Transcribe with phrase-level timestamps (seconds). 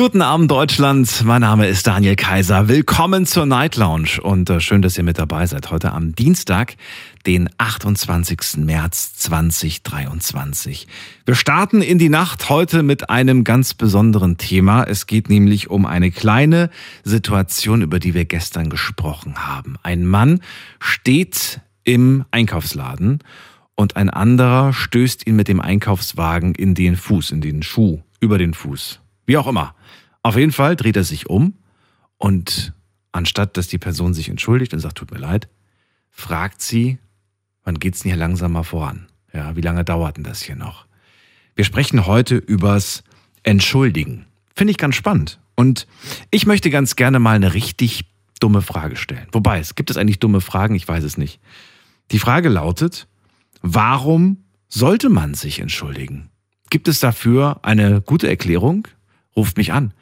[0.00, 2.68] Guten Abend Deutschland, mein Name ist Daniel Kaiser.
[2.68, 5.70] Willkommen zur Night Lounge und äh, schön, dass ihr mit dabei seid.
[5.70, 6.76] Heute am Dienstag,
[7.26, 8.64] den 28.
[8.64, 10.88] März 2023.
[11.26, 14.84] Wir starten in die Nacht heute mit einem ganz besonderen Thema.
[14.84, 16.70] Es geht nämlich um eine kleine
[17.04, 19.76] Situation, über die wir gestern gesprochen haben.
[19.82, 20.40] Ein Mann
[20.78, 23.18] steht im Einkaufsladen
[23.74, 28.38] und ein anderer stößt ihn mit dem Einkaufswagen in den Fuß, in den Schuh, über
[28.38, 29.00] den Fuß.
[29.26, 29.74] Wie auch immer.
[30.22, 31.54] Auf jeden Fall dreht er sich um
[32.18, 32.74] und
[33.12, 35.48] anstatt dass die Person sich entschuldigt und sagt, tut mir leid,
[36.10, 36.98] fragt sie,
[37.64, 39.08] wann geht's denn hier langsamer voran?
[39.32, 40.86] Ja, wie lange dauert denn das hier noch?
[41.54, 43.02] Wir sprechen heute übers
[43.42, 44.26] Entschuldigen.
[44.54, 45.40] Finde ich ganz spannend.
[45.54, 45.86] Und
[46.30, 48.04] ich möchte ganz gerne mal eine richtig
[48.40, 49.26] dumme Frage stellen.
[49.32, 50.74] Wobei, es gibt es eigentlich dumme Fragen?
[50.74, 51.40] Ich weiß es nicht.
[52.10, 53.06] Die Frage lautet,
[53.62, 56.30] warum sollte man sich entschuldigen?
[56.70, 58.88] Gibt es dafür eine gute Erklärung?
[59.36, 59.92] Ruft mich an.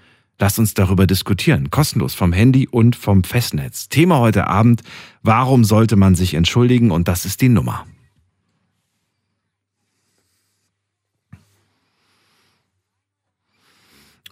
[0.41, 1.71] Lasst uns darüber diskutieren.
[1.71, 3.89] Kostenlos vom Handy und vom Festnetz.
[3.89, 4.83] Thema heute Abend,
[5.23, 6.93] warum sollte man sich entschuldigen?
[6.93, 7.87] Und das ist die Nummer.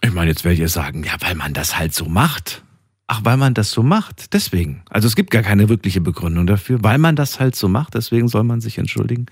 [0.01, 2.63] Ich meine, jetzt werdet ihr sagen, ja, weil man das halt so macht.
[3.07, 4.33] Ach, weil man das so macht.
[4.33, 4.83] Deswegen.
[4.89, 6.83] Also es gibt gar keine wirkliche Begründung dafür.
[6.83, 9.25] Weil man das halt so macht, deswegen soll man sich entschuldigen.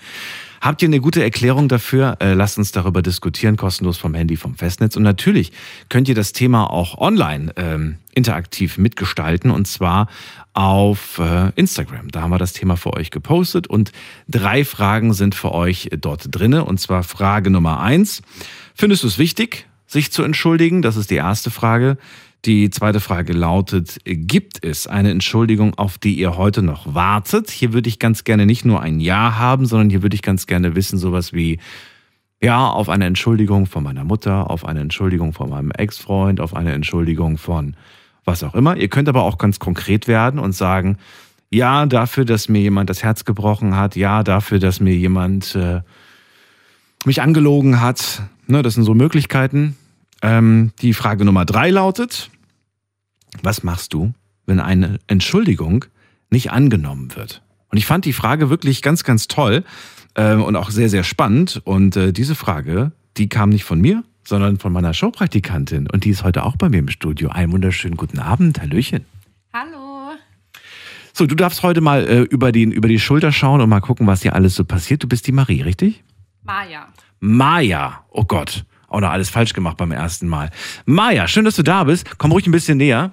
[0.65, 2.17] Habt ihr eine gute Erklärung dafür?
[2.19, 4.95] Äh, lasst uns darüber diskutieren, kostenlos vom Handy, vom Festnetz.
[4.95, 5.51] Und natürlich
[5.89, 10.07] könnt ihr das Thema auch online ähm, interaktiv mitgestalten und zwar
[10.53, 12.09] auf äh, Instagram.
[12.09, 13.91] Da haben wir das Thema für euch gepostet und
[14.27, 16.65] drei Fragen sind für euch dort drinne.
[16.65, 18.23] Und zwar Frage Nummer eins.
[18.73, 20.81] Findest du es wichtig, sich zu entschuldigen?
[20.81, 21.95] Das ist die erste Frage.
[22.45, 27.49] Die zweite Frage lautet, gibt es eine Entschuldigung, auf die ihr heute noch wartet?
[27.49, 30.45] Hier würde ich ganz gerne nicht nur ein Ja haben, sondern hier würde ich ganz
[30.45, 31.57] gerne wissen, sowas wie,
[32.43, 36.73] ja, auf eine Entschuldigung von meiner Mutter, auf eine Entschuldigung von meinem Ex-Freund, auf eine
[36.73, 37.75] Entschuldigung von
[38.25, 38.77] was auch immer.
[38.77, 40.97] Ihr könnt aber auch ganz konkret werden und sagen,
[41.49, 45.81] ja, dafür, dass mir jemand das Herz gebrochen hat, ja, dafür, dass mir jemand äh,
[47.05, 48.21] mich angelogen hat.
[48.45, 49.75] Ne, das sind so Möglichkeiten.
[50.21, 52.29] Ähm, die Frage Nummer drei lautet,
[53.43, 54.13] was machst du,
[54.45, 55.85] wenn eine Entschuldigung
[56.29, 57.41] nicht angenommen wird?
[57.69, 59.63] Und ich fand die Frage wirklich ganz, ganz toll
[60.13, 61.61] äh, und auch sehr, sehr spannend.
[61.63, 65.89] Und äh, diese Frage, die kam nicht von mir, sondern von meiner Showpraktikantin.
[65.89, 67.29] Und die ist heute auch bei mir im Studio.
[67.29, 68.61] Einen wunderschönen guten Abend.
[68.61, 69.05] Hallöchen.
[69.53, 70.11] Hallo.
[71.13, 74.07] So, du darfst heute mal äh, über, den, über die Schulter schauen und mal gucken,
[74.07, 75.03] was hier alles so passiert.
[75.03, 76.03] Du bist die Marie, richtig?
[76.43, 76.87] Maja.
[77.19, 78.05] Maja.
[78.09, 78.65] Oh Gott.
[78.87, 80.51] Auch noch alles falsch gemacht beim ersten Mal.
[80.85, 82.17] Maja, schön, dass du da bist.
[82.17, 83.11] Komm ruhig ein bisschen näher.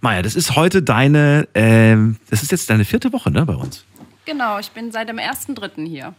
[0.00, 1.96] Maja, das ist heute deine, äh,
[2.30, 3.84] das ist jetzt deine vierte Woche, ne, bei uns.
[4.24, 5.86] Genau, ich bin seit dem 1.3.
[5.86, 6.14] hier.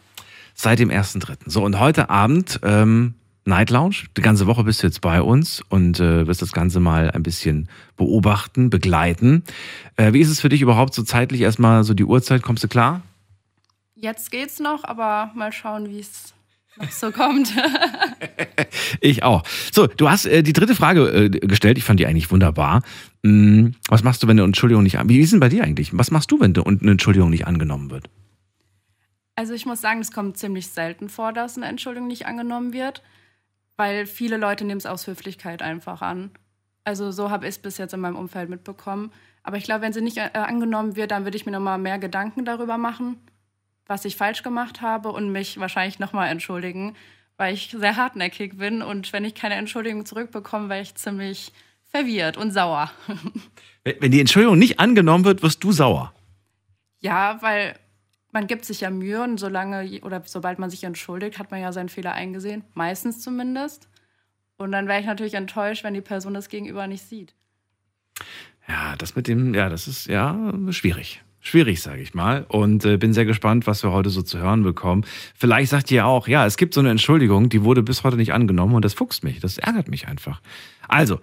[0.53, 1.37] Seit dem 1.3.
[1.45, 3.15] So, und heute Abend, ähm,
[3.47, 4.03] Night Lounge.
[4.15, 7.23] Die ganze Woche bist du jetzt bei uns und äh, wirst das Ganze mal ein
[7.23, 9.43] bisschen beobachten, begleiten.
[9.95, 12.41] Äh, wie ist es für dich überhaupt so zeitlich erstmal so die Uhrzeit?
[12.41, 13.01] Kommst du klar?
[13.95, 16.33] Jetzt geht's noch, aber mal schauen, wie es
[16.77, 17.53] noch so kommt.
[19.01, 19.43] ich auch.
[19.71, 21.77] So, du hast äh, die dritte Frage äh, gestellt.
[21.77, 22.83] Ich fand die eigentlich wunderbar.
[23.27, 25.95] Hm, was machst du, wenn eine Entschuldigung nicht Wie ist denn bei dir eigentlich?
[25.97, 28.09] Was machst du, wenn eine Entschuldigung nicht angenommen wird?
[29.35, 33.03] Also ich muss sagen, es kommt ziemlich selten vor, dass eine Entschuldigung nicht angenommen wird,
[33.75, 36.31] weil viele Leute nehmen es aus Höflichkeit einfach an.
[36.85, 39.11] Also so habe ich es bis jetzt in meinem Umfeld mitbekommen.
[39.43, 41.99] Aber ich glaube, wenn sie nicht äh, angenommen wird, dann würde ich mir nochmal mehr
[41.99, 43.17] Gedanken darüber machen,
[43.87, 46.95] was ich falsch gemacht habe und mich wahrscheinlich nochmal entschuldigen,
[47.35, 51.51] weil ich sehr hartnäckig bin und wenn ich keine Entschuldigung zurückbekomme, wäre ich ziemlich
[51.97, 52.91] verwirrt und sauer.
[53.83, 56.13] Wenn die Entschuldigung nicht angenommen wird, wirst du sauer.
[56.99, 57.77] Ja, weil
[58.31, 61.71] man gibt sich ja Mühe und solange oder sobald man sich entschuldigt, hat man ja
[61.71, 63.87] seinen Fehler eingesehen, meistens zumindest.
[64.57, 67.35] Und dann wäre ich natürlich enttäuscht, wenn die Person das Gegenüber nicht sieht.
[68.67, 72.45] Ja, das mit dem, ja, das ist ja schwierig schwierig, sage ich mal.
[72.47, 75.05] Und äh, bin sehr gespannt, was wir heute so zu hören bekommen.
[75.35, 78.33] Vielleicht sagt ihr auch, ja, es gibt so eine Entschuldigung, die wurde bis heute nicht
[78.33, 79.39] angenommen und das fuchst mich.
[79.39, 80.41] Das ärgert mich einfach.
[80.87, 81.19] Also,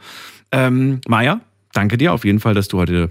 [0.52, 1.40] ähm, Maja,
[1.72, 3.10] danke dir auf jeden Fall, dass du heute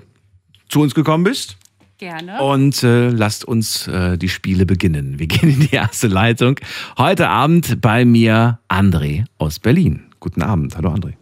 [0.70, 1.58] zu uns gekommen bist.
[1.98, 2.42] Gerne.
[2.42, 5.20] Und äh, lasst uns äh, die Spiele beginnen.
[5.20, 6.60] Wir gehen in die erste Leitung.
[6.98, 10.04] Heute Abend bei mir André aus Berlin.
[10.20, 10.76] Guten Abend.
[10.76, 11.14] Hallo André.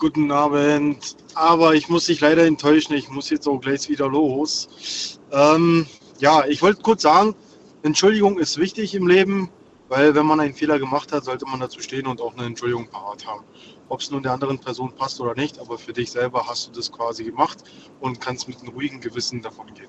[0.00, 1.16] Guten Abend.
[1.34, 2.94] Aber ich muss dich leider enttäuschen.
[2.94, 5.18] Ich muss jetzt auch gleich wieder los.
[5.32, 5.86] Ähm,
[6.20, 7.34] ja, ich wollte kurz sagen,
[7.82, 9.50] Entschuldigung ist wichtig im Leben.
[9.88, 12.88] Weil wenn man einen Fehler gemacht hat, sollte man dazu stehen und auch eine Entschuldigung
[12.88, 13.42] parat haben.
[13.88, 16.72] Ob es nun der anderen Person passt oder nicht, aber für dich selber hast du
[16.72, 17.64] das quasi gemacht
[17.98, 19.88] und kannst mit einem ruhigen Gewissen davon gehen.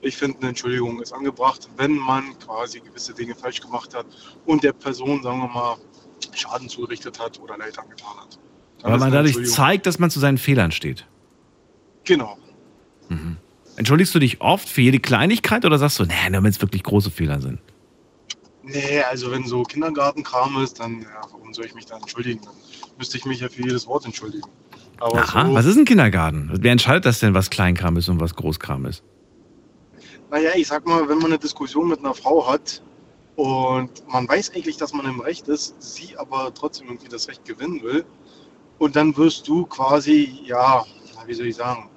[0.00, 4.06] Ich finde, eine Entschuldigung ist angebracht, wenn man quasi gewisse Dinge falsch gemacht hat
[4.44, 5.76] und der Person, sagen wir mal,
[6.34, 8.38] Schaden zugerichtet hat oder Leid angetan hat.
[8.84, 11.06] Weil man dadurch zeigt, dass man zu seinen Fehlern steht.
[12.04, 12.36] Genau.
[13.76, 16.82] Entschuldigst du dich oft für jede Kleinigkeit oder sagst du, nee, nur wenn es wirklich
[16.82, 17.58] große Fehler sind?
[18.62, 22.40] Nee, also wenn so Kindergartenkram ist, dann, ja, warum soll ich mich da entschuldigen?
[22.44, 22.54] Dann
[22.98, 24.46] müsste ich mich ja für jedes Wort entschuldigen.
[25.00, 26.50] Aber Aha, so, was ist ein Kindergarten?
[26.54, 29.02] Wer entscheidet das denn, was Kleinkram ist und was Großkram ist?
[30.34, 32.82] naja, ich sag mal, wenn man eine Diskussion mit einer Frau hat
[33.36, 37.44] und man weiß eigentlich, dass man im Recht ist, sie aber trotzdem irgendwie das Recht
[37.44, 38.04] gewinnen will,
[38.78, 40.84] und dann wirst du quasi, ja,
[41.26, 41.88] wie soll ich sagen,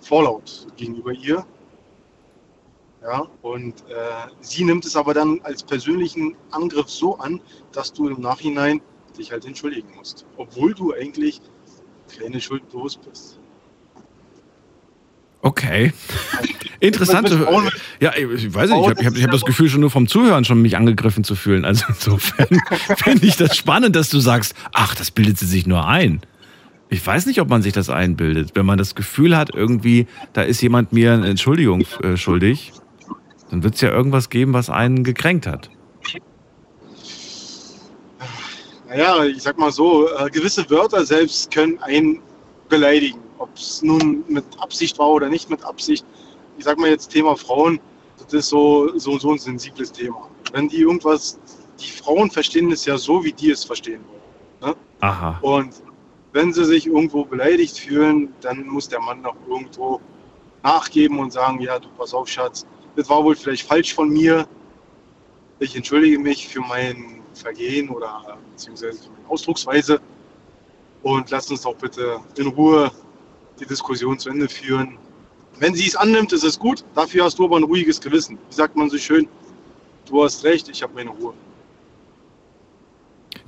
[0.00, 1.44] vorlaut gegenüber ihr.
[3.02, 7.40] Ja, und äh, sie nimmt es aber dann als persönlichen Angriff so an,
[7.72, 8.80] dass du im Nachhinein
[9.18, 10.24] dich halt entschuldigen musst.
[10.36, 11.40] Obwohl du eigentlich
[12.16, 13.40] keine Schuld bewusst bist.
[15.42, 15.92] Okay.
[16.78, 17.46] Interessante.
[18.00, 20.62] Ja, ich weiß nicht, ich habe hab, hab das Gefühl, schon nur vom Zuhören schon
[20.62, 21.64] mich angegriffen zu fühlen.
[21.64, 22.60] Also insofern
[22.96, 26.22] finde ich das spannend, dass du sagst, ach, das bildet sie sich nur ein.
[26.90, 28.50] Ich weiß nicht, ob man sich das einbildet.
[28.54, 32.72] Wenn man das Gefühl hat, irgendwie, da ist jemand mir eine Entschuldigung äh, schuldig,
[33.50, 35.70] dann wird es ja irgendwas geben, was einen gekränkt hat.
[38.88, 42.20] Naja, ich sag mal so, äh, gewisse Wörter selbst können einen
[42.68, 43.21] beleidigen.
[43.42, 46.06] Ob es nun mit Absicht war oder nicht mit Absicht.
[46.58, 47.80] Ich sag mal jetzt Thema Frauen,
[48.18, 50.28] das ist so, so, so ein sensibles Thema.
[50.52, 51.40] Wenn die irgendwas,
[51.80, 54.76] die Frauen verstehen es ja so, wie die es verstehen wollen.
[55.00, 55.38] Aha.
[55.42, 55.82] Und
[56.32, 60.00] wenn sie sich irgendwo beleidigt fühlen, dann muss der Mann noch irgendwo
[60.62, 62.64] nachgeben und sagen, ja, du pass auf, Schatz,
[62.94, 64.46] das war wohl vielleicht falsch von mir.
[65.58, 70.00] Ich entschuldige mich für mein Vergehen oder beziehungsweise für meine Ausdrucksweise
[71.02, 72.92] und lasst uns doch bitte in Ruhe
[73.62, 74.98] die Diskussion zu Ende führen.
[75.58, 76.84] Wenn sie es annimmt, ist es gut.
[76.94, 78.36] Dafür hast du aber ein ruhiges Gewissen.
[78.48, 79.28] Wie sagt man so schön?
[80.06, 81.32] Du hast recht, ich habe meine Ruhe.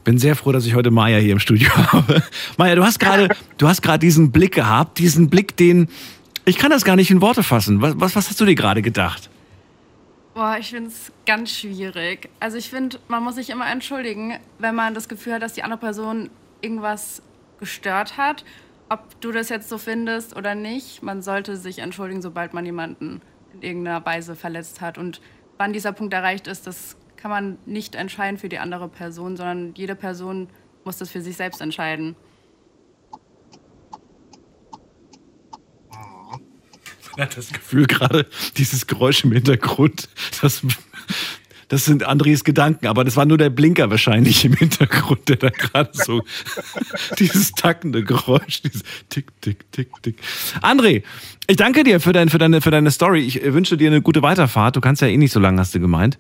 [0.05, 2.23] bin sehr froh, dass ich heute Maya hier im Studio habe.
[2.57, 3.29] Maya, du hast gerade,
[3.59, 5.89] du hast gerade diesen Blick gehabt, diesen Blick, den
[6.47, 7.81] ich kann das gar nicht in Worte fassen.
[7.81, 9.31] Was, was, was hast du dir gerade gedacht?
[10.35, 12.29] Boah, ich finde es ganz schwierig.
[12.39, 15.63] Also ich finde, man muss sich immer entschuldigen, wenn man das Gefühl hat, dass die
[15.63, 16.29] andere Person
[16.61, 17.23] irgendwas
[17.61, 18.45] gestört hat.
[18.95, 23.23] Ob du das jetzt so findest oder nicht, man sollte sich entschuldigen, sobald man jemanden
[23.53, 24.99] in irgendeiner Weise verletzt hat.
[24.99, 25.21] Und
[25.59, 29.75] wann dieser Punkt erreicht ist, das kann man nicht entscheiden für die andere Person, sondern
[29.75, 30.49] jede Person
[30.85, 32.15] muss das für sich selbst entscheiden.
[37.17, 40.09] Man hat das Gefühl gerade, dieses Geräusch im Hintergrund,
[40.41, 40.63] das,
[41.69, 45.51] das sind Andres Gedanken, aber das war nur der Blinker wahrscheinlich im Hintergrund, der da
[45.51, 46.23] gerade so
[47.19, 50.17] dieses tackende Geräusch, dieses Tick, Tick, Tick, Tick.
[50.63, 51.03] André,
[51.47, 53.21] ich danke dir für, dein, für, deine, für deine Story.
[53.21, 54.77] Ich äh, wünsche dir eine gute Weiterfahrt.
[54.77, 56.19] Du kannst ja eh nicht so lange, hast du gemeint.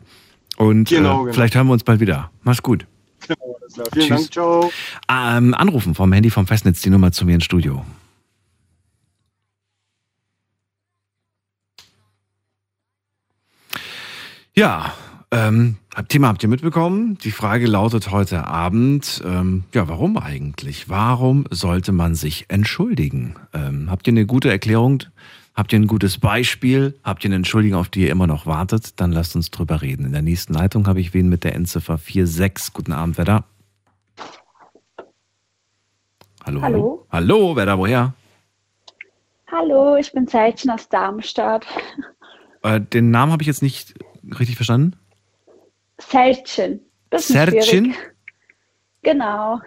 [0.56, 1.32] Und Genau, äh, genau.
[1.32, 2.31] vielleicht hören wir uns bald wieder.
[2.43, 2.87] Mach's gut.
[3.26, 3.87] Genau, alles klar.
[3.93, 4.19] Vielen Tschüss.
[4.19, 4.73] Dank, ciao.
[5.11, 7.85] Ähm, anrufen vom Handy vom Festnetz die Nummer zu mir ins Studio.
[14.55, 14.94] Ja,
[15.35, 15.77] ähm,
[16.09, 17.19] Thema habt ihr mitbekommen?
[17.19, 20.89] Die Frage lautet heute Abend, ähm, ja, warum eigentlich?
[20.89, 23.37] Warum sollte man sich entschuldigen?
[23.53, 25.03] Ähm, habt ihr eine gute Erklärung?
[25.55, 26.99] Habt ihr ein gutes Beispiel?
[27.05, 29.01] Habt ihr eine Entschuldigung, auf die ihr immer noch wartet?
[29.01, 30.06] Dann lasst uns drüber reden.
[30.06, 32.73] In der nächsten Leitung habe ich wen mit der Endziffer 46.
[32.73, 33.44] Guten Abend, wer da?
[36.44, 37.06] Hallo, hallo.
[37.11, 37.56] Hallo.
[37.56, 38.15] Wer da, woher?
[39.51, 41.67] Hallo, ich bin Zeitchen aus Darmstadt.
[42.63, 43.94] Äh, den Namen habe ich jetzt nicht
[44.39, 44.97] richtig verstanden.
[46.11, 46.81] Bisschen
[47.13, 47.94] Sertchen?
[49.03, 49.61] Genau.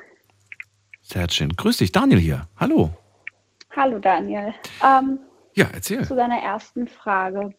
[1.02, 1.50] Sertchen.
[1.56, 2.48] Grüß dich, Daniel hier.
[2.60, 2.92] Hallo.
[3.76, 4.54] Hallo Daniel.
[4.84, 5.20] Ähm,
[5.54, 6.04] Ja, erzähl.
[6.06, 7.54] zu deiner ersten Frage.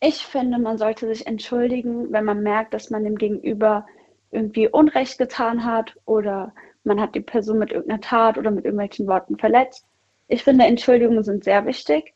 [0.00, 3.86] Ich finde, man sollte sich entschuldigen, wenn man merkt, dass man dem Gegenüber
[4.30, 6.52] irgendwie Unrecht getan hat oder
[6.84, 9.86] man hat die Person mit irgendeiner Tat oder mit irgendwelchen Worten verletzt.
[10.26, 12.14] Ich finde, Entschuldigungen sind sehr wichtig.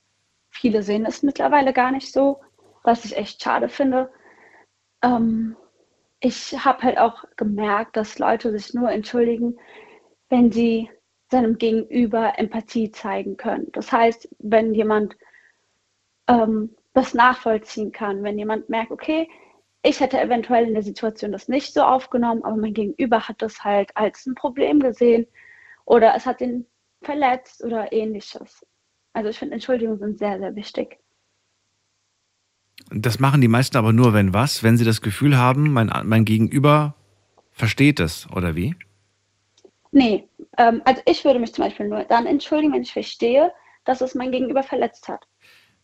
[0.50, 2.40] Viele sehen es mittlerweile gar nicht so,
[2.82, 4.10] was ich echt schade finde.
[5.02, 5.56] Ähm,
[6.20, 9.58] ich habe halt auch gemerkt, dass Leute sich nur entschuldigen,
[10.28, 10.90] wenn sie
[11.30, 13.70] seinem Gegenüber Empathie zeigen können.
[13.72, 15.16] Das heißt, wenn jemand
[16.28, 19.28] ähm, das nachvollziehen kann, wenn jemand merkt, okay,
[19.82, 23.62] ich hätte eventuell in der Situation das nicht so aufgenommen, aber mein Gegenüber hat das
[23.64, 25.26] halt als ein Problem gesehen
[25.84, 26.66] oder es hat ihn
[27.02, 28.66] verletzt oder ähnliches.
[29.12, 30.98] Also ich finde, Entschuldigungen sind sehr, sehr wichtig.
[32.90, 34.62] Das machen die meisten aber nur, wenn was?
[34.62, 36.94] Wenn sie das Gefühl haben, mein, mein Gegenüber
[37.52, 38.76] versteht es, oder wie?
[39.92, 40.28] Nee,
[40.58, 43.52] ähm, also ich würde mich zum Beispiel nur dann entschuldigen, wenn ich verstehe,
[43.84, 45.26] dass es mein Gegenüber verletzt hat.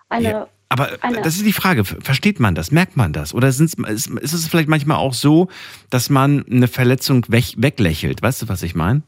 [0.08, 3.34] Eine, Ja, aber eine- das ist die Frage, versteht man das, merkt man das?
[3.34, 5.48] Oder ist, ist es vielleicht manchmal auch so,
[5.90, 8.22] dass man eine Verletzung weg, weglächelt?
[8.22, 9.02] Weißt du, was ich meine?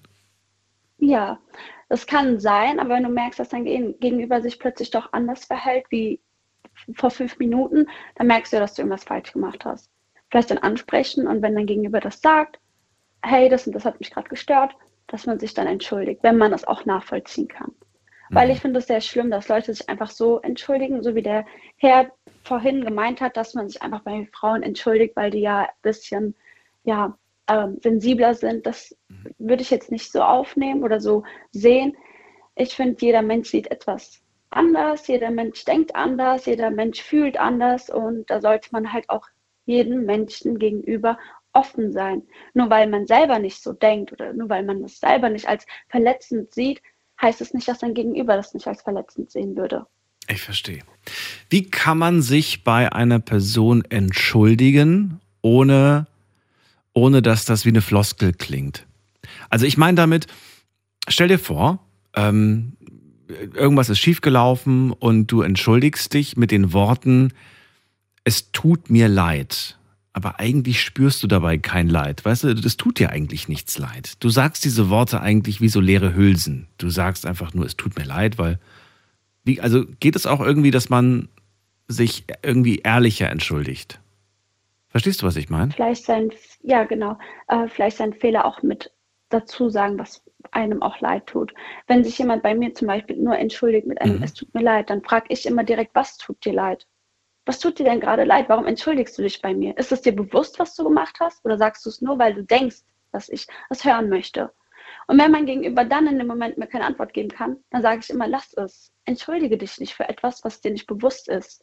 [0.98, 1.38] Ja,
[1.88, 5.44] das kann sein, aber wenn du merkst, dass dein Gegen- Gegenüber sich plötzlich doch anders
[5.44, 6.20] verhält wie
[6.94, 9.90] vor fünf Minuten, dann merkst du, dass du irgendwas falsch gemacht hast.
[10.30, 12.58] Vielleicht dann ansprechen und wenn dein Gegenüber das sagt,
[13.22, 14.74] hey, das und das hat mich gerade gestört,
[15.06, 17.72] dass man sich dann entschuldigt, wenn man das auch nachvollziehen kann.
[18.30, 21.46] Weil ich finde es sehr schlimm, dass Leute sich einfach so entschuldigen, so wie der
[21.76, 22.10] Herr
[22.42, 26.34] vorhin gemeint hat, dass man sich einfach bei Frauen entschuldigt, weil die ja ein bisschen
[26.84, 27.16] ja,
[27.48, 28.66] ähm, sensibler sind.
[28.66, 28.96] Das
[29.38, 31.96] würde ich jetzt nicht so aufnehmen oder so sehen.
[32.56, 34.23] Ich finde, jeder Mensch sieht etwas
[34.54, 39.26] anders, jeder Mensch denkt anders, jeder Mensch fühlt anders und da sollte man halt auch
[39.66, 41.18] jedem Menschen gegenüber
[41.52, 42.22] offen sein.
[42.52, 45.66] Nur weil man selber nicht so denkt oder nur weil man das selber nicht als
[45.88, 46.82] verletzend sieht,
[47.20, 49.86] heißt es nicht, dass sein Gegenüber das nicht als verletzend sehen würde.
[50.28, 50.82] Ich verstehe.
[51.50, 56.06] Wie kann man sich bei einer Person entschuldigen, ohne,
[56.92, 58.86] ohne dass das wie eine Floskel klingt?
[59.50, 60.26] Also ich meine damit,
[61.08, 61.78] stell dir vor,
[62.16, 62.76] ähm,
[63.54, 67.32] irgendwas ist schiefgelaufen und du entschuldigst dich mit den Worten,
[68.24, 69.78] es tut mir leid.
[70.12, 72.24] Aber eigentlich spürst du dabei kein Leid.
[72.24, 74.12] Weißt du, das tut dir eigentlich nichts leid.
[74.20, 76.68] Du sagst diese Worte eigentlich wie so leere Hülsen.
[76.78, 78.60] Du sagst einfach nur, es tut mir leid, weil
[79.42, 81.28] wie, also geht es auch irgendwie, dass man
[81.88, 84.00] sich irgendwie ehrlicher entschuldigt?
[84.88, 85.72] Verstehst du, was ich meine?
[85.72, 86.30] Vielleicht sein,
[86.62, 88.92] ja genau, äh, vielleicht seinen Fehler auch mit
[89.28, 90.22] dazu sagen, was
[90.52, 91.54] einem auch leid tut.
[91.86, 94.22] Wenn sich jemand bei mir zum Beispiel nur entschuldigt mit einem, Mhm.
[94.22, 96.86] es tut mir leid, dann frage ich immer direkt, was tut dir leid?
[97.46, 98.48] Was tut dir denn gerade leid?
[98.48, 99.76] Warum entschuldigst du dich bei mir?
[99.78, 101.44] Ist es dir bewusst, was du gemacht hast?
[101.44, 102.82] Oder sagst du es nur, weil du denkst,
[103.12, 104.52] dass ich das hören möchte?
[105.06, 108.00] Und wenn mein Gegenüber dann in dem Moment mir keine Antwort geben kann, dann sage
[108.00, 108.92] ich immer, lass es.
[109.04, 111.62] Entschuldige dich nicht für etwas, was dir nicht bewusst ist.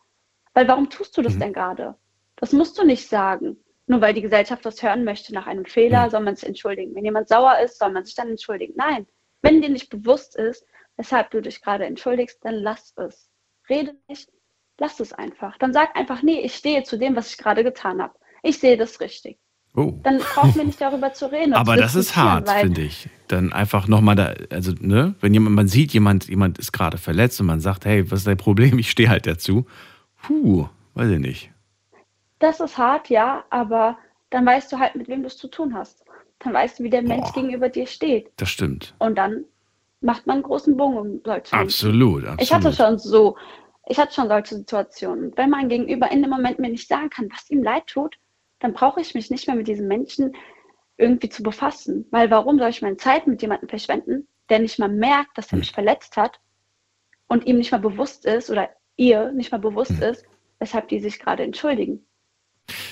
[0.53, 1.39] Weil warum tust du das Mhm.
[1.39, 1.95] denn gerade?
[2.37, 3.60] Das musst du nicht sagen.
[3.87, 6.95] Nur weil die Gesellschaft das hören möchte nach einem Fehler, soll man sich entschuldigen.
[6.95, 8.73] Wenn jemand sauer ist, soll man sich dann entschuldigen.
[8.75, 9.07] Nein,
[9.41, 10.65] wenn dir nicht bewusst ist,
[10.97, 13.29] weshalb du dich gerade entschuldigst, dann lass es.
[13.69, 14.29] Rede nicht,
[14.79, 15.57] lass es einfach.
[15.57, 18.13] Dann sag einfach, nee, ich stehe zu dem, was ich gerade getan habe.
[18.43, 19.39] Ich sehe das richtig.
[19.75, 19.93] Oh.
[20.03, 21.53] Dann brauchen wir nicht darüber zu reden.
[21.53, 23.09] Aber das ist hart, finde ich.
[23.27, 27.39] Dann einfach nochmal da, also, ne, wenn jemand, man sieht, jemand, jemand ist gerade verletzt
[27.39, 28.77] und man sagt, hey, was ist dein Problem?
[28.79, 29.65] Ich stehe halt dazu.
[30.21, 31.51] Puh, weiß ich nicht.
[32.41, 33.97] Das ist hart, ja, aber
[34.31, 36.03] dann weißt du halt, mit wem du es zu tun hast.
[36.39, 37.33] Dann weißt du, wie der Mensch Boah.
[37.33, 38.31] gegenüber dir steht.
[38.37, 38.95] Das stimmt.
[38.97, 39.45] Und dann
[40.01, 41.53] macht man einen großen Bogen um solche.
[41.55, 42.41] Absolut, absolut.
[42.41, 43.37] Ich hatte schon so,
[43.87, 45.31] ich hatte schon solche Situationen.
[45.37, 48.17] Wenn mein Gegenüber in dem Moment mir nicht sagen kann, was ihm leid tut,
[48.59, 50.35] dann brauche ich mich nicht mehr mit diesem Menschen
[50.97, 52.07] irgendwie zu befassen.
[52.09, 55.53] Weil warum soll ich meine Zeit mit jemandem verschwenden, der nicht mal merkt, dass er
[55.53, 55.59] Hm.
[55.59, 56.39] mich verletzt hat
[57.27, 60.09] und ihm nicht mal bewusst ist oder ihr nicht mal bewusst Hm.
[60.09, 60.25] ist,
[60.57, 62.03] weshalb die sich gerade entschuldigen.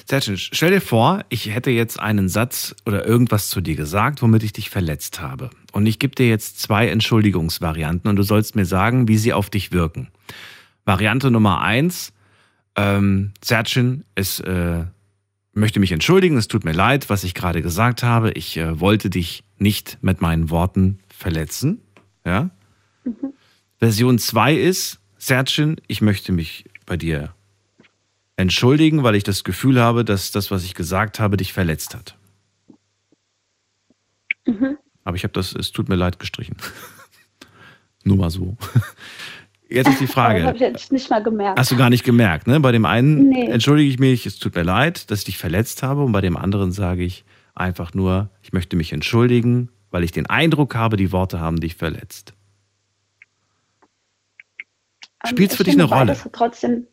[0.05, 0.38] Sehr schön.
[0.38, 4.53] Stell dir vor, ich hätte jetzt einen Satz oder irgendwas zu dir gesagt, womit ich
[4.53, 5.50] dich verletzt habe.
[5.71, 9.50] Und ich gebe dir jetzt zwei Entschuldigungsvarianten und du sollst mir sagen, wie sie auf
[9.50, 10.09] dich wirken.
[10.86, 12.13] Variante Nummer eins,
[12.75, 14.86] ähm, Sertchen, es äh,
[15.53, 18.31] möchte mich entschuldigen, es tut mir leid, was ich gerade gesagt habe.
[18.31, 21.81] Ich äh, wollte dich nicht mit meinen Worten verletzen.
[22.25, 22.50] Ja?
[23.77, 27.33] Version 2 ist, Sertchen, ich möchte mich bei dir
[28.39, 32.17] entschuldigen, weil ich das Gefühl habe, dass das, was ich gesagt habe, dich verletzt hat.
[34.46, 34.77] Mhm.
[35.03, 36.55] Aber ich habe das, es tut mir leid, gestrichen.
[38.03, 38.55] Nur mal so.
[39.72, 40.55] Jetzt ist die Aber das habe Frage.
[40.55, 41.60] ich jetzt nicht mal gemerkt.
[41.60, 42.60] Hast du gar nicht gemerkt, ne?
[42.60, 43.46] Bei dem einen Nee.
[43.51, 46.01] entschuldige ich mich, es tut mir leid, dass ich dich verletzt habe.
[46.03, 50.25] Und bei dem anderen sage ich einfach nur, ich möchte mich entschuldigen, weil ich den
[50.25, 52.34] Eindruck habe, die Worte haben dich verletzt.
[55.24, 56.17] Ähm, Spielt's ich für dich eine Rolle?
[56.31, 56.88] Trotzdem,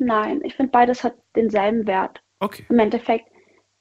[0.00, 2.20] nein, ich finde, beides hat denselben Wert.
[2.40, 2.64] Okay.
[2.68, 3.26] Im Endeffekt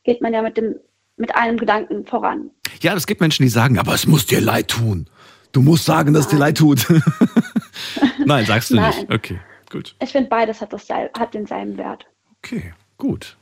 [0.04, 0.76] geht man ja mit, dem,
[1.18, 2.52] mit einem Gedanken voran.
[2.82, 5.10] Ja, es gibt Menschen, die sagen, aber es muss dir leid tun.
[5.52, 6.86] Du musst sagen, dass es dir leid tut.
[8.26, 8.94] Nein, sagst du Nein.
[8.96, 9.12] nicht.
[9.12, 9.40] Okay,
[9.72, 9.96] gut.
[10.02, 12.06] Ich finde, beides hat, das, hat denselben Wert.
[12.44, 13.38] Okay, gut.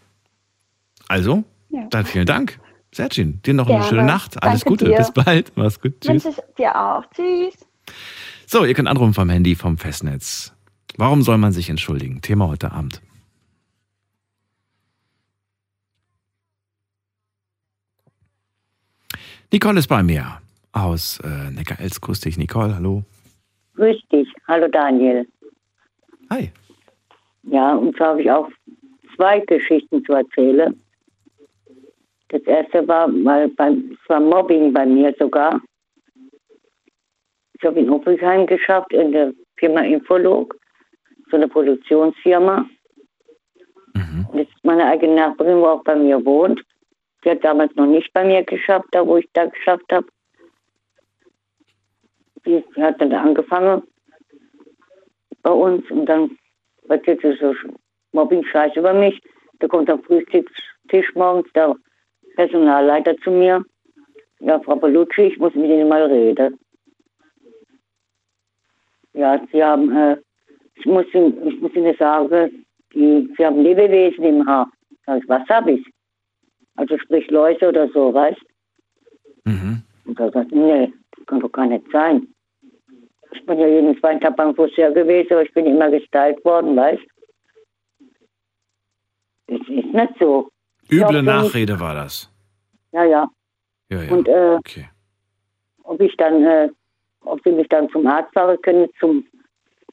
[1.08, 1.86] Also, Ja.
[1.90, 2.60] dann vielen Dank.
[2.94, 3.90] Sergin, dir noch eine Gerne.
[3.90, 4.42] schöne Nacht.
[4.42, 4.86] Alles Danke Gute.
[4.86, 4.98] dir.
[4.98, 5.52] Bis bald.
[5.56, 6.00] Mach's gut.
[6.02, 6.26] Tschüss.
[6.26, 7.04] Wünsche ich dir auch.
[7.14, 7.54] Tschüss.
[8.46, 10.54] So, ihr könnt anrufen vom Handy, vom Festnetz.
[10.98, 12.22] Warum soll man sich entschuldigen?
[12.22, 13.02] Thema heute Abend.
[19.52, 20.42] Nicole ist bei mir
[20.74, 22.02] aus äh, Neckar-Elz.
[22.02, 22.76] Grüß dich, Nicole.
[22.76, 23.04] Hallo.
[23.76, 24.28] Grüß dich.
[24.48, 25.28] Hallo Daniel.
[26.32, 26.52] Hi.
[27.44, 28.50] Ja, und zwar habe ich auch
[29.16, 30.82] zwei Geschichten zu erzählen.
[32.30, 35.62] Das erste war, weil beim, es war Mobbing bei mir sogar.
[37.54, 40.56] Ich habe in Oppelsheim geschafft, in der Firma Infolog,
[41.30, 42.66] so eine Produktionsfirma.
[43.94, 44.28] Mhm.
[44.32, 46.62] Und jetzt ist meine eigene Nachbarin, wo auch bei mir wohnt.
[47.24, 50.08] Sie hat damals noch nicht bei mir geschafft, da wo ich da geschafft habe.
[52.46, 53.84] Die hat dann angefangen
[55.42, 56.38] bei uns und dann
[56.88, 57.54] sie so
[58.14, 59.22] Mobbing-Scheiß über mich.
[59.60, 61.76] Da kommt am Frühstückstisch morgens der
[62.36, 63.64] Personalleiter zu mir.
[64.40, 66.60] Ja, Frau Palucci, ich muss mit Ihnen mal reden.
[69.14, 70.18] Ja, Sie haben, äh,
[70.80, 74.70] ich, muss Ihnen, ich muss Ihnen sagen, die, Sie haben Lebewesen im Haar.
[75.06, 75.86] Sag ich, was habe ich?
[76.76, 78.42] Also sprich Läuse oder so, weißt
[79.46, 79.82] Mhm.
[80.06, 82.28] Und da sagt, nee, das kann doch gar nicht sein.
[83.32, 86.76] Ich bin ja jeden zweiten Tag beim Friseur gewesen, aber ich bin immer gestylt worden,
[86.76, 87.02] weißt
[89.48, 90.50] Es ist nicht so.
[90.90, 92.30] Üble Ja, wenn ich- Nachrede war das.
[92.92, 93.28] Ja, ja.
[93.90, 94.12] Ja, ja.
[94.14, 94.90] Und äh, okay.
[95.84, 96.70] ob ich dann, äh,
[97.22, 99.26] ob sie mich dann zum Arzt fahren können, zum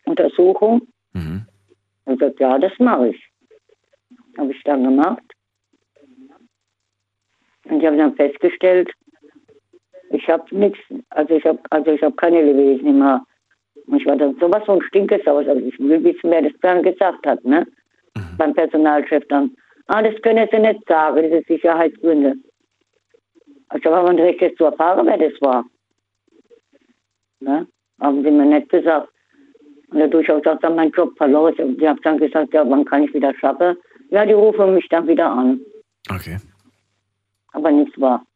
[0.04, 0.82] Untersuchung.
[1.12, 1.46] Mhm.
[2.06, 3.30] Und sagt, ja, das mache ich.
[4.36, 5.22] Habe ich dann gemacht.
[7.64, 8.90] Und ich habe dann festgestellt,
[10.10, 10.78] ich habe nichts,
[11.10, 13.24] also ich habe also ich habe keine Lebewesen mehr.
[13.86, 17.26] Und ich war dann sowas von Stinkesaus, also ich will wissen, wer das dann gesagt
[17.26, 17.66] hat, ne?
[18.38, 19.56] Beim Personalchef dann.
[19.86, 22.36] Ah, das können Sie nicht sagen, das ist Sicherheitsgründe.
[23.68, 25.64] Also war man direkt jetzt zu erfahren, wer das war.
[27.40, 27.66] Ne?
[28.00, 29.08] Haben sie mir nicht gesagt.
[29.94, 31.54] Und dadurch habe ich auch dann meinen Job verloren.
[31.54, 33.76] Und ich habe dann gesagt, ja, wann kann ich wieder schaffen?
[34.10, 35.60] Ja, die rufen mich dann wieder an.
[36.10, 36.38] Okay.
[37.52, 38.26] Aber nichts war.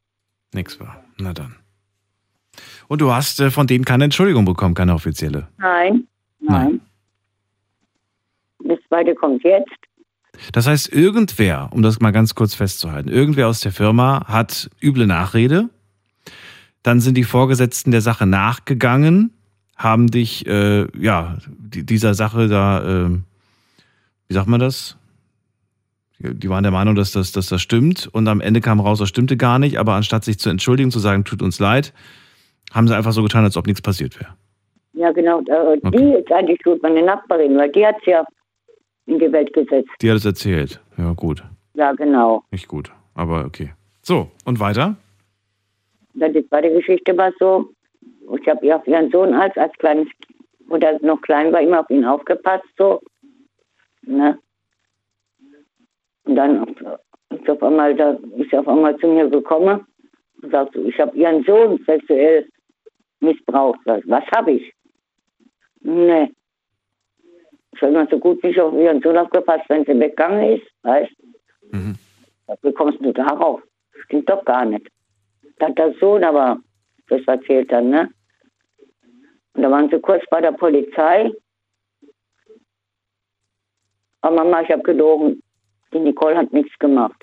[0.54, 1.04] Nix war.
[1.18, 1.56] Na dann.
[2.86, 5.48] Und du hast äh, von denen keine Entschuldigung bekommen, keine offizielle.
[5.58, 6.06] Nein,
[6.38, 6.80] nein.
[8.60, 9.74] Das zweite kommt jetzt.
[10.52, 15.08] Das heißt, irgendwer, um das mal ganz kurz festzuhalten, irgendwer aus der Firma hat üble
[15.08, 15.70] Nachrede.
[16.84, 19.32] Dann sind die Vorgesetzten der Sache nachgegangen,
[19.78, 23.10] haben dich, äh, ja, die, dieser Sache da, äh,
[24.26, 24.96] wie sagt man das?
[26.18, 28.08] Die waren der Meinung, dass das, dass das stimmt.
[28.12, 29.78] Und am Ende kam raus, das stimmte gar nicht.
[29.78, 31.94] Aber anstatt sich zu entschuldigen, zu sagen, tut uns leid,
[32.72, 34.34] haben sie einfach so getan, als ob nichts passiert wäre.
[34.94, 35.40] Ja, genau.
[35.42, 35.96] Äh, Okay.
[35.96, 38.24] Die ist eigentlich gut, meine Nachbarin, weil die hat es ja
[39.06, 39.88] in die Welt gesetzt.
[40.02, 40.80] Die hat es erzählt.
[40.96, 41.44] Ja, gut.
[41.74, 42.42] Ja, genau.
[42.50, 42.90] Nicht gut.
[43.14, 43.72] Aber okay.
[44.02, 44.96] So, und weiter?
[46.14, 47.70] Dann die zweite Geschichte war so,
[48.36, 50.08] ich habe auf ihren Sohn als, als kleines,
[50.70, 53.00] der noch klein war, immer auf ihn aufgepasst, so.
[54.02, 54.38] Ne?
[56.24, 56.76] Und dann
[57.30, 59.86] ist auf einmal, da ist er auf einmal zu mir gekommen
[60.42, 62.48] und sagt so, ich habe ihren Sohn sexuell
[63.20, 63.80] missbraucht.
[63.86, 64.72] Ich, Was habe ich?
[65.80, 66.32] Nee.
[67.72, 71.12] Ich habe immer so gut nicht auf ihren Sohn aufgepasst, wenn sie weggegangen ist, weißt
[71.70, 71.96] Mhm.
[72.62, 73.60] Wie kommst du darauf?
[74.04, 74.88] Stimmt doch gar nicht.
[75.58, 76.58] Da hat der Sohn aber
[77.08, 78.10] das erzählt dann, ne?
[79.58, 81.32] Und da waren sie kurz bei der Polizei.
[84.20, 85.42] Aber Mama, ich habe gelogen.
[85.92, 87.20] Die Nicole hat nichts gemacht.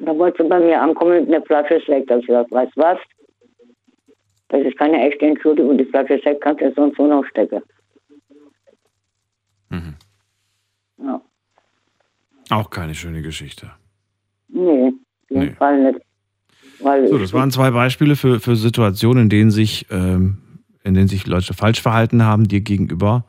[0.00, 2.10] Und da wollte sie bei mir ankommen mit einer Flasche Sekt.
[2.10, 2.98] Da ich gesagt, weißt du was?
[4.48, 5.78] Das ist keine echte Entschuldigung.
[5.78, 7.62] Die Flasche Sekt kannst du sonst so noch stecken.
[9.68, 9.94] Mhm.
[10.96, 11.20] Ja.
[12.50, 13.70] Auch keine schöne Geschichte.
[14.48, 15.50] Nee, auf jeden Nee.
[15.52, 16.00] Fall nicht.
[16.80, 20.38] Weil So, das waren zwei Beispiele für, für Situationen, in denen sich, ähm,
[20.88, 23.24] in denen sich Leute falsch verhalten haben dir gegenüber,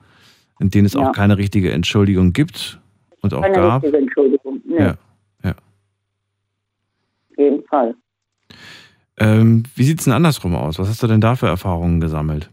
[0.59, 1.01] in denen es Ja.
[1.01, 2.79] auch keine richtige Entschuldigung gibt
[3.21, 3.83] und auch keine gab.
[3.83, 4.61] richtige Entschuldigung.
[4.65, 4.95] Nee, Ja.
[5.43, 5.51] ja.
[5.51, 7.95] auf jeden Fall.
[9.17, 10.79] Ähm, wie sieht es denn andersrum aus?
[10.79, 12.49] Was hast du denn da für Erfahrungen gesammelt?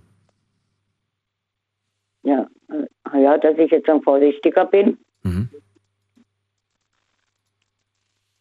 [2.24, 4.98] Ja, äh, ja, dass ich jetzt dann vorsichtiger bin.
[5.22, 5.48] Mhm.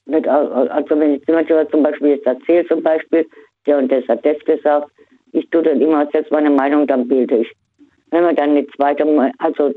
[0.07, 3.27] Nicht, al- al- also wenn jemand was zum Beispiel jetzt erzählt, zum Beispiel,
[3.67, 4.91] der und der hat das gesagt,
[5.35, 7.51] ich tue dann immer selbst meine Meinung, dann bilde ich.
[8.11, 9.03] Wenn wir dann die zweite,
[9.39, 9.73] also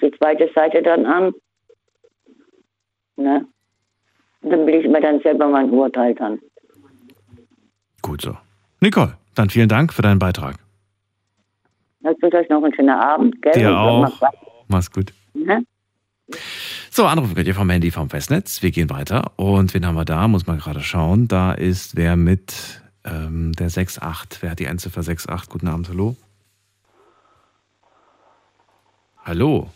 [0.00, 1.32] die zweite Seite dann an,
[3.16, 3.46] ne,
[4.42, 6.38] dann bilde ich mir dann selber mein Urteil dann.
[8.02, 8.36] Gut so.
[8.80, 10.56] Nicole, dann vielen Dank für deinen Beitrag.
[12.00, 13.52] Ich wünsche euch noch einen schönen Abend, gell?
[13.52, 14.20] Dir auch.
[14.68, 15.12] Mach's gut.
[15.34, 15.64] Ne?
[16.90, 18.62] So, anrufen könnt ihr vom Handy vom Festnetz.
[18.62, 19.32] Wir gehen weiter.
[19.36, 20.28] Und wen haben wir da?
[20.28, 21.26] Muss man gerade schauen.
[21.26, 24.38] Da ist wer mit ähm, der 6.8.
[24.40, 25.48] Wer hat die Endziffer 6.8?
[25.50, 26.16] Guten Abend, hallo.
[29.24, 29.70] Hallo.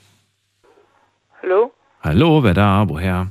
[1.42, 1.72] Hallo?
[2.02, 2.88] Hallo, wer da?
[2.88, 3.28] Woher?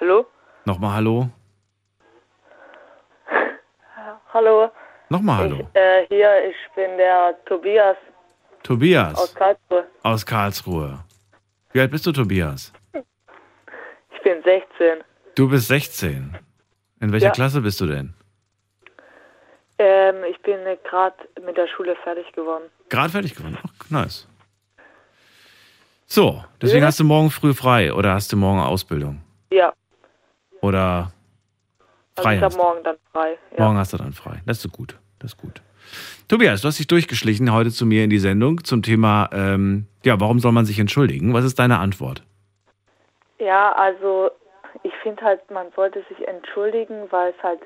[0.00, 0.26] Hallo?
[0.64, 1.30] Nochmal Hallo.
[4.32, 4.70] Hallo?
[5.10, 5.68] Nochmal Hallo.
[5.74, 9.86] Ich, äh, hier, ich bin der Tobias aus Tobias Karlsruhe.
[10.02, 10.98] aus Karlsruhe.
[11.72, 12.72] Wie alt bist du, Tobias?
[12.94, 15.04] Ich bin 16.
[15.34, 16.38] Du bist 16.
[17.02, 17.32] In welcher Ja.
[17.32, 18.14] Klasse bist du denn?
[19.78, 22.64] Ähm, ich bin gerade mit der Schule fertig geworden.
[22.88, 23.58] Gerade fertig geworden.
[23.62, 24.28] Ach, nice.
[26.06, 26.86] So, deswegen Ja.
[26.86, 29.20] hast du morgen früh frei oder hast du morgen Ausbildung?
[29.50, 29.72] Ja,
[30.60, 31.12] Oder
[32.14, 33.36] also frei ich hast habe morgen dann frei.
[33.58, 33.64] Ja.
[33.64, 34.40] Morgen hast du dann frei.
[34.46, 34.96] Das ist gut.
[35.18, 35.60] Das ist gut.
[36.28, 40.20] Tobias, du hast dich durchgeschlichen heute zu mir in die Sendung zum Thema, ähm, ja,
[40.20, 41.34] warum soll man sich entschuldigen?
[41.34, 42.22] Was ist deine Antwort?
[43.40, 44.30] Ja, also
[44.82, 47.60] ich finde halt, man sollte sich entschuldigen, weil es halt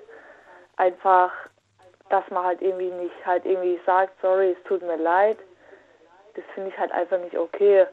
[0.76, 1.32] einfach,
[2.10, 5.38] dass man halt irgendwie nicht halt irgendwie sagt, sorry, es tut mir leid.
[6.34, 7.86] Das finde ich halt einfach nicht okay.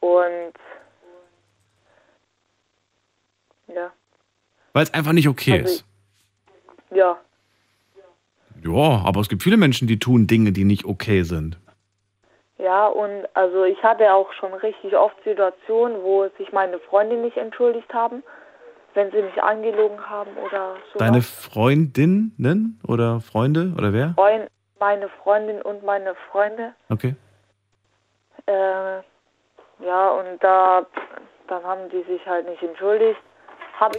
[0.00, 0.54] Und
[3.68, 3.92] ja,
[4.72, 5.84] Weil es einfach nicht okay Also ist.
[6.90, 7.18] ja,
[8.62, 11.58] Ja, aber es gibt viele Menschen, die tun Dinge, die nicht okay sind.
[12.58, 17.36] ja, und also ich hatte auch schon richtig oft Situationen, wo sich meine Freunde nicht
[17.36, 18.22] entschuldigt haben,
[18.94, 20.98] wenn sie mich angelogen haben oder so.
[20.98, 24.14] Deine Freundinnen oder Freunde oder wer?
[24.14, 24.48] Freund,
[24.80, 26.74] meine Freundin und meine Freunde.
[26.88, 27.14] Okay.
[28.46, 29.02] Äh,
[29.84, 30.86] ja, und da
[31.48, 33.20] dann haben die sich halt nicht entschuldigt.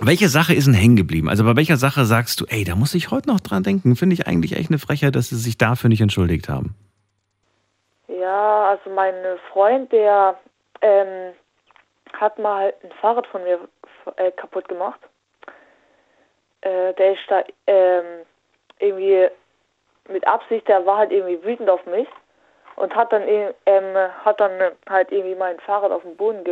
[0.02, 1.30] Welche Sache ist denn hängen geblieben?
[1.30, 3.96] Also bei welcher Sache sagst du, ey, da muss ich heute noch dran denken?
[3.96, 6.76] Finde ich eigentlich echt eine Frechheit, dass sie sich dafür nicht entschuldigt haben.
[8.08, 9.14] ja, also mein
[9.52, 10.40] Freund, der
[10.82, 11.34] ähm,
[12.20, 13.60] hat mal ein Fahrrad von mir
[14.18, 15.00] äh, kaputt gemacht.
[16.62, 18.26] Äh, der ist da ähm,
[18.80, 19.28] irgendwie
[20.10, 22.08] mit Absicht, der war halt irgendwie wütend auf mich
[22.76, 26.44] und hat dann ähm, hat dann halt irgendwie mein Fahrrad auf den Boden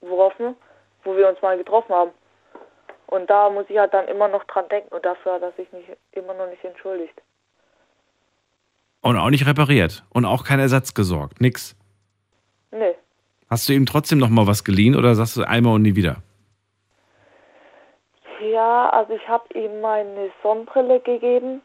[0.00, 0.56] geworfen,
[1.04, 2.10] wo wir uns mal getroffen haben.
[3.06, 5.70] Und da muss ich halt dann immer noch dran denken und dafür hat er sich
[5.72, 7.20] nicht, immer noch nicht entschuldigt.
[9.00, 10.04] Und auch nicht repariert.
[10.10, 11.40] Und auch kein Ersatz gesorgt.
[11.40, 11.74] Nix.
[12.70, 12.94] Nee.
[13.50, 16.16] Hast du ihm trotzdem noch mal was geliehen oder sagst du einmal und nie wieder?
[18.40, 21.62] Ja, also ich habe ihm meine Sonnenbrille gegeben,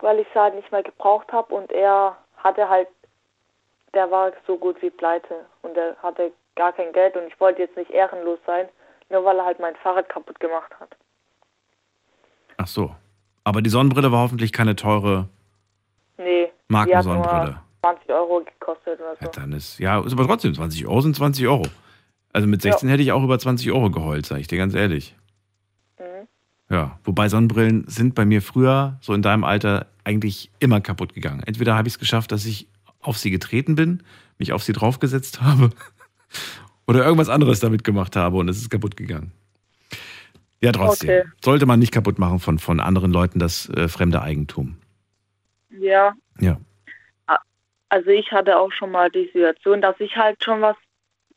[0.00, 2.88] weil ich sie halt nicht mehr gebraucht habe und er hatte halt,
[3.94, 7.62] der war so gut wie pleite und er hatte gar kein Geld und ich wollte
[7.62, 8.68] jetzt nicht ehrenlos sein,
[9.10, 10.96] nur weil er halt mein Fahrrad kaputt gemacht hat.
[12.56, 12.94] Ach so.
[13.44, 15.28] Aber die Sonnenbrille war hoffentlich keine teure
[16.18, 17.60] Nee, Markensonnenbrille.
[17.86, 19.24] Nur 20 Euro gekostet oder so.
[19.24, 21.66] Ja, dann ist, ja, ist aber trotzdem 20 Euro sind 20 Euro.
[22.32, 25.16] Also mit 16 hätte ich auch über 20 Euro geheult, sage ich dir ganz ehrlich.
[25.98, 26.28] Mhm.
[26.68, 31.42] Ja, wobei Sonnenbrillen sind bei mir früher, so in deinem Alter, eigentlich immer kaputt gegangen.
[31.44, 32.68] Entweder habe ich es geschafft, dass ich
[33.00, 34.02] auf sie getreten bin,
[34.38, 35.70] mich auf sie draufgesetzt habe
[36.86, 39.32] oder irgendwas anderes damit gemacht habe und es ist kaputt gegangen.
[40.62, 41.10] Ja, trotzdem.
[41.10, 41.24] Okay.
[41.44, 44.76] Sollte man nicht kaputt machen von, von anderen Leuten das äh, fremde Eigentum.
[45.70, 46.58] Ja, Ja.
[47.88, 50.76] Also ich hatte auch schon mal die Situation, dass ich halt schon was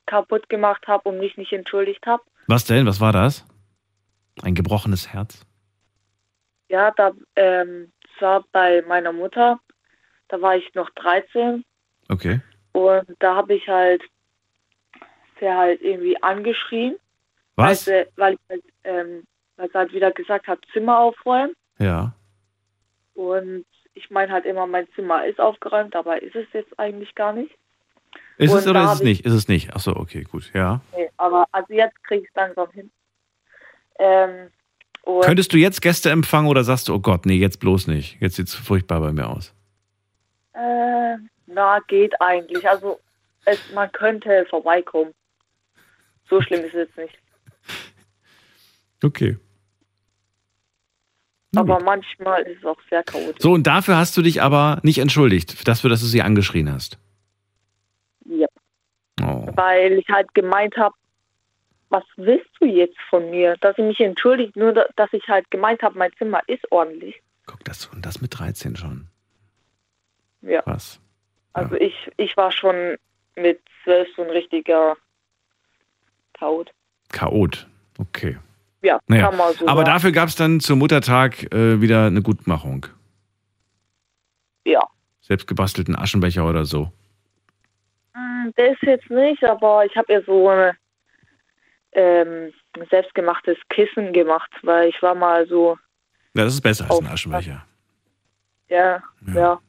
[0.05, 2.23] kaputt gemacht habe und mich nicht entschuldigt habe.
[2.47, 2.85] Was denn?
[2.87, 3.45] Was war das?
[4.41, 5.45] Ein gebrochenes Herz?
[6.69, 9.59] Ja, da ähm, war bei meiner Mutter,
[10.27, 11.63] da war ich noch 13
[12.09, 12.41] Okay.
[12.73, 14.01] und da habe ich halt
[15.39, 16.97] sie halt irgendwie angeschrien,
[17.55, 17.87] Was?
[17.87, 19.23] Weil, sie, weil ich halt, ähm,
[19.57, 22.13] weil sie halt wieder gesagt hat, Zimmer aufräumen Ja.
[23.13, 23.65] und
[23.99, 27.51] ich meine halt immer, mein Zimmer ist aufgeräumt, aber ist es jetzt eigentlich gar nicht.
[28.37, 29.25] Ist es Und oder da ist es ich- nicht?
[29.25, 29.69] Ist es nicht?
[29.73, 30.49] Ach so, okay, gut.
[30.53, 30.81] Ja.
[30.95, 32.91] Nee, aber also jetzt kriege ich es langsam hin.
[33.99, 34.49] Ähm,
[35.21, 38.21] Könntest du jetzt Gäste empfangen oder sagst du, oh Gott, nee, jetzt bloß nicht.
[38.21, 39.53] Jetzt sieht's furchtbar bei mir aus.
[40.53, 42.67] Äh, na, geht eigentlich.
[42.69, 42.99] Also
[43.45, 45.13] es, man könnte vorbeikommen.
[46.29, 47.17] So schlimm ist es jetzt nicht.
[49.03, 49.37] Okay.
[51.55, 51.85] Aber gut.
[51.85, 53.41] manchmal ist es auch sehr chaotisch.
[53.41, 56.97] So, und dafür hast du dich aber nicht entschuldigt, dafür, dass du sie angeschrien hast.
[58.25, 58.47] Ja.
[59.21, 59.47] Oh.
[59.55, 60.93] Weil ich halt gemeint habe,
[61.89, 63.55] was willst du jetzt von mir?
[63.61, 67.19] Dass ich mich entschuldigt, nur da- dass ich halt gemeint habe, mein Zimmer ist ordentlich.
[67.47, 69.07] Guck, das und das mit 13 schon.
[70.41, 70.61] Ja.
[70.65, 70.99] Was?
[71.53, 72.97] Also ich, ich war schon
[73.35, 74.95] mit zwölf so ein richtiger
[76.37, 76.71] Chaot.
[77.11, 77.67] Chaot.
[77.97, 78.37] Okay.
[78.81, 79.85] Ja, Naja, kann man so aber sagen.
[79.95, 82.85] dafür gab es dann zum Muttertag äh, wieder eine Gutmachung.
[84.65, 84.81] Ja.
[85.21, 86.91] Selbstgebastelten Aschenbecher oder so.
[88.13, 90.71] Hm, Das jetzt nicht, aber ich habe ihr so ein
[91.91, 92.53] ähm,
[92.89, 95.77] selbstgemachtes Kissen gemacht, weil ich war mal so,
[96.35, 97.65] Ja, das ist besser als ein Aschenbecher.
[98.69, 99.33] ja, Ja.
[99.35, 99.59] ja.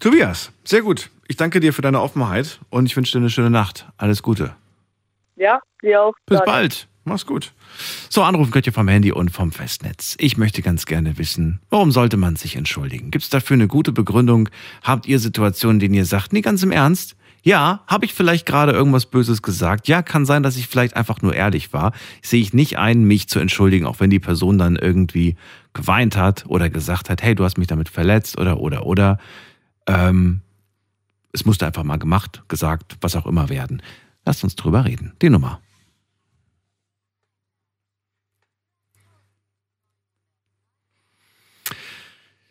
[0.00, 1.10] Tobias, sehr gut.
[1.28, 3.86] Ich danke dir für deine Offenheit und ich wünsche dir eine schöne Nacht.
[3.98, 4.56] Alles Gute.
[5.40, 6.12] Ja, dir auch.
[6.26, 6.50] Bis Danke.
[6.50, 6.88] bald.
[7.04, 7.54] Mach's gut.
[8.10, 10.14] So, anrufen könnt ihr vom Handy und vom Festnetz.
[10.20, 13.10] Ich möchte ganz gerne wissen, warum sollte man sich entschuldigen?
[13.10, 14.50] Gibt's dafür eine gute Begründung?
[14.82, 18.72] Habt ihr Situationen, denen ihr sagt, nee, ganz im Ernst, Ja, habe ich vielleicht gerade
[18.72, 19.88] irgendwas Böses gesagt?
[19.88, 21.92] Ja, kann sein, dass ich vielleicht einfach nur ehrlich war.
[22.20, 25.36] Sehe ich nicht ein, mich zu entschuldigen, auch wenn die Person dann irgendwie
[25.72, 29.18] geweint hat oder gesagt hat, hey, du hast mich damit verletzt oder oder oder.
[29.86, 30.42] Ähm,
[31.32, 33.80] es musste einfach mal gemacht, gesagt, was auch immer werden.
[34.24, 35.14] Lasst uns drüber reden.
[35.22, 35.60] Die Nummer.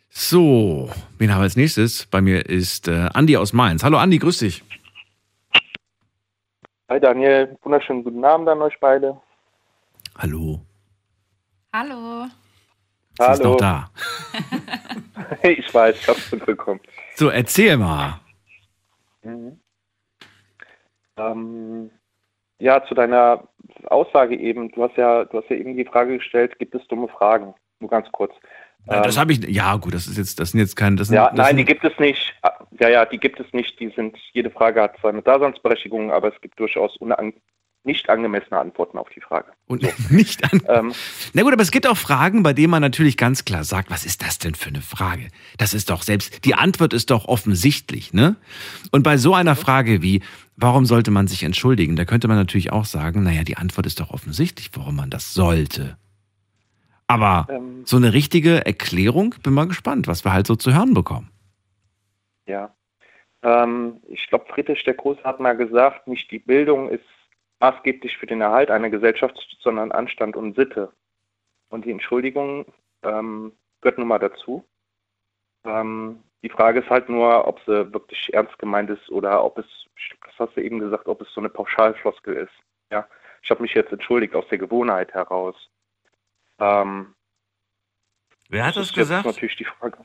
[0.08, 2.06] So, wen haben wir als nächstes?
[2.06, 3.82] Bei mir ist äh, Andi aus Mainz.
[3.82, 4.62] Hallo Andi, grüß dich.
[6.88, 9.20] Hi Daniel, wunderschönen guten Abend an euch beide.
[10.18, 10.60] Hallo.
[11.72, 12.26] Hallo.
[13.16, 13.50] Sie ist Hallo.
[13.52, 13.90] noch da.
[15.42, 16.80] ich weiß, ich hab's mitbekommen.
[17.14, 18.20] So, erzähl mal.
[19.22, 19.59] Mhm.
[21.20, 21.90] Ähm,
[22.58, 23.48] ja, zu deiner
[23.86, 24.70] Aussage eben.
[24.70, 27.54] Du hast ja, du hast ja eben die Frage gestellt, gibt es dumme Fragen?
[27.80, 28.32] Nur ganz kurz.
[28.86, 29.48] Ja, das Ähm, habe ich.
[29.48, 30.96] Ja, gut, das ist jetzt, das sind jetzt keine.
[30.96, 32.34] Das sind, ja, das nein, die sind, gibt es nicht.
[32.78, 33.78] Ja, ja, die gibt es nicht.
[33.80, 37.34] Die sind, jede Frage hat seine Daseinsberechtigung, aber es gibt durchaus unang
[37.82, 39.52] nicht angemessene Antworten auf die Frage.
[39.66, 40.62] und nicht an.
[40.68, 40.92] Ähm,
[41.32, 44.04] Na gut, aber es gibt auch Fragen, bei denen man natürlich ganz klar sagt, was
[44.04, 45.28] ist das denn für eine Frage?
[45.56, 48.36] Das ist doch selbst, die Antwort ist doch offensichtlich, ne?
[48.90, 50.22] Und bei so einer Frage wie,
[50.56, 54.00] warum sollte man sich entschuldigen, da könnte man natürlich auch sagen, naja, die Antwort ist
[54.00, 55.96] doch offensichtlich, warum man das sollte.
[57.06, 60.94] Aber ähm, so eine richtige Erklärung, bin mal gespannt, was wir halt so zu hören
[60.94, 61.30] bekommen.
[62.46, 62.74] Ja.
[63.42, 67.04] Ähm, ich glaube, Friedrich der Große hat mal gesagt, nicht die Bildung ist
[67.60, 70.92] maßgeblich für den Erhalt einer Gesellschaft, sondern Anstand und Sitte.
[71.68, 72.66] Und die Entschuldigung
[73.02, 74.64] ähm, gehört nun mal dazu.
[75.64, 79.66] Ähm, die Frage ist halt nur, ob sie wirklich ernst gemeint ist oder ob es,
[80.24, 82.52] das hast du eben gesagt, ob es so eine Pauschalfloskel ist.
[82.90, 83.06] Ja,
[83.42, 85.54] ich habe mich jetzt entschuldigt aus der Gewohnheit heraus.
[86.58, 87.14] Ähm,
[88.48, 89.98] Wer hat ist jetzt natürlich die Frage.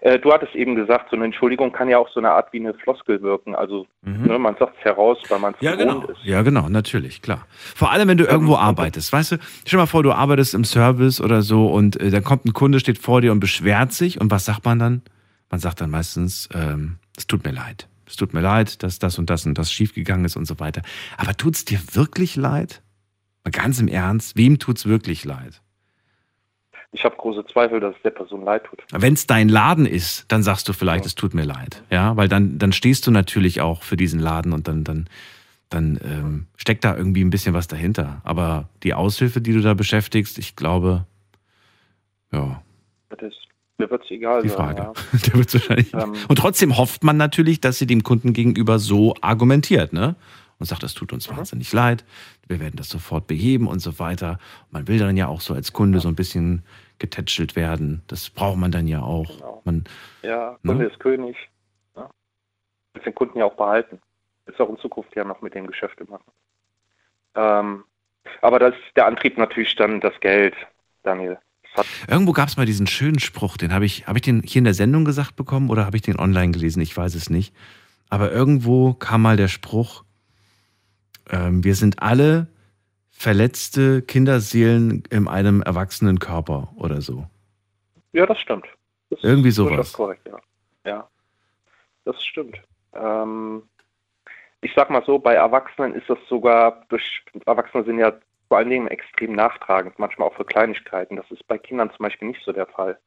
[0.00, 2.60] Äh, du hattest eben gesagt, so eine Entschuldigung kann ja auch so eine Art wie
[2.60, 3.54] eine Floskel wirken.
[3.54, 4.26] Also Mhm.
[4.26, 6.12] ne, man sagt es heraus, weil man es Ja, gewohnt genau.
[6.12, 6.24] ist.
[6.24, 7.46] Ja, genau, natürlich, klar.
[7.74, 9.12] Vor allem, wenn du irgendwo arbeitest.
[9.12, 12.22] Weißt du, stell dir mal vor, du arbeitest im Service oder so und äh, dann
[12.24, 14.20] kommt ein Kunde, steht vor dir und beschwert sich.
[14.20, 15.02] Und was sagt man dann?
[15.50, 17.88] Man sagt dann meistens, ähm, es tut mir leid.
[18.08, 20.82] Es tut mir leid, dass das und das und das schiefgegangen ist und so weiter.
[21.16, 22.82] Aber tut's dir wirklich leid?
[23.44, 25.62] Mal ganz im Ernst, wem tut's wirklich leid?
[26.92, 28.82] Ich habe große Zweifel, dass es der Person leid tut.
[28.92, 31.82] Wenn es dein Laden ist, dann sagst du vielleicht, es tut mir leid.
[31.90, 35.08] Ja, weil dann, dann stehst du natürlich auch für diesen Laden und dann, dann,
[35.68, 38.20] dann ähm, steckt da irgendwie ein bisschen was dahinter.
[38.24, 41.06] Aber die Aushilfe, die du da beschäftigst, ich glaube,
[42.32, 42.62] ja,
[43.10, 43.36] Das ist,
[43.78, 44.48] mir wird es egal die.
[44.48, 44.82] Frage.
[44.82, 44.92] Ja.
[45.26, 45.92] Der wird's wahrscheinlich.
[45.92, 46.14] Ähm.
[46.28, 50.16] Und trotzdem hofft man natürlich, dass sie dem Kunden gegenüber so argumentiert, ne?
[50.58, 51.16] Und sagt, das tut Mhm.
[51.16, 52.04] uns wahnsinnig leid,
[52.48, 54.38] wir werden das sofort beheben und so weiter.
[54.70, 56.62] Man will dann ja auch so als Kunde so ein bisschen
[56.98, 58.02] getätschelt werden.
[58.06, 59.28] Das braucht man dann ja auch.
[59.36, 59.62] Genau.
[59.64, 59.84] Man,
[60.22, 60.72] Ja, Ne?
[60.72, 61.36] Kunde ist König.
[61.96, 62.08] Ja.
[63.04, 64.00] Den Kunden ja auch behalten.
[64.46, 66.30] Ist auch in Zukunft ja noch mit dem Geschäfte machen.
[67.34, 67.84] Ähm,
[68.42, 70.54] aber das ist der Antrieb natürlich dann das Geld,
[71.02, 71.38] Daniel.
[72.08, 74.64] Irgendwo gab es mal diesen schönen Spruch, den habe ich, habe ich den hier in
[74.64, 76.80] der Sendung gesagt bekommen oder habe ich den online gelesen?
[76.80, 77.54] Ich weiß es nicht.
[78.08, 80.04] Aber irgendwo kam mal der Spruch,
[81.30, 82.48] ähm, wir sind alle
[83.10, 87.26] verletzte Kinderseelen in einem erwachsenen Körper oder so.
[88.12, 88.66] ja, das stimmt.
[89.10, 89.92] Das ist Irgendwie sowas.
[89.92, 90.38] korrekt, ja.
[90.84, 91.08] Ja,
[92.04, 92.60] das stimmt.
[92.92, 93.62] Ähm,
[94.60, 98.12] ich sag mal so, bei Erwachsenen ist das sogar, durch, Erwachsene sind ja
[98.48, 101.16] vor allen Dingen extrem nachtragend, manchmal auch für Kleinigkeiten.
[101.16, 102.98] Das ist bei Kindern zum Beispiel nicht so der Fall.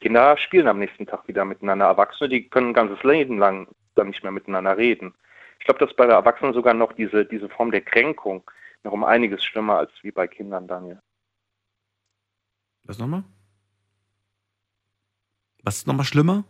[0.00, 1.86] Kinder spielen am nächsten Tag wieder miteinander.
[1.86, 5.14] Erwachsene, die können ein ganzes Leben lang dann nicht mehr miteinander reden.
[5.58, 8.48] Ich glaube, dass bei der Erwachsenen sogar noch diese, diese Form der Kränkung
[8.84, 11.00] noch um einiges schlimmer als wie bei Kindern, Daniel.
[12.84, 13.24] Was nochmal?
[15.62, 16.44] Was ist nochmal schlimmer?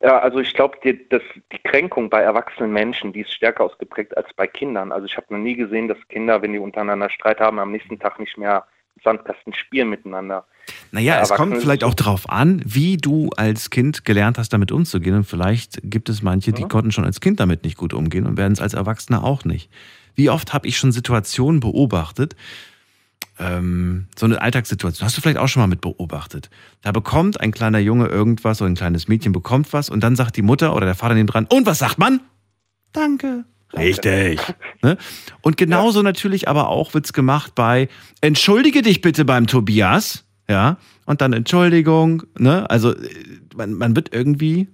[0.00, 4.16] Ja, also ich glaube, die, das- die Kränkung bei erwachsenen Menschen, die ist stärker ausgeprägt
[4.16, 4.92] als bei Kindern.
[4.92, 7.98] Also ich habe noch nie gesehen, dass Kinder, wenn die untereinander Streit haben, am nächsten
[7.98, 8.66] Tag nicht mehr
[9.02, 10.46] Sandkasten spielen miteinander.
[10.90, 15.14] Naja, es kommt vielleicht auch darauf an, wie du als Kind gelernt hast, damit umzugehen.
[15.14, 16.68] Und vielleicht gibt es manche, die Ja.
[16.68, 19.70] konnten schon als Kind damit nicht gut umgehen und werden es als Erwachsener auch nicht.
[20.14, 22.34] Wie oft habe ich schon Situationen beobachtet,
[23.38, 26.48] ähm, so eine Alltagssituation, hast du vielleicht auch schon mal mit beobachtet.
[26.82, 30.36] Da bekommt ein kleiner Junge irgendwas oder ein kleines Mädchen bekommt was und dann sagt
[30.36, 32.20] die Mutter oder der Vater neben dran, und was sagt man?
[32.92, 33.44] Danke.
[33.74, 34.40] Richtig.
[34.82, 34.98] Ne?
[35.40, 37.88] Und genauso natürlich aber auch wird's gemacht bei
[38.20, 40.76] Entschuldige dich bitte beim Tobias, ja,
[41.06, 42.68] und dann Entschuldigung, ne?
[42.70, 43.08] Also äh,
[43.56, 44.68] man, man wird irgendwie,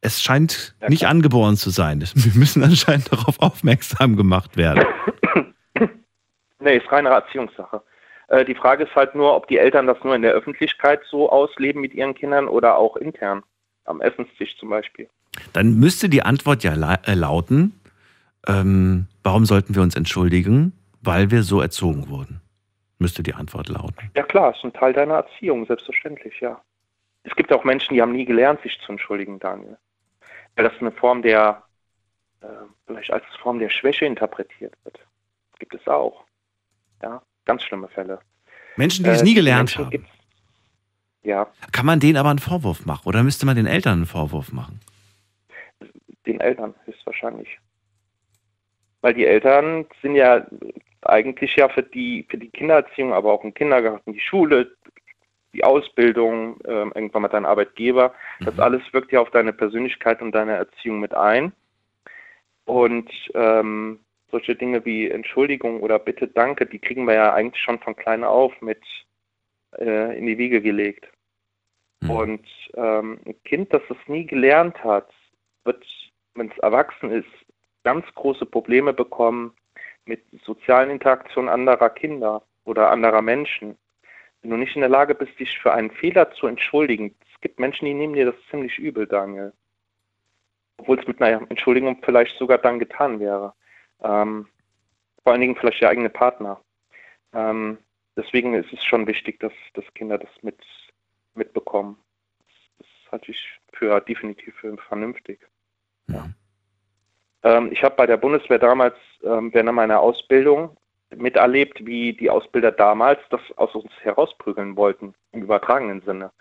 [0.00, 2.02] es scheint Ja, nicht angeboren zu sein.
[2.14, 4.84] Wir müssen anscheinend darauf aufmerksam gemacht werden.
[6.58, 7.82] Nee, ist reine Erziehungssache.
[8.28, 11.30] Äh, die Frage ist halt nur, ob die Eltern das nur in der Öffentlichkeit so
[11.30, 13.44] ausleben mit ihren Kindern oder auch intern.
[13.84, 15.08] Am Essenstisch zum Beispiel.
[15.52, 17.78] Dann müsste die Antwort ja äh, lauten,
[18.46, 20.72] ähm, warum sollten wir uns entschuldigen?
[21.02, 22.40] Weil wir so erzogen wurden.
[22.98, 24.10] Müsste die Antwort lauten.
[24.14, 26.60] Ja klar, ist ein Teil deiner Erziehung, selbstverständlich, ja.
[27.24, 29.76] Es gibt auch Menschen, die haben nie gelernt, sich zu entschuldigen, Daniel.
[30.54, 31.62] Weil das eine Form der,
[32.40, 32.46] äh,
[32.86, 34.98] vielleicht als Form der Schwäche interpretiert wird.
[35.58, 36.24] Gibt es auch.
[37.02, 38.20] Ja, ganz schlimme Fälle.
[38.76, 40.06] Menschen, die es nie gelernt Menschen haben.
[41.22, 44.52] Ja, Kann man denen aber einen Vorwurf machen oder müsste man den Eltern einen Vorwurf
[44.52, 44.80] machen?
[46.26, 47.58] Den Eltern höchstwahrscheinlich.
[49.00, 50.46] Weil die Eltern sind ja
[51.02, 54.76] eigentlich ja für die, für die Kindererziehung, aber auch im Kindergarten, die Schule,
[55.52, 60.32] die Ausbildung, ähm, irgendwann mal dein Arbeitgeber, das alles wirkt ja auf deine Persönlichkeit und
[60.32, 61.52] deine Erziehung mit ein.
[62.64, 67.78] Und ähm, solche Dinge wie Entschuldigung oder Bitte, Danke, die kriegen wir ja eigentlich schon
[67.78, 68.82] von klein auf mit
[69.78, 71.06] äh, in die Wiege gelegt.
[72.00, 72.10] Mhm.
[72.10, 75.08] Und ähm, ein Kind, das das nie gelernt hat,
[75.64, 75.84] wird,
[76.36, 77.28] wenn es erwachsen ist,
[77.84, 79.54] ganz große Probleme bekommen
[80.06, 83.76] mit sozialen Interaktionen anderer Kinder oder anderer Menschen.
[84.42, 87.60] Wenn du nicht in der Lage bist, dich für einen Fehler zu entschuldigen, es gibt
[87.60, 89.52] Menschen, die nehmen dir das ziemlich übel, Daniel.
[90.78, 93.54] Obwohl es mit einer Entschuldigung vielleicht sogar dann getan wäre.
[94.02, 94.46] Ähm,
[95.22, 96.60] vor allen Dingen vielleicht der eigene Partner.
[97.32, 97.78] Ähm,
[98.16, 100.58] deswegen ist es schon wichtig, dass, dass Kinder das mit,
[101.34, 101.98] mitbekommen.
[102.38, 105.40] Das, das halte ich für definitiv für vernünftig.
[107.42, 110.76] Ähm, ich habe bei der Bundeswehr damals ähm, während meiner Ausbildung
[111.14, 116.32] miterlebt, wie die Ausbilder damals das aus uns herausprügeln wollten, im übertragenen Sinne.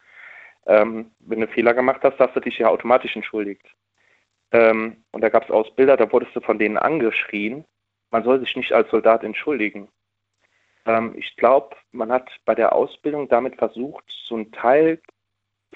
[0.66, 3.66] Ähm, wenn du Fehler gemacht hast, hast du dich ja automatisch entschuldigt.
[4.52, 7.66] Ähm, und da gab es Ausbilder, da wurdest du von denen angeschrien,
[8.12, 9.90] man soll sich nicht als Soldat entschuldigen.
[10.86, 15.00] Ähm, ich glaube, man hat bei der Ausbildung damit versucht, so einen Teil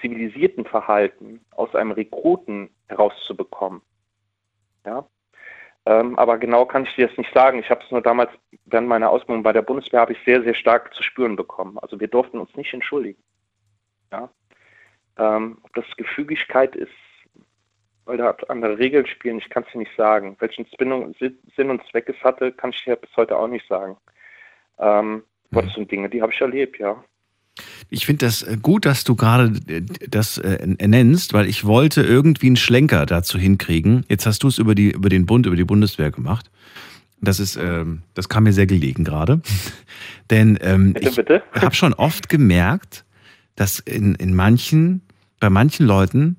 [0.00, 3.82] zivilisierten Verhalten aus einem Rekruten herauszubekommen.
[4.84, 5.06] Ja.
[5.86, 7.58] Ähm, aber genau kann ich dir das nicht sagen.
[7.58, 8.30] Ich habe es nur damals
[8.66, 11.78] während meiner Ausbildung bei der Bundeswehr habe ich sehr, sehr stark zu spüren bekommen.
[11.78, 13.22] Also wir durften uns nicht entschuldigen.
[14.12, 14.30] Ja.
[15.18, 16.92] Ähm, ob das Gefügigkeit ist,
[18.04, 20.36] weil da andere Regeln spielen, ich kann es dir nicht sagen.
[20.40, 23.96] Welchen Sinn und Zweck es hatte, kann ich dir bis heute auch nicht sagen.
[24.78, 27.02] Ähm, aber das sind Dinge, die habe ich erlebt, ja.
[27.88, 32.02] Ich finde das äh, gut, dass du gerade äh, das äh, nennst, weil ich wollte
[32.02, 34.04] irgendwie einen Schlenker dazu hinkriegen.
[34.08, 36.50] Jetzt hast du es über, die, über den Bund, über die Bundeswehr gemacht.
[37.20, 39.42] Das ist, ähm, das kam mir sehr gelegen gerade.
[40.30, 41.42] Denn ähm, Bitte, ich bitte.
[41.60, 43.04] habe schon oft gemerkt,
[43.56, 45.02] dass in, in manchen,
[45.38, 46.36] bei manchen Leuten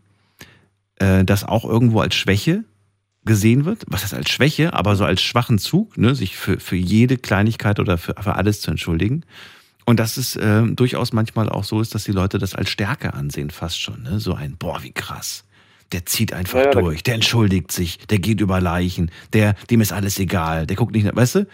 [0.96, 2.64] äh, das auch irgendwo als Schwäche
[3.26, 3.84] gesehen wird.
[3.88, 7.80] Was heißt als Schwäche, aber so als schwachen Zug, ne, sich für, für jede Kleinigkeit
[7.80, 9.24] oder für, für alles zu entschuldigen.
[9.86, 13.14] Und dass es äh, durchaus manchmal auch so ist, dass die Leute das als Stärke
[13.14, 14.04] ansehen, fast schon.
[14.04, 14.20] Ne?
[14.20, 15.46] So ein, boah, wie krass.
[15.92, 19.82] Der zieht einfach Ja, ja, durch, der entschuldigt sich, der geht über Leichen, der, dem
[19.82, 21.48] ist alles egal, der guckt nicht, nach- weißt du?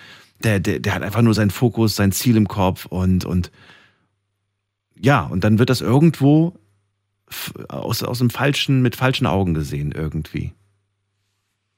[0.44, 3.52] Der, der, der hat einfach nur seinen Fokus, sein Ziel im Kopf und, und
[5.00, 6.54] ja, und dann wird das irgendwo
[7.70, 10.54] aus, aus dem falschen, mit falschen Augen gesehen irgendwie.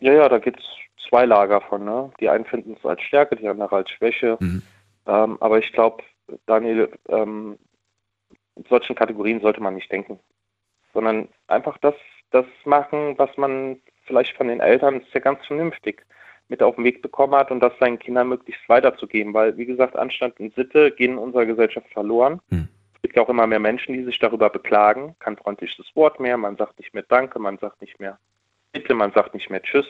[0.01, 0.65] Ja, ja, da gibt es
[1.07, 1.85] zwei Lager von.
[1.85, 2.11] Ne?
[2.19, 4.37] Die einen finden es als Stärke, die anderen als Schwäche.
[4.39, 4.61] Mhm.
[5.07, 6.03] Ähm, aber ich glaube,
[6.45, 7.57] Daniel, ähm,
[8.55, 10.19] in solchen Kategorien sollte man nicht denken.
[10.93, 11.95] Sondern einfach das,
[12.31, 16.05] das machen, was man vielleicht von den Eltern, ist ja ganz vernünftig,
[16.47, 19.33] mit auf den Weg bekommen hat und das seinen Kindern möglichst weiterzugeben.
[19.33, 22.41] Weil, wie gesagt, Anstand und Sitte gehen in unserer Gesellschaft verloren.
[22.49, 22.67] Mhm.
[22.95, 25.15] Es gibt ja auch immer mehr Menschen, die sich darüber beklagen.
[25.19, 28.19] Kein freundliches Wort mehr, man sagt nicht mehr Danke, man sagt nicht mehr
[28.73, 29.87] Bitte, man sagt nicht mehr Tschüss.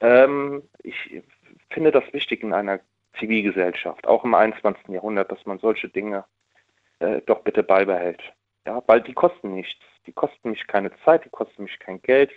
[0.00, 1.22] Ähm, ich
[1.70, 2.80] finde das wichtig in einer
[3.18, 4.88] Zivilgesellschaft, auch im 21.
[4.88, 6.24] Jahrhundert, dass man solche Dinge
[7.00, 8.20] äh, doch bitte beibehält.
[8.66, 9.80] Ja, weil die kosten nichts.
[10.06, 12.30] Die kosten mich keine Zeit, die kosten mich kein Geld.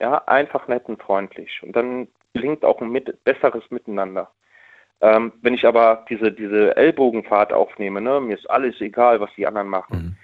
[0.00, 1.62] Ja, einfach nett und freundlich.
[1.62, 4.30] Und dann gelingt auch ein mit, besseres Miteinander.
[5.00, 9.46] Ähm, wenn ich aber diese, diese Ellbogenfahrt aufnehme, ne, mir ist alles egal, was die
[9.46, 10.16] anderen machen.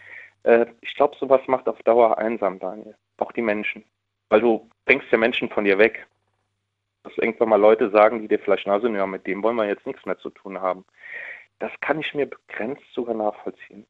[0.45, 0.51] Mhm.
[0.51, 2.95] Äh, ich glaube, sowas macht auf Dauer einsam, Daniel.
[3.19, 3.85] Auch die Menschen.
[4.29, 6.07] Weil du denkst ja Menschen von dir weg.
[7.05, 9.67] Dass irgendwann mal Leute sagen, die dir vielleicht nahe sind, ja, mit dem wollen wir
[9.67, 10.85] jetzt nichts mehr zu tun haben.
[11.59, 13.87] Das kann ich mir begrenzt sogar nachvollziehen.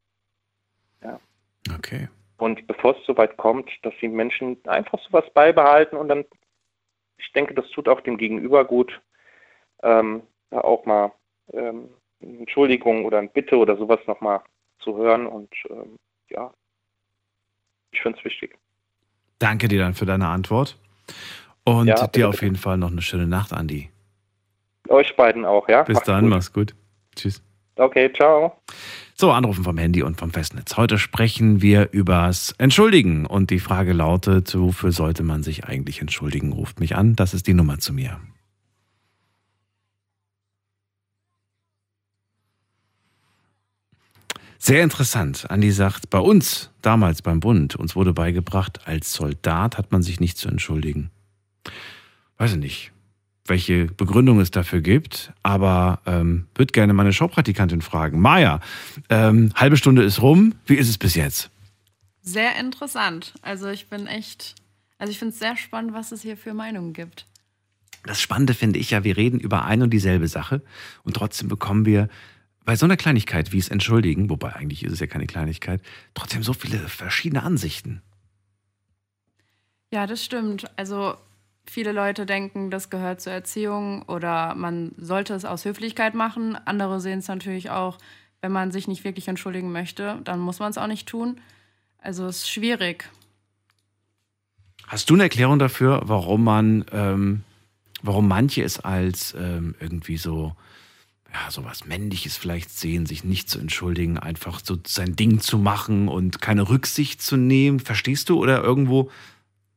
[1.71, 2.09] Okay.
[2.39, 6.25] Und bevor es soweit kommt, dass die Menschen einfach sowas beibehalten und dann,
[7.19, 9.01] ich denke, das tut auch dem Gegenüber gut,
[9.83, 11.13] ähm, da auch mal
[11.53, 11.89] ähm,
[12.21, 14.41] eine Entschuldigung oder ein Bitte oder sowas nochmal
[14.81, 15.97] zu hören und ähm,
[16.31, 16.53] ja,
[17.93, 18.59] ich finde es wichtig.
[19.39, 20.79] Danke dir dann für deine Antwort.
[21.65, 23.91] Und Ja, dir auf jeden Fall noch eine schöne Nacht, Andi.
[24.89, 25.83] Euch beiden auch, ja?
[25.85, 26.31] Bis Macht's dann, gut.
[26.31, 26.75] mach's gut.
[27.15, 27.43] Tschüss.
[27.77, 28.61] Okay, ciao.
[29.15, 30.77] So, anrufen vom Handy und vom Festnetz.
[30.77, 33.25] Heute sprechen wir übers Entschuldigen.
[33.27, 36.53] Und die Frage lautet, wofür sollte man sich eigentlich entschuldigen?
[36.53, 38.21] Ruft mich an, das ist die Nummer zu mir.
[44.59, 45.51] Sehr interessant.
[45.51, 50.21] Andi sagt, bei uns damals beim Bund, uns wurde beigebracht, als Soldat hat man sich
[50.21, 51.11] nicht zu entschuldigen.
[52.39, 52.93] Weiß ich nicht,
[53.47, 58.21] welche Begründung es dafür gibt, aber ähm, würde gerne meine Showpraktikantin fragen.
[58.21, 58.61] Maja,
[59.09, 60.55] ähm, halbe Stunde ist rum.
[60.67, 61.51] Wie ist es bis jetzt?
[62.23, 63.35] Sehr interessant.
[63.43, 64.55] Also ich bin echt,
[64.99, 67.27] also ich finde es sehr spannend, was es hier für Meinungen gibt.
[68.05, 70.63] Das Spannende finde ich ja, wir reden über ein und dieselbe Sache
[71.05, 72.09] und trotzdem bekommen wir
[72.65, 75.83] bei so einer Kleinigkeit wie es Entschuldigen, wobei eigentlich ist es ja keine Kleinigkeit,
[76.15, 78.03] trotzdem so viele verschiedene Ansichten.
[79.93, 80.67] Ja, das stimmt.
[80.77, 81.17] Also
[81.67, 86.57] viele Leute denken, das gehört zur Erziehung oder man sollte es aus Höflichkeit machen.
[86.65, 87.99] Andere sehen es natürlich auch,
[88.41, 91.41] wenn man sich nicht wirklich entschuldigen möchte, dann muss man es auch nicht tun.
[91.99, 93.09] Also es ist schwierig.
[94.89, 97.45] Hast du eine Erklärung dafür, warum man, ähm,
[98.03, 100.57] warum manche es als ähm, irgendwie so
[101.33, 106.09] ja, sowas Männliches vielleicht sehen, sich nicht zu entschuldigen, einfach so sein Ding zu machen
[106.09, 107.81] und keine Rücksicht zu nehmen.
[107.81, 108.39] Verstehst du?
[108.39, 109.11] Oder irgendwo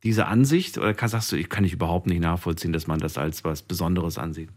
[0.06, 0.78] diese Ansicht?
[0.78, 4.18] Oder sagst du, ich kann ich überhaupt nicht nachvollziehen, dass man das als was Besonderes
[4.18, 4.50] ansieht?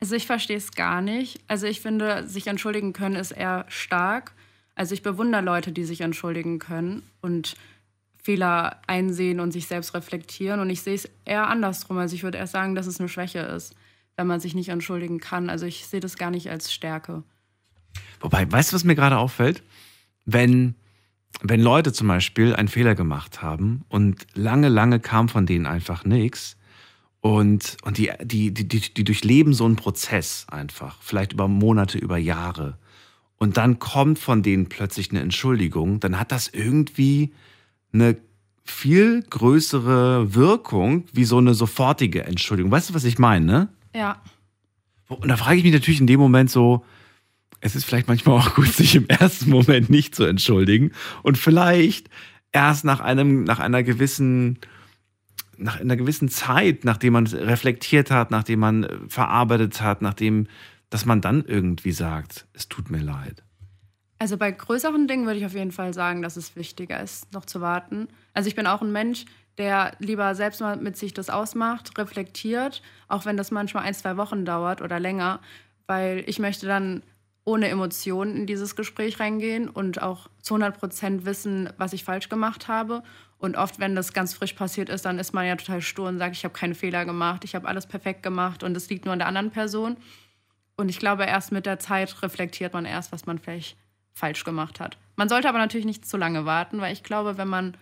[0.00, 1.40] Also ich verstehe es gar nicht.
[1.48, 4.32] Also ich finde, sich entschuldigen können ist eher stark.
[4.76, 7.56] Also ich bewundere Leute, die sich entschuldigen können und
[8.22, 10.60] Fehler einsehen und sich selbst reflektieren.
[10.60, 11.98] Und ich sehe es eher andersrum.
[11.98, 13.74] Also ich würde erst sagen, dass es eine Schwäche ist
[14.20, 15.48] wenn man sich nicht entschuldigen kann.
[15.48, 17.22] Also ich sehe das gar nicht als Stärke.
[18.20, 19.62] Wobei, weißt du, was mir gerade auffällt?
[20.26, 20.74] Wenn,
[21.42, 26.04] wenn Leute zum Beispiel einen Fehler gemacht haben und lange, lange kam von denen einfach
[26.04, 26.56] nichts
[27.20, 31.98] und, und die, die, die, die, die durchleben so einen Prozess einfach, vielleicht über Monate,
[31.98, 32.78] über Jahre.
[33.38, 37.32] Und dann kommt von denen plötzlich eine Entschuldigung, dann hat das irgendwie
[37.92, 38.16] eine
[38.64, 42.70] viel größere Wirkung wie so eine sofortige Entschuldigung.
[42.70, 43.68] Weißt du, was ich meine, ne?
[43.94, 44.22] Ja.
[45.08, 46.84] Und da frage ich mich natürlich in dem Moment so,
[47.60, 50.92] es ist vielleicht manchmal auch gut, sich im ersten Moment nicht zu entschuldigen
[51.22, 52.08] und vielleicht
[52.52, 54.58] erst nach einem, nach einer gewissen,
[55.56, 60.46] nach einer gewissen Zeit, nachdem man reflektiert hat, nachdem man äh, verarbeitet hat, nachdem,
[60.88, 63.42] dass man dann irgendwie sagt, es tut mir leid.
[64.18, 67.46] Also bei größeren Dingen würde ich auf jeden Fall sagen, dass es wichtiger ist, noch
[67.46, 68.08] zu warten.
[68.34, 69.24] Also ich bin auch ein Mensch,
[69.56, 74.16] der lieber selbst mal mit sich das ausmacht, reflektiert, auch wenn das manchmal ein, zwei
[74.16, 75.40] Wochen dauert oder länger,
[75.86, 77.02] weil ich möchte dann
[77.44, 82.28] ohne Emotionen in dieses Gespräch reingehen und auch zu 100 Prozent wissen, was ich falsch
[82.28, 83.02] gemacht habe.
[83.38, 86.18] Und oft, wenn das ganz frisch passiert ist, dann ist man ja total stur und
[86.18, 89.12] sagt, ich habe keine Fehler gemacht, ich habe alles perfekt gemacht und es liegt nur
[89.12, 89.96] an der anderen Person.
[90.76, 93.76] Und ich glaube, erst mit der Zeit reflektiert man erst, was man vielleicht
[94.12, 94.98] falsch gemacht hat.
[95.16, 97.76] Man sollte aber natürlich nicht zu lange warten, weil ich glaube, wenn man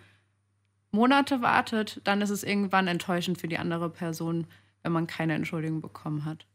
[0.91, 4.47] Monate wartet, dann ist es irgendwann enttäuschend für die andere Person,
[4.83, 6.45] wenn man keine Entschuldigung bekommen hat.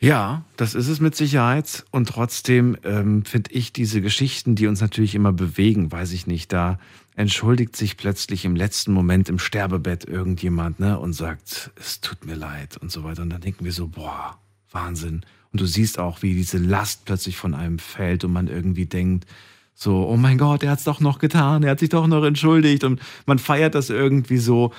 [0.00, 1.84] Ja, das ist es mit Sicherheit.
[1.90, 6.52] Und trotzdem ähm, finde ich diese Geschichten, die uns natürlich immer bewegen, weiß ich nicht,
[6.52, 6.78] da
[7.16, 12.34] entschuldigt sich plötzlich im letzten Moment im Sterbebett irgendjemand ne, und sagt, es tut mir
[12.34, 13.22] leid und so weiter.
[13.22, 14.38] Und dann denken wir so, boah,
[14.70, 15.22] Wahnsinn.
[15.52, 19.26] Und du siehst auch, wie diese Last plötzlich von einem fällt und man irgendwie denkt,
[19.74, 22.24] so, oh mein Gott, er hat es doch noch getan, er hat sich doch noch
[22.24, 24.72] entschuldigt und man feiert das irgendwie so.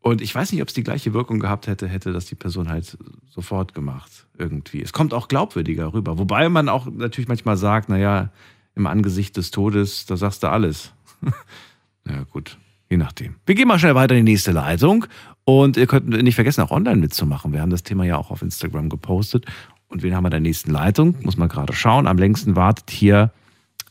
[0.00, 2.68] Und ich weiß nicht, ob es die gleiche Wirkung gehabt hätte, hätte das die Person
[2.68, 2.96] halt
[3.28, 4.82] sofort gemacht, irgendwie.
[4.82, 6.18] Es kommt auch glaubwürdiger rüber.
[6.18, 8.30] Wobei man auch natürlich manchmal sagt, naja,
[8.74, 10.92] im Angesicht des Todes, da sagst du alles.
[12.06, 12.58] ja, gut,
[12.90, 13.36] je nachdem.
[13.46, 15.06] Wir gehen mal schnell weiter in die nächste Leitung.
[15.44, 17.52] Und ihr könnt nicht vergessen, auch online mitzumachen.
[17.52, 19.46] Wir haben das Thema ja auch auf Instagram gepostet.
[19.88, 21.16] Und wen haben wir in der nächsten Leitung?
[21.22, 22.06] Muss man gerade schauen.
[22.06, 23.30] Am längsten wartet hier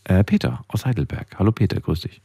[0.03, 1.27] äh, Peter aus Heidelberg.
[1.39, 2.21] Hallo Peter, grüß dich.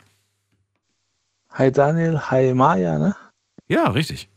[1.51, 3.16] Hi Daniel, hi Maja, ne?
[3.68, 4.29] Ja, richtig.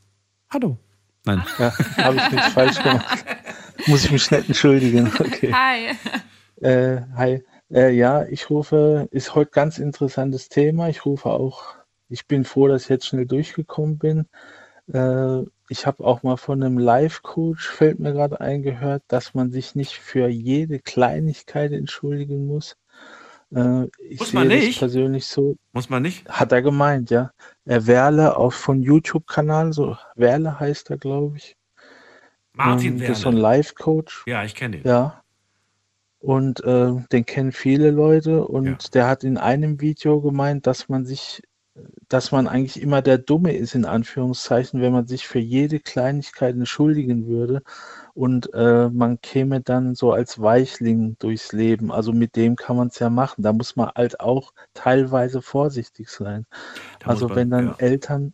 [0.52, 0.78] Hallo.
[1.26, 1.44] Nein.
[1.58, 3.26] Ja, habe ich nichts falsch gemacht.
[3.88, 5.12] Muss ich mich schnell entschuldigen.
[5.20, 5.52] Okay.
[5.54, 5.96] Hi.
[6.62, 7.44] Äh, hi.
[7.72, 10.90] Äh, ja, ich rufe, ist heute ganz interessantes Thema.
[10.90, 11.76] Ich rufe auch,
[12.10, 14.28] ich bin froh, dass ich jetzt schnell durchgekommen bin.
[14.94, 19.76] Äh, ich habe auch mal von einem Life-Coach, fällt mir gerade eingehört, dass man sich
[19.76, 22.78] nicht für jede Kleinigkeit entschuldigen muss.
[23.56, 24.80] Äh, ich Muss man nicht?
[24.80, 25.56] persönlich so.
[25.72, 26.28] Muss man nicht?
[26.30, 27.32] Hat er gemeint, ja.
[27.66, 31.56] Er Werle auch von YouTube-Kanal, so Werle heißt er, glaube ich.
[32.56, 33.08] Martin Ähm, Werle.
[33.10, 34.24] Das ist so ein Life-Coach.
[34.28, 34.88] Ja, ich kenne den.
[34.88, 35.22] Ja.
[36.20, 41.06] Und äh, den kennen viele Leute und der hat in einem Video gemeint, dass man
[41.06, 41.42] sich
[42.08, 46.54] dass man eigentlich immer der Dumme ist, in Anführungszeichen, wenn man sich für jede Kleinigkeit
[46.54, 47.64] entschuldigen würde
[48.14, 51.92] und äh, man käme dann so als Weichling durchs Leben.
[51.92, 53.42] Also mit dem kann man es ja machen.
[53.42, 56.46] Da muss man halt auch teilweise vorsichtig sein.
[57.00, 57.76] Da Also man- wenn dann ja.
[57.80, 58.34] Eltern,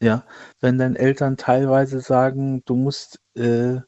[0.00, 0.24] ja,
[0.60, 3.80] wenn dann Eltern teilweise sagen, du musst äh,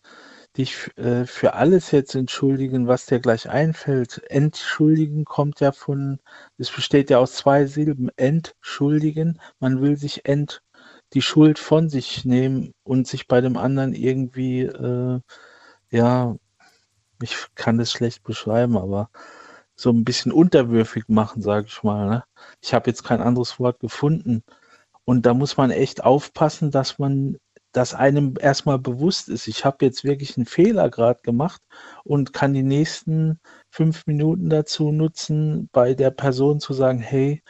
[0.56, 4.22] dich äh, für alles jetzt entschuldigen, was dir gleich einfällt.
[4.30, 6.20] Entschuldigen kommt ja von,
[6.58, 8.10] es besteht ja aus zwei Silben.
[8.16, 10.62] Entschuldigen, man will sich ent,
[11.14, 15.20] die Schuld von sich nehmen und sich bei dem anderen irgendwie, äh,
[15.90, 16.36] ja,
[17.22, 19.10] ich kann das schlecht beschreiben, aber
[19.76, 22.08] so ein bisschen unterwürfig machen, sage ich mal.
[22.08, 22.24] Ne?
[22.62, 24.44] Ich habe jetzt kein anderes Wort gefunden.
[25.04, 27.36] Und da muss man echt aufpassen, dass man,
[27.72, 31.62] dass einem erstmal bewusst ist, ich habe jetzt wirklich einen Fehler gerade gemacht
[32.04, 33.40] und kann die nächsten
[33.70, 37.42] fünf Minuten dazu nutzen, bei der Person zu sagen, hey,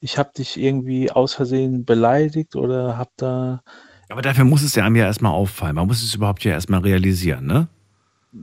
[0.00, 3.62] ich habe dich irgendwie aus Versehen beleidigt oder habe da,
[4.08, 5.74] Aber dafür muss es ja einem ja erstmal auffallen.
[5.74, 7.68] Man muss es überhaupt ja erstmal realisieren, ne?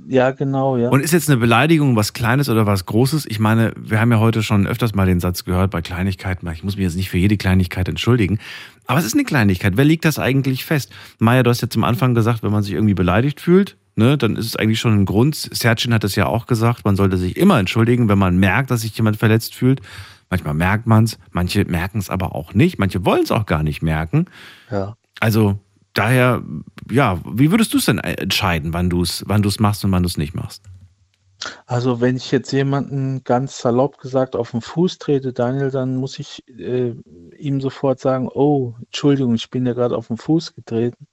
[0.07, 0.89] Ja genau, ja.
[0.89, 3.25] Und ist jetzt eine Beleidigung was Kleines oder was Großes?
[3.27, 6.63] Ich meine, wir haben ja heute schon öfters mal den Satz gehört bei Kleinigkeiten, ich
[6.63, 8.39] muss mich jetzt nicht für jede Kleinigkeit entschuldigen.
[8.87, 9.77] Aber es ist eine Kleinigkeit.
[9.77, 10.91] Wer legt das eigentlich fest?
[11.19, 14.35] Maja, du hast ja zum Anfang gesagt, wenn man sich irgendwie beleidigt fühlt, ne, dann
[14.35, 15.35] ist es eigentlich schon ein Grund.
[15.35, 18.81] Sergin hat es ja auch gesagt, man sollte sich immer entschuldigen, wenn man merkt, dass
[18.81, 19.81] sich jemand verletzt fühlt.
[20.29, 23.63] Manchmal merkt man es, manche merken es aber auch nicht, manche wollen es auch gar
[23.63, 24.25] nicht merken.
[24.71, 24.95] ja.
[25.21, 25.59] Also
[25.95, 26.43] daher,
[26.91, 30.07] ja, wie würdest du es denn entscheiden, wann du es wann machst und wann du
[30.07, 30.63] es nicht machst?
[31.65, 36.19] Also wenn ich jetzt jemanden ganz salopp gesagt auf den Fuß trete, Daniel, dann muss
[36.19, 36.93] ich äh,
[37.37, 41.07] ihm sofort sagen, oh, Entschuldigung, ich bin dir gerade auf den Fuß getreten.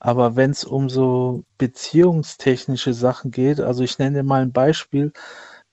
[0.00, 5.12] Aber wenn es um so beziehungstechnische Sachen geht, also ich nenne dir mal ein Beispiel,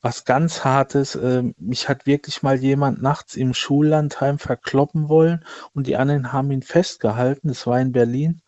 [0.01, 5.87] was ganz hartes, äh, mich hat wirklich mal jemand nachts im Schullandheim verkloppen wollen und
[5.87, 8.41] die anderen haben ihn festgehalten, das war in Berlin.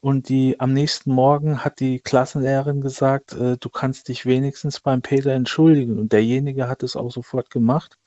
[0.00, 5.02] Und die am nächsten Morgen hat die Klassenlehrerin gesagt, äh, du kannst dich wenigstens beim
[5.02, 5.98] Peter entschuldigen.
[5.98, 7.98] Und derjenige hat es auch sofort gemacht.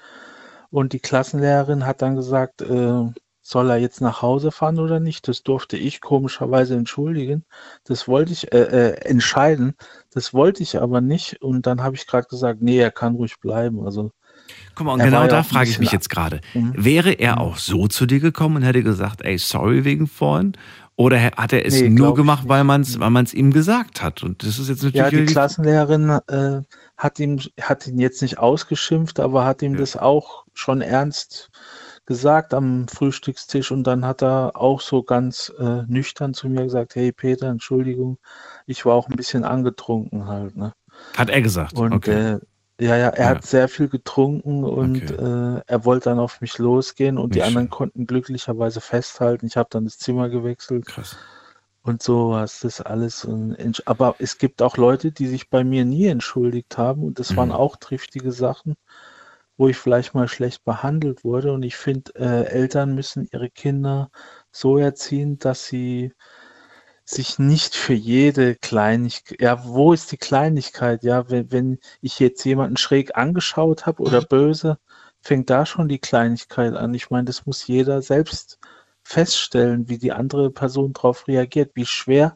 [0.69, 3.03] Und die Klassenlehrerin hat dann gesagt, äh,
[3.41, 5.27] soll er jetzt nach Hause fahren oder nicht?
[5.27, 7.43] Das durfte ich komischerweise entschuldigen.
[7.83, 9.73] Das wollte ich äh, äh, entscheiden.
[10.13, 11.41] Das wollte ich aber nicht.
[11.41, 13.83] Und dann habe ich gerade gesagt, nee, er kann ruhig bleiben.
[13.85, 14.11] Also
[14.75, 16.41] Guck mal, und genau ja da frage ich mich jetzt gerade.
[16.53, 16.73] Mhm.
[16.75, 20.53] Wäre er auch so zu dir gekommen und hätte gesagt, ey, sorry wegen vorhin?
[20.95, 24.23] Oder hat er es Nee, nur gemacht, weil man es weil man's ihm gesagt hat?
[24.23, 25.27] Und das ist jetzt Ja, natürlich.
[25.27, 26.61] die Klassenlehrerin äh,
[26.97, 29.79] hat ihm hat ihn jetzt nicht ausgeschimpft, aber hat ihm Ja.
[29.79, 31.49] das auch schon ernst
[32.05, 36.95] gesagt am Frühstückstisch und dann hat er auch so ganz äh, nüchtern zu mir gesagt,
[36.95, 38.17] hey Peter, Entschuldigung,
[38.67, 40.73] ich war auch ein bisschen angetrunken halt, ne?
[41.17, 41.77] hat er gesagt.
[41.77, 42.15] Und okay.
[42.15, 42.39] äh,
[42.79, 43.29] ja, ja, er Ja.
[43.29, 45.15] hat sehr viel getrunken und Okay.
[45.15, 47.77] äh, er wollte dann auf mich losgehen und die Nicht anderen schön.
[47.77, 49.45] konnten glücklicherweise festhalten.
[49.45, 51.17] Ich habe dann das Zimmer gewechselt Krass.
[51.83, 53.27] und sowas, das alles.
[53.85, 57.51] Aber es gibt auch Leute, die sich bei mir nie entschuldigt haben und das waren
[57.51, 57.55] Mhm.
[57.55, 58.75] auch triftige Sachen,
[59.61, 61.53] wo ich vielleicht mal schlecht behandelt wurde.
[61.53, 64.09] Und ich finde, äh, Eltern müssen ihre Kinder
[64.51, 66.13] so erziehen, dass sie
[67.05, 71.03] sich nicht für jede Kleinigkeit, ja, wo ist die Kleinigkeit?
[71.03, 74.79] Ja, wenn, wenn ich jetzt jemanden schräg angeschaut habe oder böse,
[75.21, 76.95] fängt da schon die Kleinigkeit an.
[76.95, 78.57] Ich meine, das muss jeder selbst
[79.03, 82.35] feststellen, wie die andere Person darauf reagiert, wie schwer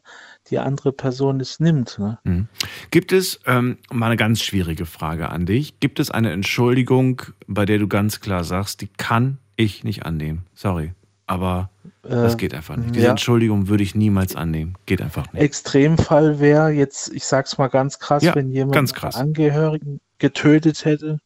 [0.49, 1.97] die andere Person es nimmt.
[1.99, 2.17] Ne?
[2.23, 2.47] Mhm.
[2.91, 7.65] Gibt es, ähm, mal eine ganz schwierige Frage an dich, gibt es eine Entschuldigung, bei
[7.65, 10.45] der du ganz klar sagst, die kann ich nicht annehmen?
[10.53, 10.93] Sorry,
[11.27, 11.69] aber
[12.03, 12.93] das Äh, geht einfach nicht.
[12.95, 13.11] Diese ja.
[13.11, 14.75] Entschuldigung würde ich niemals annehmen.
[14.85, 15.41] Geht einfach nicht.
[15.41, 19.15] Extremfall wäre jetzt, ich sag's mal ganz krass, Ja, wenn jemand krass.
[19.15, 21.17] Angehörigen getötet hätte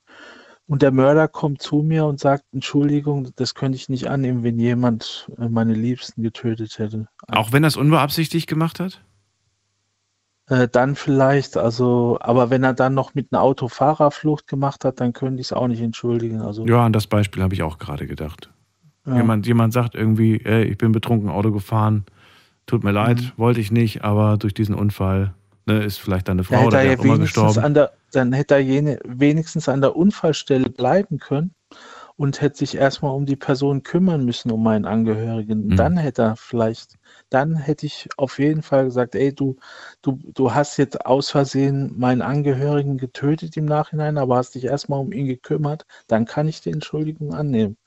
[0.67, 4.57] und der Mörder kommt zu mir und sagt, Entschuldigung, das könnte ich nicht annehmen, wenn
[4.59, 7.07] jemand äh, meine Liebsten getötet hätte.
[7.27, 9.01] Auch wenn es unbeabsichtigt gemacht hat?
[10.49, 15.13] Äh, dann vielleicht, also, aber wenn er dann noch mit einer Autofahrerflucht gemacht hat, dann
[15.13, 16.41] könnte ich es auch nicht entschuldigen.
[16.41, 18.49] Also, Ja, an das Beispiel habe ich auch gerade gedacht.
[19.05, 19.17] ja.
[19.17, 22.05] Jemand, jemand sagt irgendwie, ey, ich bin betrunken Auto gefahren,
[22.65, 23.31] tut mir leid, Mhm.
[23.37, 25.33] wollte ich nicht, aber durch diesen Unfall
[25.65, 27.73] ne, ist vielleicht deine Frau oder er wer ja auch immer gestorben.
[27.73, 31.53] der, dann hätte er jene, wenigstens an der Unfallstelle bleiben können
[32.15, 35.67] und hätte sich erstmal um die Person kümmern müssen, um meinen Angehörigen.
[35.67, 35.75] Mhm.
[35.77, 36.95] Dann hätte er vielleicht,
[37.29, 39.55] dann hätte ich auf jeden Fall gesagt, ey, du,
[40.01, 44.99] du, du hast jetzt aus Versehen meinen Angehörigen getötet im Nachhinein, aber hast dich erstmal
[44.99, 47.77] um ihn gekümmert, dann kann ich die Entschuldigung annehmen.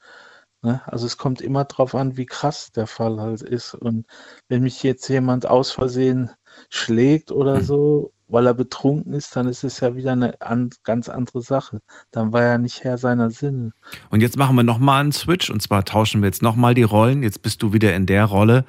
[0.63, 0.81] Ne?
[0.87, 3.75] Also es kommt immer drauf an, wie krass der Fall halt ist.
[3.75, 4.07] Und
[4.49, 6.31] wenn mich jetzt jemand aus Versehen
[6.71, 7.63] schlägt oder Mhm.
[7.63, 11.81] so, weil er betrunken ist, dann ist es ja wieder eine an, ganz andere Sache.
[12.13, 13.73] Dann war er nicht Herr seiner Sinne.
[14.11, 17.23] Und jetzt machen wir nochmal einen Switch und zwar tauschen wir jetzt nochmal die Rollen.
[17.23, 18.65] Jetzt bist du wieder in der Rolle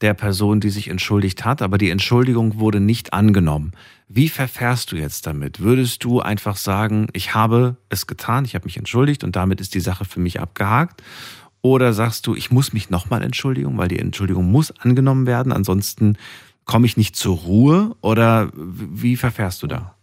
[0.00, 3.72] der Person, die sich entschuldigt hat, aber die Entschuldigung wurde nicht angenommen.
[4.08, 5.60] Wie verfährst du jetzt damit?
[5.60, 9.74] Würdest du einfach sagen, ich habe es getan, ich habe mich entschuldigt und damit ist
[9.74, 11.02] die Sache für mich abgehakt?
[11.62, 16.16] Oder sagst du, ich muss mich nochmal entschuldigen, weil die Entschuldigung muss angenommen werden, ansonsten
[16.64, 17.96] komme ich nicht zur Ruhe?
[18.02, 19.96] Oder wie verfährst du da?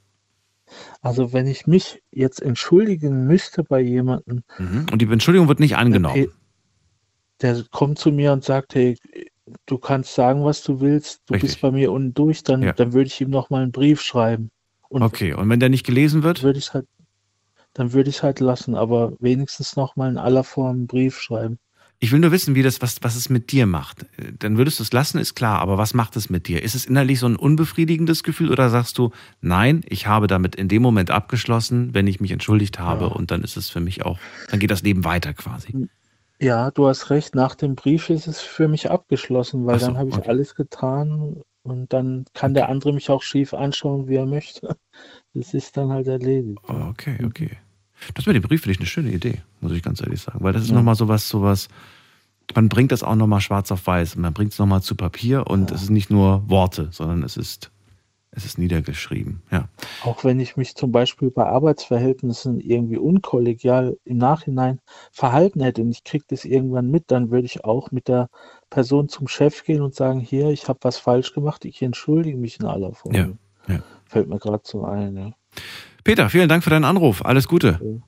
[1.01, 4.41] Also wenn ich mich jetzt entschuldigen müsste bei jemandem.
[4.57, 4.87] Mhm.
[4.91, 6.27] Und die Entschuldigung wird nicht angenommen.
[7.41, 8.97] Der kommt zu mir und sagt, hey,
[9.65, 11.51] du kannst sagen, was du willst, du Richtig.
[11.51, 12.73] bist bei mir unten durch, dann, ja.
[12.73, 14.51] dann würde ich ihm nochmal einen Brief schreiben.
[14.89, 16.43] Und okay, und wenn der nicht gelesen wird?
[16.43, 16.85] Würde ich halt
[17.73, 21.57] dann würde ich es halt lassen, aber wenigstens nochmal in aller Form einen Brief schreiben.
[21.99, 24.05] Ich will nur wissen, wie das, was, was es mit dir macht.
[24.39, 26.61] Dann würdest du es lassen, ist klar, aber was macht es mit dir?
[26.61, 30.67] Ist es innerlich so ein unbefriedigendes Gefühl oder sagst du, nein, ich habe damit in
[30.67, 33.11] dem Moment abgeschlossen, wenn ich mich entschuldigt habe ja.
[33.11, 34.19] und dann ist es für mich auch,
[34.49, 35.87] dann geht das Leben weiter quasi.
[36.43, 39.97] Ja, du hast recht, nach dem Brief ist es für mich abgeschlossen, weil so, dann
[39.97, 40.29] habe ich okay.
[40.29, 44.75] alles getan und dann kann der andere mich auch schief anschauen, wie er möchte.
[45.35, 46.59] Das ist dann halt erledigt.
[46.67, 47.57] Okay, okay.
[48.13, 50.43] Das mit dem Brief finde ich eine schöne Idee, muss ich ganz ehrlich sagen.
[50.43, 50.75] Weil das ist ja.
[50.75, 51.69] nochmal sowas, sowas,
[52.53, 54.15] man bringt das auch nochmal schwarz auf weiß.
[54.17, 55.75] Man bringt es nochmal zu Papier und ja.
[55.75, 57.71] es ist nicht nur Worte, sondern es ist,
[58.35, 59.43] es ist niedergeschrieben.
[59.51, 59.69] Ja.
[60.03, 64.79] Auch wenn ich mich zum Beispiel bei Arbeitsverhältnissen irgendwie unkollegial im Nachhinein
[65.11, 68.29] verhalten hätte und ich kriege das irgendwann mit, dann würde ich auch mit der
[68.69, 72.59] Person zum Chef gehen und sagen, hier, ich habe was falsch gemacht, ich entschuldige mich
[72.59, 73.13] in aller Form.
[73.13, 73.29] Ja.
[73.67, 73.83] Ja.
[74.05, 75.15] Fällt mir gerade so ein.
[75.15, 75.31] Ja.
[76.03, 77.23] Peter, vielen Dank für deinen Anruf.
[77.23, 78.01] Alles Gute.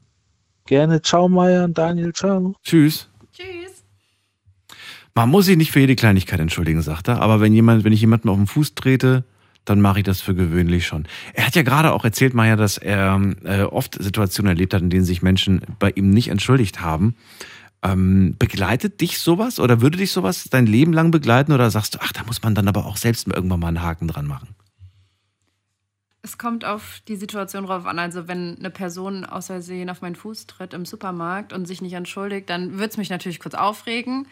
[0.65, 1.01] Gerne.
[1.01, 2.11] Ciao, Meier und Daniel.
[2.13, 2.55] Ciao.
[2.63, 3.09] Tschüss.
[3.31, 3.83] Tschüss.
[5.13, 7.21] Man muss sich nicht für jede Kleinigkeit entschuldigen, sagt er.
[7.21, 9.23] Aber wenn jemand, wenn ich jemanden auf den Fuß trete,
[9.65, 11.07] dann mache ich das für gewöhnlich schon.
[11.33, 14.89] Er hat ja gerade auch erzählt, Meier, dass er äh, oft Situationen erlebt hat, in
[14.89, 17.15] denen sich Menschen bei ihm nicht entschuldigt haben.
[17.83, 21.99] Ähm, begleitet dich sowas oder würde dich sowas dein Leben lang begleiten oder sagst du,
[22.01, 24.55] ach, da muss man dann aber auch selbst irgendwann mal einen Haken dran machen?
[26.21, 27.99] Es kommt auf die Situation drauf an.
[27.99, 31.93] Also, wenn eine Person aus Versehen auf meinen Fuß tritt im Supermarkt und sich nicht
[31.93, 34.27] entschuldigt, dann würde es mich natürlich kurz aufregen.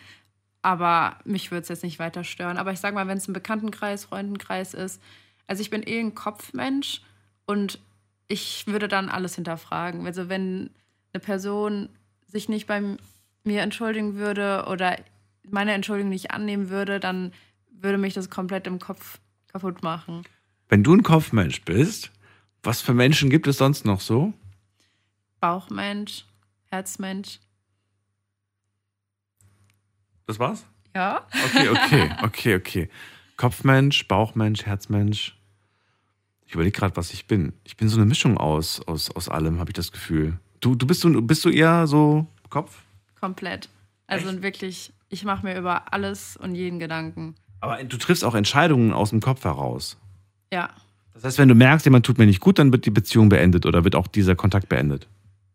[0.64, 2.58] Aber mich würde es jetzt nicht weiter stören.
[2.58, 5.00] Aber ich sage mal, wenn es ein Bekanntenkreis, Freundenkreis ist,
[5.48, 7.02] also ich bin eh ein Kopfmensch
[7.46, 7.80] und
[8.28, 10.06] ich würde dann alles hinterfragen.
[10.06, 10.70] Also, wenn
[11.14, 11.90] eine Person
[12.28, 12.82] sich nicht bei
[13.44, 14.98] mir entschuldigen würde oder
[15.50, 17.34] meine Entschuldigung nicht annehmen würde, dann
[17.72, 20.24] würde mich das komplett im Kopf kaputt machen.
[20.70, 22.12] Wenn du ein Kopfmensch bist,
[22.64, 24.34] was für Menschen gibt es sonst noch so?
[25.42, 26.26] Bauchmensch,
[26.72, 27.40] Herzmensch.
[30.26, 30.66] Das war's?
[30.96, 31.28] Ja.
[31.46, 32.90] Okay, okay, okay, okay.
[33.38, 35.38] Kopfmensch, Bauchmensch, Herzmensch.
[36.46, 37.54] Ich überlege gerade, was ich bin.
[37.64, 40.38] Ich bin so eine Mischung aus, aus, aus allem, habe ich das Gefühl.
[40.60, 42.84] Du, du bist du bist du eher so Kopf?
[43.20, 43.70] Komplett.
[44.06, 44.44] Also Echt?
[44.44, 47.36] wirklich, ich mache mir über alles und jeden Gedanken.
[47.62, 49.98] Aber du triffst auch Entscheidungen aus dem Kopf heraus.
[50.52, 50.70] Ja.
[51.14, 53.66] Das heißt, wenn du merkst, jemand tut mir nicht gut, dann wird die Beziehung beendet
[53.66, 55.08] oder wird auch dieser Kontakt beendet.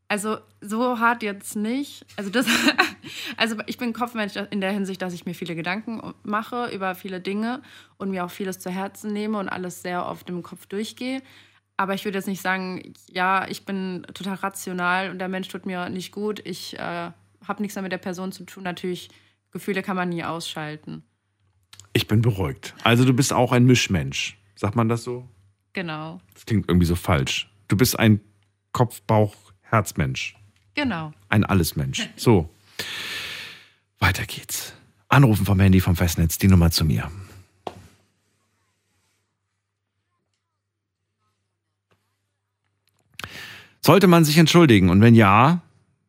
[0.08, 2.06] Also so hart jetzt nicht.
[2.16, 2.46] Also das,
[3.36, 7.20] also ich bin Kopfmensch in der Hinsicht, dass ich mir viele Gedanken mache über viele
[7.20, 7.62] Dinge
[7.98, 11.22] und mir auch vieles zu Herzen nehme und alles sehr oft im Kopf durchgehe.
[11.76, 15.66] Aber ich würde jetzt nicht sagen, ja, ich bin total rational und der Mensch tut
[15.66, 16.40] mir nicht gut.
[16.44, 17.10] Ich äh,
[17.46, 18.64] habe nichts mehr mit der Person zu tun.
[18.64, 19.10] Natürlich,
[19.52, 21.04] Gefühle kann man nie ausschalten.
[21.92, 22.74] Ich bin beruhigt.
[22.82, 24.38] Also du bist auch ein Mischmensch.
[24.56, 25.28] Sagt man das so?
[25.72, 26.20] Genau.
[26.34, 27.48] Das klingt irgendwie so falsch.
[27.68, 28.20] Du bist ein
[28.72, 29.34] Kopf, Bauch,
[29.70, 30.34] Herzmensch.
[30.74, 31.12] Genau.
[31.28, 32.08] Ein Allesmensch.
[32.16, 32.48] So.
[33.98, 34.72] Weiter geht's.
[35.08, 37.10] Anrufen vom Handy vom Festnetz, die Nummer zu mir.
[43.80, 44.90] Sollte man sich entschuldigen?
[44.90, 45.62] Und wenn ja,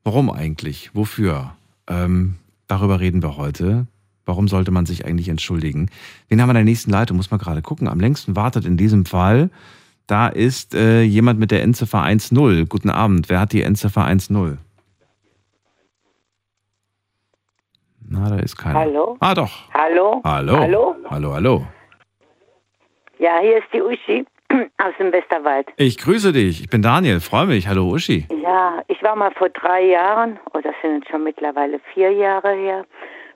[0.04, 0.92] warum eigentlich?
[0.94, 1.56] Wofür?
[1.88, 2.36] Ähm,
[2.68, 3.88] darüber reden wir heute.
[4.26, 5.90] Warum sollte man sich eigentlich entschuldigen?
[6.28, 7.18] Wen haben wir in der nächsten Leitung?
[7.18, 7.88] Muss man gerade gucken.
[7.88, 9.50] Am längsten wartet in diesem Fall.
[10.10, 12.68] Da ist äh, jemand mit der Endziffer 1.0.
[12.68, 13.30] Guten Abend.
[13.30, 14.58] Wer hat die Endziffer 1.0?
[18.10, 18.80] Na, da ist keiner.
[18.80, 19.18] Hallo?
[19.20, 19.72] Ah, doch.
[19.72, 20.20] Hallo?
[20.24, 20.58] Hallo?
[20.58, 20.96] Hallo?
[21.12, 21.68] Hallo, hallo.
[23.20, 24.26] Ja, hier ist die Uschi
[24.80, 25.68] aus dem Westerwald.
[25.78, 26.62] Ich grüße dich.
[26.62, 27.20] Ich bin Daniel.
[27.20, 27.68] Freue mich.
[27.68, 28.26] Hallo, Uschi.
[28.42, 32.56] Ja, ich war mal vor drei Jahren, oder oh, sind jetzt schon mittlerweile vier Jahre
[32.56, 32.84] her,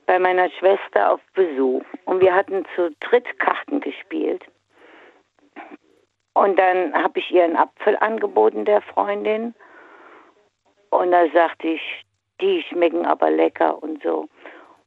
[0.07, 4.41] bei meiner Schwester auf Besuch und wir hatten zu dritt Karten gespielt.
[6.33, 9.53] Und dann habe ich ihr einen Apfel angeboten, der Freundin.
[10.89, 12.05] Und da sagte ich,
[12.41, 14.27] die schmecken aber lecker und so.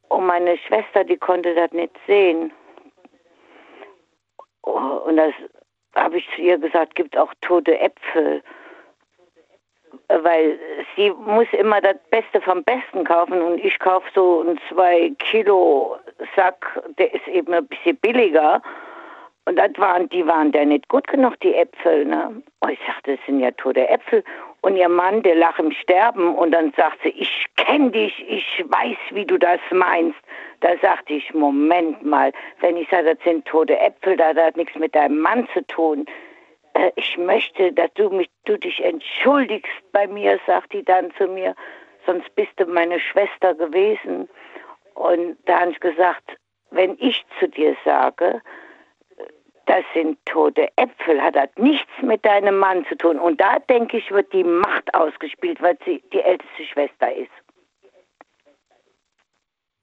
[0.08, 2.52] Und meine Schwester, die konnte das nicht sehen.
[4.62, 5.32] Und das
[5.94, 8.42] habe ich zu ihr gesagt, gibt auch tote Äpfel.
[10.08, 10.58] Weil
[10.94, 15.96] sie muss immer das Beste vom Besten kaufen und ich kaufe so einen 2 Kilo
[16.34, 18.60] Sack, der ist eben ein bisschen billiger.
[19.46, 22.04] Und das waren, die waren da nicht gut genug, die Äpfel.
[22.04, 22.42] Ne?
[22.60, 24.24] Und ich sagte, das sind ja tote Äpfel.
[24.60, 28.64] Und ihr Mann, der lag im Sterben und dann sagt sie, ich kenne dich, ich
[28.68, 30.18] weiß, wie du das meinst.
[30.60, 34.74] Da sagte ich, Moment mal, wenn ich sage, das sind tote Äpfel, da hat nichts
[34.74, 36.06] mit deinem Mann zu tun.
[36.74, 41.28] Äh, Ich möchte, dass du, mich, du dich entschuldigst bei mir, sagt die dann zu
[41.28, 41.54] mir,
[42.04, 44.28] sonst bist du meine Schwester gewesen.
[44.94, 46.36] Und da habe ich gesagt,
[46.72, 48.42] wenn ich zu dir sage,
[49.66, 53.18] das sind tote Äpfel, hat das nichts mit deinem Mann zu tun.
[53.18, 57.30] Und da denke ich, wird die Macht ausgespielt, weil sie die älteste Schwester ist.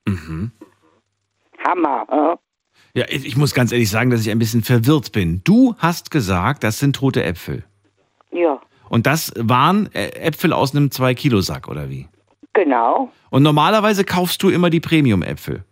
[0.08, 0.52] Mhm.
[1.66, 2.06] Hammer,
[2.96, 3.00] äh?
[3.00, 5.42] Ja, ich ich muss ganz ehrlich sagen, dass ich ein bisschen verwirrt bin.
[5.44, 7.64] Du hast gesagt, das sind tote Äpfel.
[8.32, 8.60] Ja,
[8.90, 12.08] Und das waren äh, Äpfel aus einem 2-Kilo-Sack, oder wie?
[12.54, 13.12] genau.
[13.32, 15.64] Und normalerweise kaufst du immer die Premium-Äpfel.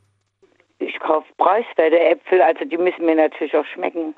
[1.12, 4.16] Kaufe preiswerte Äpfel, also die müssen mir natürlich auch schmecken.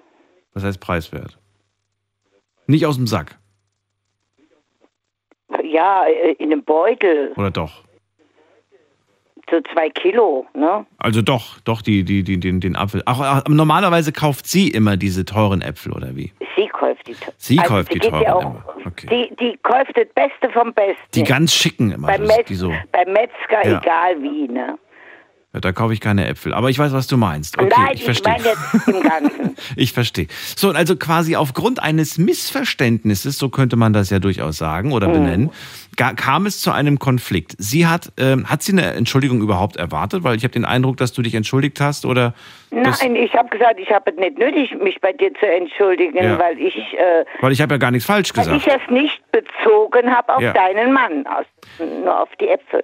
[0.53, 1.39] Was heißt preiswert?
[2.67, 3.39] Nicht aus dem Sack,
[5.63, 7.83] Ja, äh, in einem Beutel, oder doch?
[9.49, 10.85] so zwei Kilo, ne?
[10.99, 13.01] Also doch, doch, die, die, die, den, den Apfel.
[13.05, 16.31] Ach, ach, normalerweise kauft sie immer diese teuren Äpfel, oder wie?
[16.55, 17.15] Sie kauft die.
[17.37, 18.75] Sie also kauft die teuren ja auch.
[18.85, 19.07] Okay.
[19.29, 20.95] die, die kauft das Beste vom Besten.
[21.15, 22.07] Die ganz schicken immer.
[22.07, 22.71] beim, Metz, so.
[22.91, 23.79] beim Metzger, Ja.
[23.81, 24.77] egal wie, ne?
[25.53, 26.51] Ja, da kaufe ich keine Äpfel.
[26.53, 27.59] Aber ich weiß, was du meinst.
[27.59, 28.33] Okay, Nein, ich ich verstehe.
[28.33, 29.55] meine jetzt im Ganzen.
[29.75, 30.27] Ich verstehe.
[30.57, 35.07] So, und also quasi aufgrund eines Missverständnisses, so könnte man das ja durchaus sagen oder
[35.07, 35.13] Mhm.
[35.13, 35.49] benennen,
[35.95, 37.55] ga- kam es zu einem Konflikt.
[37.59, 40.23] Sie hat, ähm, hat sie eine Entschuldigung überhaupt erwartet?
[40.23, 42.33] Weil ich habe den Eindruck, dass du dich entschuldigt hast oder.
[42.71, 46.39] Nein, ich habe gesagt, ich habe es nicht nötig, mich bei dir zu entschuldigen, Ja.
[46.39, 48.81] weil ich, äh, Weil ich habe ja gar nichts falsch weil ich gesagt.
[48.87, 50.53] es nicht bezogen habe auf Ja.
[50.53, 51.45] deinen Mann, aus,
[52.03, 52.83] nur auf die Äpfel.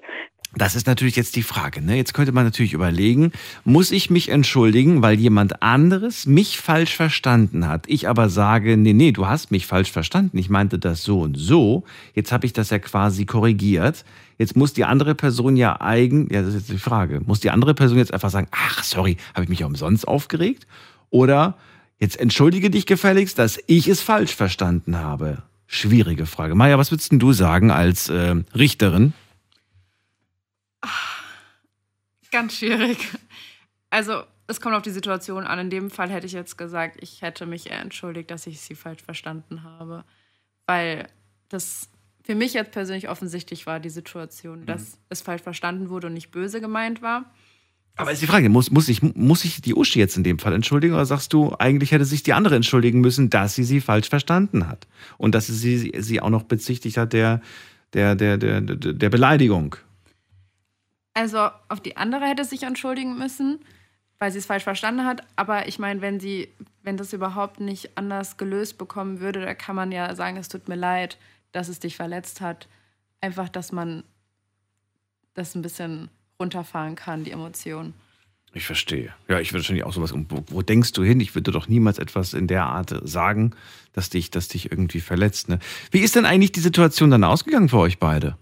[0.55, 1.79] Das ist natürlich jetzt die Frage.
[1.79, 1.95] Ne?
[1.95, 3.31] Jetzt könnte man natürlich überlegen,
[3.65, 7.83] muss ich mich entschuldigen, weil jemand anderes mich falsch verstanden hat?
[7.87, 10.39] Ich aber sage, nee, nee, du hast mich falsch verstanden.
[10.39, 11.83] Ich meinte das so und so.
[12.15, 14.03] Jetzt habe ich das ja quasi korrigiert.
[14.39, 17.51] Jetzt muss die andere Person ja eigen, ja, das ist jetzt die Frage, muss die
[17.51, 20.65] andere Person jetzt einfach sagen, ach, sorry, habe ich mich umsonst aufgeregt?
[21.11, 21.57] Oder
[21.99, 25.43] jetzt entschuldige dich gefälligst, dass ich es falsch verstanden habe?
[25.67, 26.55] Schwierige Frage.
[26.55, 29.13] Maja, was würdest du sagen als äh, Richterin?
[32.31, 32.97] Ganz schwierig.
[33.89, 35.59] Also, es kommt auf die Situation an.
[35.59, 38.75] In dem Fall hätte ich jetzt gesagt, ich hätte mich eher entschuldigt, dass ich sie
[38.75, 40.03] falsch verstanden habe.
[40.65, 41.07] Weil
[41.49, 41.89] das
[42.23, 46.31] für mich jetzt persönlich offensichtlich war, die Situation, dass es falsch verstanden wurde und nicht
[46.31, 47.25] böse gemeint war.
[47.95, 50.53] Aber ist die Frage, muss, muss, ich, muss ich die Uschi jetzt in dem Fall
[50.53, 54.09] entschuldigen oder sagst du, eigentlich hätte sich die andere entschuldigen müssen, dass sie sie falsch
[54.09, 57.41] verstanden hat und dass sie sie, sie auch noch bezichtigt hat der,
[57.93, 59.75] der, der, der der Beleidigung?
[61.13, 63.59] Also auf die andere hätte sich entschuldigen müssen,
[64.19, 65.23] weil sie es falsch verstanden hat.
[65.35, 66.49] Aber ich meine, wenn sie,
[66.83, 70.69] wenn das überhaupt nicht anders gelöst bekommen würde, da kann man ja sagen, es tut
[70.69, 71.17] mir leid,
[71.51, 72.67] dass es dich verletzt hat.
[73.21, 74.03] Einfach, dass man
[75.33, 77.93] das ein bisschen runterfahren kann, die Emotionen.
[78.53, 79.13] Ich verstehe.
[79.27, 80.13] Ja, ich würde wahrscheinlich auch sowas.
[80.13, 81.19] Wo, wo denkst du hin?
[81.19, 83.51] Ich würde doch niemals etwas in der Art sagen,
[83.93, 85.49] dass dich, dass dich irgendwie verletzt.
[85.49, 85.59] Ne?
[85.91, 88.37] Wie ist denn eigentlich die Situation dann ausgegangen für euch beide?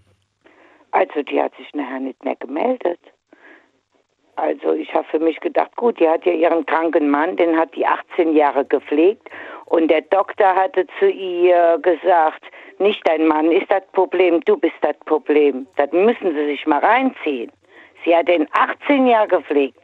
[0.90, 3.00] Also die hat sich nachher nicht mehr gemeldet.
[4.36, 7.74] Also ich habe für mich gedacht, gut, die hat ja ihren kranken Mann, den hat
[7.74, 9.28] die 18 Jahre gepflegt
[9.66, 12.44] und der Doktor hatte zu ihr gesagt,
[12.78, 15.66] nicht dein Mann ist das Problem, du bist das Problem.
[15.76, 17.50] Das müssen Sie sich mal reinziehen.
[18.04, 19.82] Sie hat den 18 Jahre gepflegt.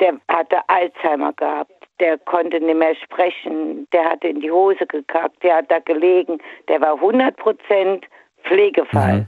[0.00, 1.72] Der hatte Alzheimer gehabt.
[1.98, 3.88] Der konnte nicht mehr sprechen.
[3.92, 5.42] Der hatte in die Hose gekackt.
[5.42, 6.38] Der hat da gelegen.
[6.68, 8.06] Der war 100 Prozent
[8.48, 9.26] Pflegefall.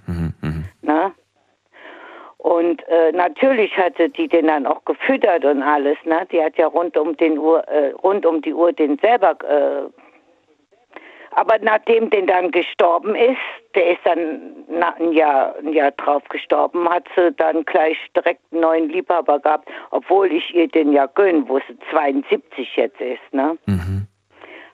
[0.82, 1.12] Ne?
[2.38, 5.98] Und äh, natürlich hatte die den dann auch gefüttert und alles.
[6.04, 6.26] Ne?
[6.32, 9.36] Die hat ja rund um, den Uhr, äh, rund um die Uhr den selber.
[9.44, 9.90] Äh,
[11.32, 13.38] aber nachdem den dann gestorben ist,
[13.74, 18.40] der ist dann na, ein, Jahr, ein Jahr drauf gestorben, hat sie dann gleich direkt
[18.50, 23.20] einen neuen Liebhaber gehabt, obwohl ich ihr den ja gönn, wo sie 72 jetzt ist.
[23.32, 23.56] Ne?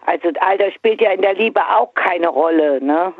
[0.06, 2.80] Also Alter spielt ja in der Liebe auch keine Rolle.
[2.82, 3.12] Ne?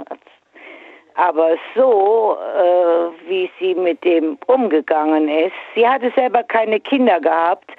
[1.17, 7.73] Aber so, äh, wie sie mit dem umgegangen ist, sie hatte selber keine Kinder gehabt.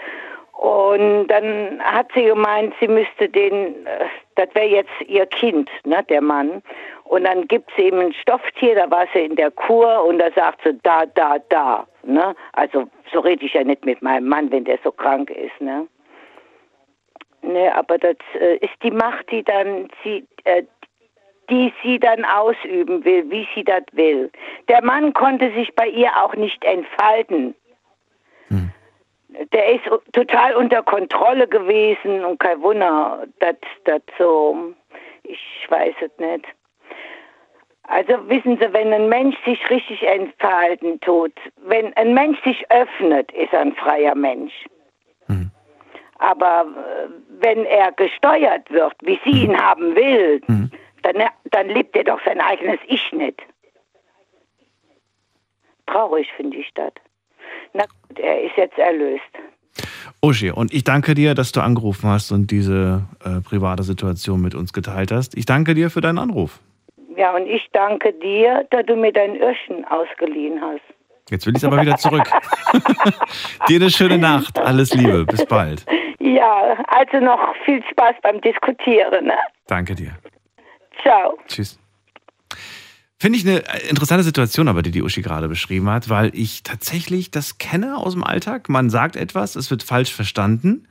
[0.54, 6.04] Und dann hat sie gemeint, sie müsste den, äh, das wäre jetzt ihr Kind, ne,
[6.10, 6.64] der Mann.
[7.04, 10.32] Und dann gibt sie ihm ein Stofftier, da war sie in der Kur und da
[10.32, 11.86] sagt sie, da, da, da.
[12.04, 12.36] Ne?
[12.54, 15.62] Also so rede ich ja nicht mit meinem Mann, wenn der so krank ist.
[15.62, 15.88] Ne?
[17.44, 20.64] Ne, aber das äh, ist die Macht, die dann sie, äh,
[21.50, 24.32] die sie dann ausüben will, wie sie das will.
[24.68, 27.56] Der Mann konnte sich bei ihr auch nicht entfalten.
[29.52, 29.84] Der ist
[30.14, 34.74] total unter Kontrolle gewesen und kein Wunder, dass das so,
[35.24, 36.46] ich weiß es nicht.
[37.84, 41.34] Also wissen Sie, wenn ein Mensch sich richtig entfalten tut,
[41.66, 44.54] wenn ein Mensch sich öffnet, ist er ein freier Mensch.
[46.20, 47.10] Aber äh,
[47.42, 50.42] wenn er gesteuert wird, wie sie ihn haben will,
[51.14, 53.42] dann, dann lebt er doch sein eigenes Ich nicht.
[55.88, 56.92] Traurig finde ich das.
[57.74, 59.24] Na gut, er ist jetzt erlöst.
[60.22, 64.56] Uschi, und ich danke dir, dass du angerufen hast und diese äh, private Situation mit
[64.56, 65.38] uns geteilt hast.
[65.38, 66.60] Ich danke dir für deinen Anruf.
[67.16, 70.82] Ja, und ich danke dir, dass du mir dein Öhrchen ausgeliehen hast.
[71.30, 72.24] Jetzt will ich es aber wieder zurück.
[73.68, 74.58] dir eine schöne Nacht.
[74.60, 75.26] Alles Liebe.
[75.26, 75.86] Bis bald.
[76.20, 79.26] Ja, also noch viel Spaß beim Diskutieren.
[79.26, 79.38] Ne?
[79.68, 80.12] Danke dir.
[81.02, 81.38] Ciao.
[81.48, 81.80] Tschüss.
[83.20, 87.32] Finde ich eine interessante Situation, aber die die Uschi gerade beschrieben hat, weil ich tatsächlich
[87.32, 88.70] das kenne aus dem Alltag.
[88.70, 90.88] Man sagt etwas, es wird falsch verstanden.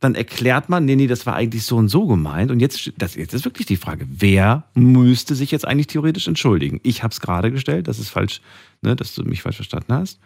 [0.00, 2.50] Dann erklärt man, nee, nee, das war eigentlich so und so gemeint.
[2.50, 6.80] Und jetzt, das, jetzt ist wirklich die Frage, wer müsste sich jetzt eigentlich theoretisch entschuldigen?
[6.82, 8.40] Ich habe es gerade gestellt, das ist falsch,
[8.82, 10.18] ne, dass du mich falsch verstanden hast.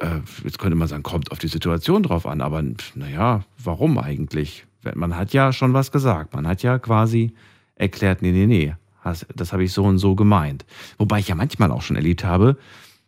[0.00, 2.64] Äh, jetzt könnte man sagen, kommt auf die Situation drauf an, aber
[2.94, 4.64] naja, warum eigentlich?
[4.94, 6.32] Man hat ja schon was gesagt.
[6.32, 7.34] Man hat ja quasi
[7.80, 8.74] erklärt, nee, nee, nee,
[9.34, 10.64] das habe ich so und so gemeint.
[10.98, 12.56] Wobei ich ja manchmal auch schon erlebt habe,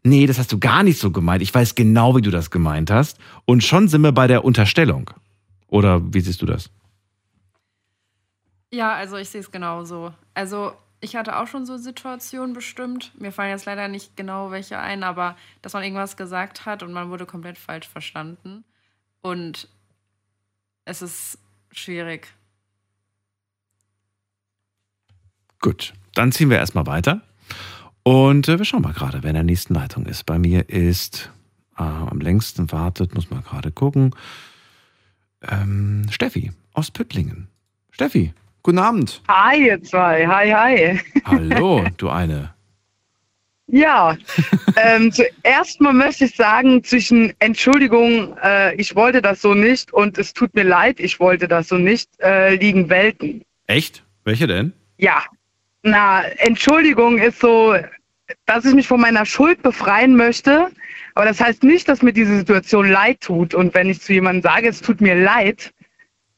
[0.03, 1.43] nee, das hast du gar nicht so gemeint.
[1.43, 3.19] Ich weiß genau, wie du das gemeint hast.
[3.45, 5.11] Und schon sind wir bei der Unterstellung.
[5.69, 6.71] Oder wie siehst du das?
[8.73, 10.15] Ja, also ich sehe es genauso.
[10.35, 13.13] Also ich hatte auch schon so Situationen bestimmt.
[13.19, 16.93] Mir fallen jetzt leider nicht genau welche ein, aber dass man irgendwas gesagt hat und
[16.93, 18.65] man wurde komplett falsch verstanden.
[19.21, 19.69] Und
[20.85, 21.39] es ist
[21.71, 22.29] schwierig.
[25.63, 27.23] Gut, dann ziehen wir erstmal weiter.
[28.03, 30.27] Und äh, wir schauen mal gerade, wer in der nächsten Leitung ist.
[30.27, 31.31] Bei mir ist
[31.79, 34.13] äh, am längsten wartet, muss man gerade gucken.
[35.49, 37.47] Ähm, Steffi aus Püttlingen.
[37.91, 38.33] Steffi,
[38.65, 39.23] guten Abend.
[39.29, 40.27] Hi, ihr zwei.
[40.27, 41.01] Hi, hi.
[41.25, 42.53] Hallo, du eine.
[43.69, 44.19] Ja,
[44.77, 50.19] ähm, zuerst mal möchte ich sagen, zwischen Entschuldigung, äh, ich wollte das so nicht und
[50.19, 53.43] es tut mir leid, ich wollte das so nicht, äh, liegen Welten.
[53.69, 54.03] Echt?
[54.25, 54.73] Welche denn?
[54.99, 55.23] Ja,
[55.83, 57.77] na, Entschuldigung ist so,
[58.47, 60.71] dass ich mich von meiner Schuld befreien möchte.
[61.15, 63.55] Aber das heißt nicht, dass mir diese Situation leid tut.
[63.55, 65.73] Und wenn ich zu jemandem sage, es tut mir leid,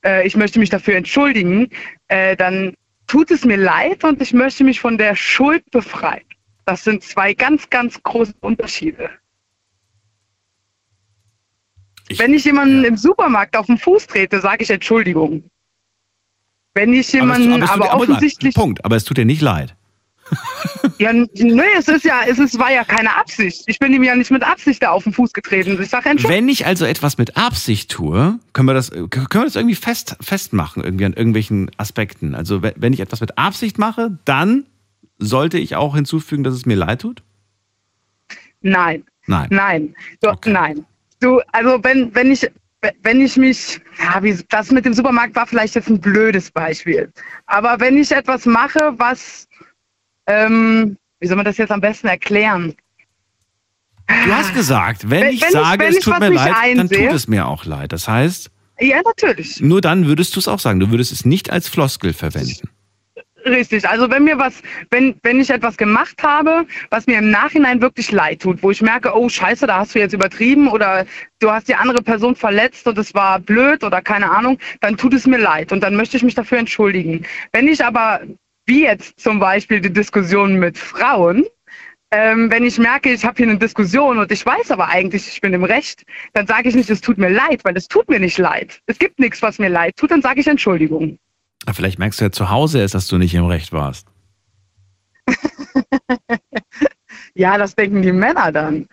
[0.05, 1.69] äh, ich möchte mich dafür entschuldigen,
[2.09, 2.75] äh, dann
[3.07, 6.25] tut es mir leid und ich möchte mich von der Schuld befreien.
[6.65, 9.11] Das sind zwei ganz, ganz große Unterschiede.
[12.09, 12.89] Ich, wenn ich jemanden ja.
[12.89, 15.51] im Supermarkt auf den Fuß trete, sage ich Entschuldigung.
[16.75, 18.55] Wenn ich jemanden, aber, aber, aber offensichtlich.
[18.55, 19.77] Punkt, aber es tut dir nicht leid.
[20.99, 23.65] ja, nee, es ist ja, es ist, war ja keine Absicht.
[23.67, 25.81] Ich bin ihm ja nicht mit Absicht da auf den Fuß getreten.
[25.81, 29.57] Ich sag Wenn ich also etwas mit Absicht tue, können wir das, können wir das
[29.57, 32.35] irgendwie fest, festmachen, irgendwie an irgendwelchen Aspekten.
[32.35, 34.65] Also wenn ich etwas mit Absicht mache, dann
[35.19, 37.23] sollte ich auch hinzufügen, dass es mir leid tut?
[38.63, 39.05] Nein.
[39.27, 39.49] Nein.
[39.51, 39.95] Nein.
[40.21, 40.53] Du, okay.
[40.53, 40.87] Nein.
[41.21, 42.51] Du, also wenn, wenn ich
[43.03, 47.13] wenn ich mich, ja, wie, das mit dem Supermarkt war vielleicht jetzt ein blödes Beispiel.
[47.47, 49.49] Aber wenn ich etwas mache, was,
[50.27, 52.75] ähm, wie soll man das jetzt am besten erklären?
[54.07, 57.13] Du hast gesagt, wenn, wenn ich wenn sage, ich, es tut mir leid, dann tut
[57.13, 57.93] es mir auch leid.
[57.93, 59.61] Das heißt, ja, natürlich.
[59.61, 60.81] Nur dann würdest du es auch sagen.
[60.81, 62.69] Du würdest es nicht als Floskel verwenden.
[63.47, 67.83] Richtig, also wenn mir was, wenn, wenn ich etwas gemacht habe, was mir im Nachhinein
[67.83, 71.05] wirklich leid tut, wo ich merke, oh scheiße, da hast du jetzt übertrieben oder
[71.41, 75.13] du hast die andere Person verletzt und es war blöd oder keine Ahnung, dann tut
[75.13, 77.27] es mir leid und dann möchte ich mich dafür entschuldigen.
[77.53, 78.23] Wenn ich aber,
[78.65, 81.45] wie jetzt zum Beispiel die Diskussion mit Frauen,
[82.13, 85.41] ähm, wenn ich merke, ich habe hier eine Diskussion und ich weiß aber eigentlich, ich
[85.43, 88.21] bin im Recht, dann sage ich nicht, es tut mir leid, weil es tut mir
[88.21, 88.81] nicht leid.
[88.87, 91.19] Es gibt nichts, was mir leid tut, dann sage ich Entschuldigung.
[91.73, 94.07] Vielleicht merkst du ja zu Hause erst, dass du nicht im Recht warst.
[97.35, 98.87] ja, das denken die Männer dann.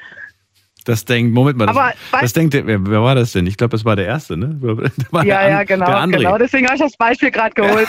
[0.83, 3.45] Das denkt, Moment mal, das, Aber, das denkt, wer, wer war das denn?
[3.45, 4.59] Ich glaube, das war der Erste, ne?
[5.23, 6.37] ja, ja, genau, genau.
[6.39, 7.87] Deswegen habe ich das Beispiel gerade geholt.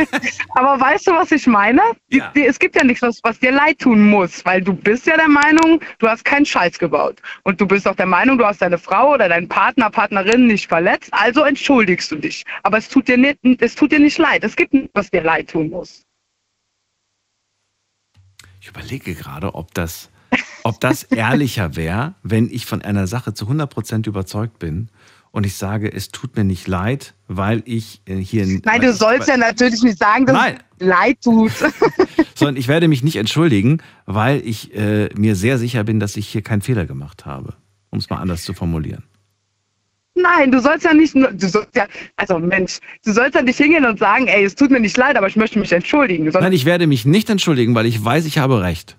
[0.54, 1.82] Aber weißt du, was ich meine?
[2.10, 2.32] Die, ja.
[2.34, 5.16] die, es gibt ja nichts, was, was dir leid tun muss, weil du bist ja
[5.16, 7.20] der Meinung, du hast keinen Scheiß gebaut.
[7.42, 10.66] Und du bist auch der Meinung, du hast deine Frau oder deinen Partner, Partnerin nicht
[10.66, 12.44] verletzt, also entschuldigst du dich.
[12.62, 14.44] Aber es tut dir nicht, es tut dir nicht leid.
[14.44, 16.04] Es gibt nichts, was dir leid tun muss.
[18.62, 20.10] Ich überlege gerade, ob das
[20.64, 24.90] ob das ehrlicher wäre, wenn ich von einer Sache zu 100% überzeugt bin
[25.32, 28.46] und ich sage, es tut mir nicht leid, weil ich äh, hier.
[28.64, 30.58] Nein, du sollst ja natürlich nicht sagen, dass Nein.
[30.78, 31.52] es leid tut.
[32.34, 36.26] Sondern ich werde mich nicht entschuldigen, weil ich äh, mir sehr sicher bin, dass ich
[36.26, 37.54] hier keinen Fehler gemacht habe.
[37.90, 39.04] Um es mal anders zu formulieren.
[40.14, 41.86] Nein, du sollst ja nicht nur, du sollst ja,
[42.16, 45.16] also Mensch, du sollst ja nicht hingehen und sagen, ey, es tut mir nicht leid,
[45.16, 46.26] aber ich möchte mich entschuldigen.
[46.26, 48.96] Nein, ich werde mich nicht entschuldigen, weil ich weiß, ich habe recht.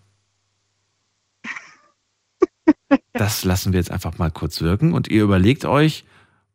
[3.14, 6.06] Das lassen wir jetzt einfach mal kurz wirken und ihr überlegt euch,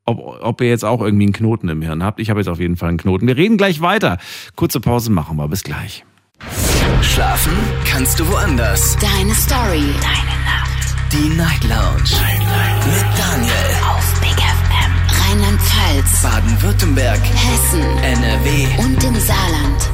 [0.05, 2.21] ob, ob ihr jetzt auch irgendwie einen Knoten im Hirn habt.
[2.21, 3.27] Ich habe jetzt auf jeden Fall einen Knoten.
[3.27, 4.19] Wir reden gleich weiter.
[4.55, 5.49] Kurze Pause machen wir.
[5.49, 6.05] Bis gleich.
[7.03, 7.53] Schlafen
[7.85, 8.97] kannst du woanders.
[8.99, 9.85] Deine Story.
[10.01, 11.13] Deine Nacht.
[11.13, 12.11] Die Night Lounge.
[12.87, 13.53] Mit Daniel.
[13.91, 15.31] Auf Big FM.
[15.31, 16.23] Rheinland-Pfalz.
[16.23, 17.21] Baden-Württemberg.
[17.21, 17.83] Hessen.
[17.99, 18.67] NRW.
[18.79, 19.91] Und im Saarland.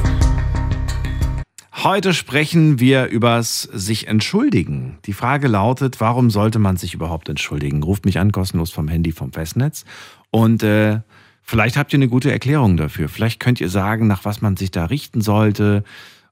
[1.75, 4.99] Heute sprechen wir übers sich entschuldigen.
[5.05, 7.81] Die Frage lautet, warum sollte man sich überhaupt entschuldigen?
[7.81, 9.83] Ruft mich an, kostenlos vom Handy vom Festnetz.
[10.29, 10.99] Und äh,
[11.41, 13.09] vielleicht habt ihr eine gute Erklärung dafür.
[13.09, 15.83] Vielleicht könnt ihr sagen, nach was man sich da richten sollte,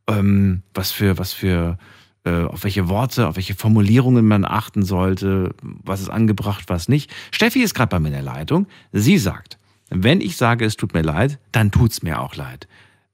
[0.05, 1.79] ähm, was für, was für,
[2.23, 7.11] äh, auf welche Worte, auf welche Formulierungen man achten sollte, was ist angebracht, was nicht.
[7.31, 8.67] Steffi ist gerade bei mir in der Leitung.
[8.91, 9.57] Sie sagt,
[9.89, 12.67] wenn ich sage, es tut mir leid, dann tut's mir auch leid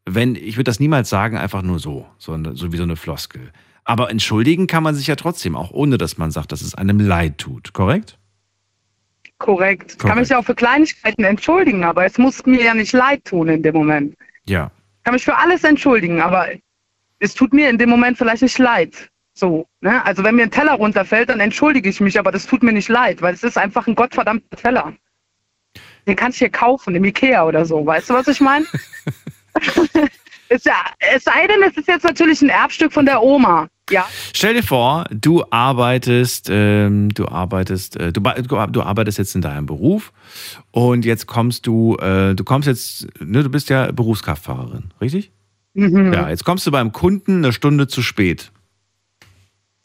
[0.07, 3.51] wenn, ich würde das niemals sagen, einfach nur so, so, so wie so eine Floskel.
[3.83, 6.99] Aber entschuldigen kann man sich ja trotzdem, auch ohne dass man sagt, dass es einem
[6.99, 8.17] leid tut, korrekt?
[9.37, 9.91] Korrekt.
[9.91, 13.23] Ich kann mich ja auch für Kleinigkeiten entschuldigen, aber es muss mir ja nicht leid
[13.25, 14.15] tun in dem Moment.
[14.45, 14.71] Ja.
[14.97, 16.47] Ich kann mich für alles entschuldigen, aber
[17.19, 19.09] es tut mir in dem Moment vielleicht nicht leid.
[19.33, 20.03] So, ne?
[20.05, 22.89] Also wenn mir ein Teller runterfällt, dann entschuldige ich mich, aber das tut mir nicht
[22.89, 24.93] leid, weil es ist einfach ein gottverdammter Teller.
[26.07, 27.85] Den kannst du hier kaufen im Ikea oder so.
[27.85, 28.65] Weißt du, was ich meine?
[30.49, 33.67] es sei denn, es ist jetzt natürlich ein Erbstück von der Oma.
[33.89, 34.05] Ja.
[34.33, 39.65] Stell dir vor, du arbeitest, ähm, du arbeitest, äh, du, du, arbeitest jetzt in deinem
[39.65, 40.11] Beruf
[40.71, 45.31] und jetzt kommst du, äh, du kommst jetzt, ne, du bist ja Berufskraftfahrerin, richtig?
[45.73, 46.11] Mhm.
[46.11, 48.51] Ja, jetzt kommst du beim Kunden eine Stunde zu spät.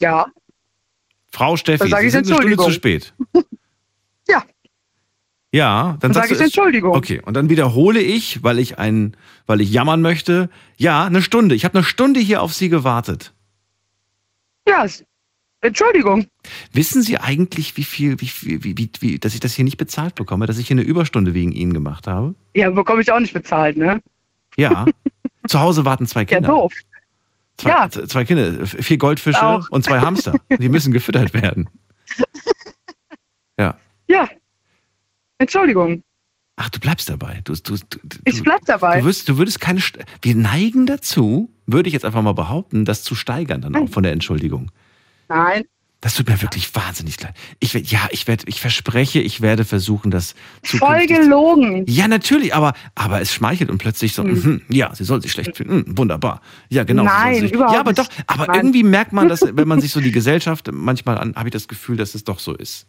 [0.01, 0.27] Ja.
[1.31, 3.13] Frau Steffi, Sie sind eine Stunde zu spät.
[5.53, 5.59] Ja.
[5.59, 6.95] Ja, dann, Dann sagst sag ich du es- Entschuldigung.
[6.95, 10.49] Okay, und dann wiederhole ich, weil ich ein, weil ich jammern möchte.
[10.77, 11.53] Ja, eine Stunde.
[11.53, 13.33] Ich habe eine Stunde hier auf Sie gewartet.
[14.67, 14.85] Ja,
[15.61, 16.25] Entschuldigung.
[16.71, 19.77] Wissen Sie eigentlich, wie viel, wie viel, wie, wie, wie, dass ich das hier nicht
[19.77, 22.33] bezahlt bekomme, dass ich hier eine Überstunde wegen Ihnen gemacht habe?
[22.55, 24.01] Ja, bekomme ich auch nicht bezahlt, ne?
[24.57, 24.85] Ja.
[25.47, 26.47] Zu Hause warten zwei Ja, Kinder.
[26.49, 26.73] doof.
[27.57, 27.89] Zwei, Ja.
[27.89, 29.69] zwei Kinder, vier Goldfische Auch.
[29.69, 30.33] und zwei Hamster.
[30.57, 31.69] Die müssen gefüttert werden.
[33.59, 33.77] Ja.
[34.07, 34.27] Ja.
[35.43, 36.03] Entschuldigung.
[36.55, 37.41] Ach, du bleibst dabei.
[37.43, 38.99] Du, du, du, Ich bleib dabei.
[38.99, 39.79] Du, wirst, du würdest keine.
[39.79, 43.89] St- Wir neigen dazu, würde ich jetzt einfach mal behaupten, das zu steigern dann auch
[43.89, 44.69] von der Entschuldigung.
[45.29, 45.63] Nein.
[46.01, 47.33] Das tut mir wirklich wahnsinnig leid.
[47.61, 51.17] Ich werd, ja, ich werde, ich verspreche, ich werde versuchen, das Voll zukünftig.
[51.17, 51.85] gelogen.
[51.87, 55.55] Ja, natürlich, aber, aber es schmeichelt und plötzlich so, mhm, ja, sie soll sich schlecht
[55.55, 56.41] finden, mhm, wunderbar.
[56.69, 57.05] Ja, genau.
[57.05, 58.55] Nein, sich, überhaupt Ja, aber doch, aber Nein.
[58.57, 61.69] irgendwie merkt man, dass, wenn man sich so die Gesellschaft manchmal an, habe ich das
[61.69, 62.85] Gefühl, dass es doch so ist.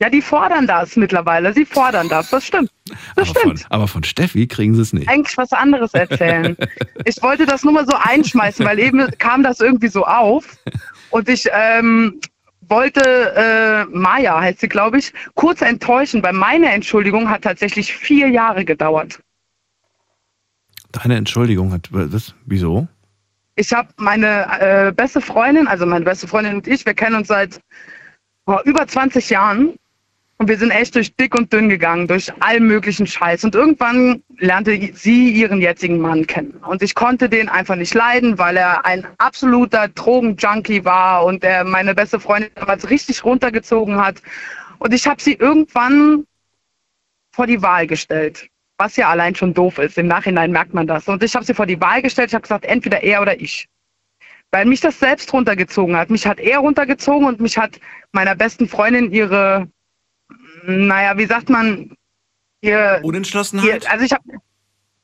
[0.00, 1.52] Ja, die fordern das mittlerweile.
[1.54, 2.30] Sie fordern das.
[2.30, 2.70] Das stimmt.
[3.16, 3.66] Das Aber von, stimmt.
[3.70, 5.08] aber von Steffi kriegen sie es nicht.
[5.08, 6.56] Eigentlich was anderes erzählen.
[7.06, 10.56] Ich wollte das nur mal so einschmeißen, weil eben kam das irgendwie so auf.
[11.10, 12.18] Und ich ähm,
[12.68, 18.28] wollte äh, Maya, heißt sie, glaube ich, kurz enttäuschen, weil meine Entschuldigung hat tatsächlich vier
[18.28, 19.20] Jahre gedauert.
[20.92, 22.88] Deine Entschuldigung hat, was, wieso?
[23.56, 27.28] Ich habe meine äh, beste Freundin, also meine beste Freundin und ich, wir kennen uns
[27.28, 27.60] seit
[28.46, 29.74] oh, über 20 Jahren
[30.38, 33.44] und wir sind echt durch dick und dünn gegangen, durch allen möglichen Scheiß.
[33.44, 36.60] Und irgendwann lernte sie ihren jetzigen Mann kennen.
[36.66, 41.64] Und ich konnte den einfach nicht leiden, weil er ein absoluter Drogenjunkie war und er
[41.64, 44.20] meine beste Freundin damals richtig runtergezogen hat.
[44.78, 46.26] Und ich habe sie irgendwann
[47.32, 48.48] vor die Wahl gestellt.
[48.76, 49.98] Was ja allein schon doof ist.
[49.98, 51.06] Im Nachhinein merkt man das.
[51.06, 52.30] Und ich habe sie vor die Wahl gestellt.
[52.30, 53.68] Ich habe gesagt, entweder er oder ich.
[54.50, 56.10] Weil mich das selbst runtergezogen hat.
[56.10, 57.78] Mich hat er runtergezogen und mich hat
[58.12, 59.68] meiner besten Freundin ihre,
[60.66, 61.96] naja, wie sagt man,
[62.60, 63.84] ihr, Unentschlossenheit?
[63.84, 64.24] ihr also ich habe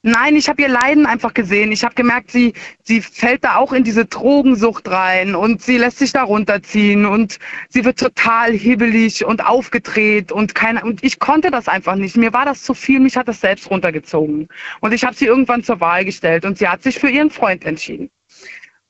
[0.03, 1.73] Nein, ich habe ihr Leiden einfach gesehen.
[1.73, 5.99] Ich habe gemerkt, sie, sie fällt da auch in diese Drogensucht rein und sie lässt
[5.99, 7.39] sich da runterziehen und
[7.69, 12.17] sie wird total hibbelig und aufgedreht und keine, und ich konnte das einfach nicht.
[12.17, 14.49] Mir war das zu viel, mich hat das selbst runtergezogen.
[14.81, 17.67] Und ich habe sie irgendwann zur Wahl gestellt und sie hat sich für ihren Freund
[17.67, 18.11] entschieden.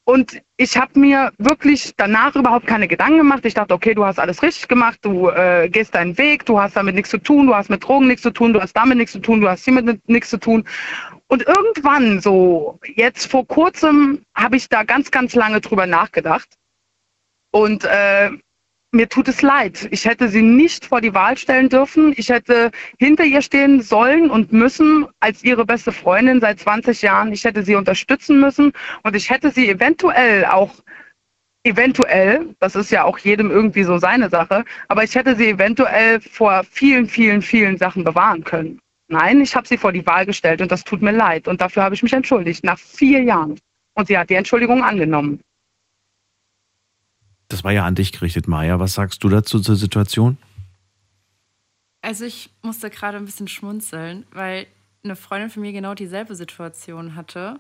[0.04, 3.44] Und ich habe mir wirklich danach überhaupt keine Gedanken gemacht.
[3.44, 6.76] Ich dachte, okay, du hast alles richtig gemacht, du äh, gehst deinen Weg, du hast
[6.76, 9.12] damit nichts zu tun, du hast mit Drogen nichts zu tun, du hast damit nichts
[9.12, 10.64] zu tun, du hast hiermit nichts zu tun.
[11.28, 16.48] Und irgendwann, so jetzt vor kurzem, habe ich da ganz, ganz lange drüber nachgedacht.
[17.52, 18.30] Und äh,
[18.92, 19.88] mir tut es leid.
[19.90, 22.12] Ich hätte sie nicht vor die Wahl stellen dürfen.
[22.16, 27.32] Ich hätte hinter ihr stehen sollen und müssen als ihre beste Freundin seit 20 Jahren.
[27.32, 28.72] Ich hätte sie unterstützen müssen
[29.02, 30.74] und ich hätte sie eventuell auch
[31.62, 36.20] eventuell, das ist ja auch jedem irgendwie so seine Sache, aber ich hätte sie eventuell
[36.20, 38.80] vor vielen, vielen, vielen Sachen bewahren können.
[39.08, 41.82] Nein, ich habe sie vor die Wahl gestellt und das tut mir leid und dafür
[41.82, 43.58] habe ich mich entschuldigt nach vier Jahren.
[43.94, 45.40] Und sie hat die Entschuldigung angenommen.
[47.50, 48.78] Das war ja an dich gerichtet, Maja.
[48.78, 50.38] Was sagst du dazu zur Situation?
[52.00, 54.66] Also ich musste gerade ein bisschen schmunzeln, weil
[55.04, 57.58] eine Freundin von mir genau dieselbe Situation hatte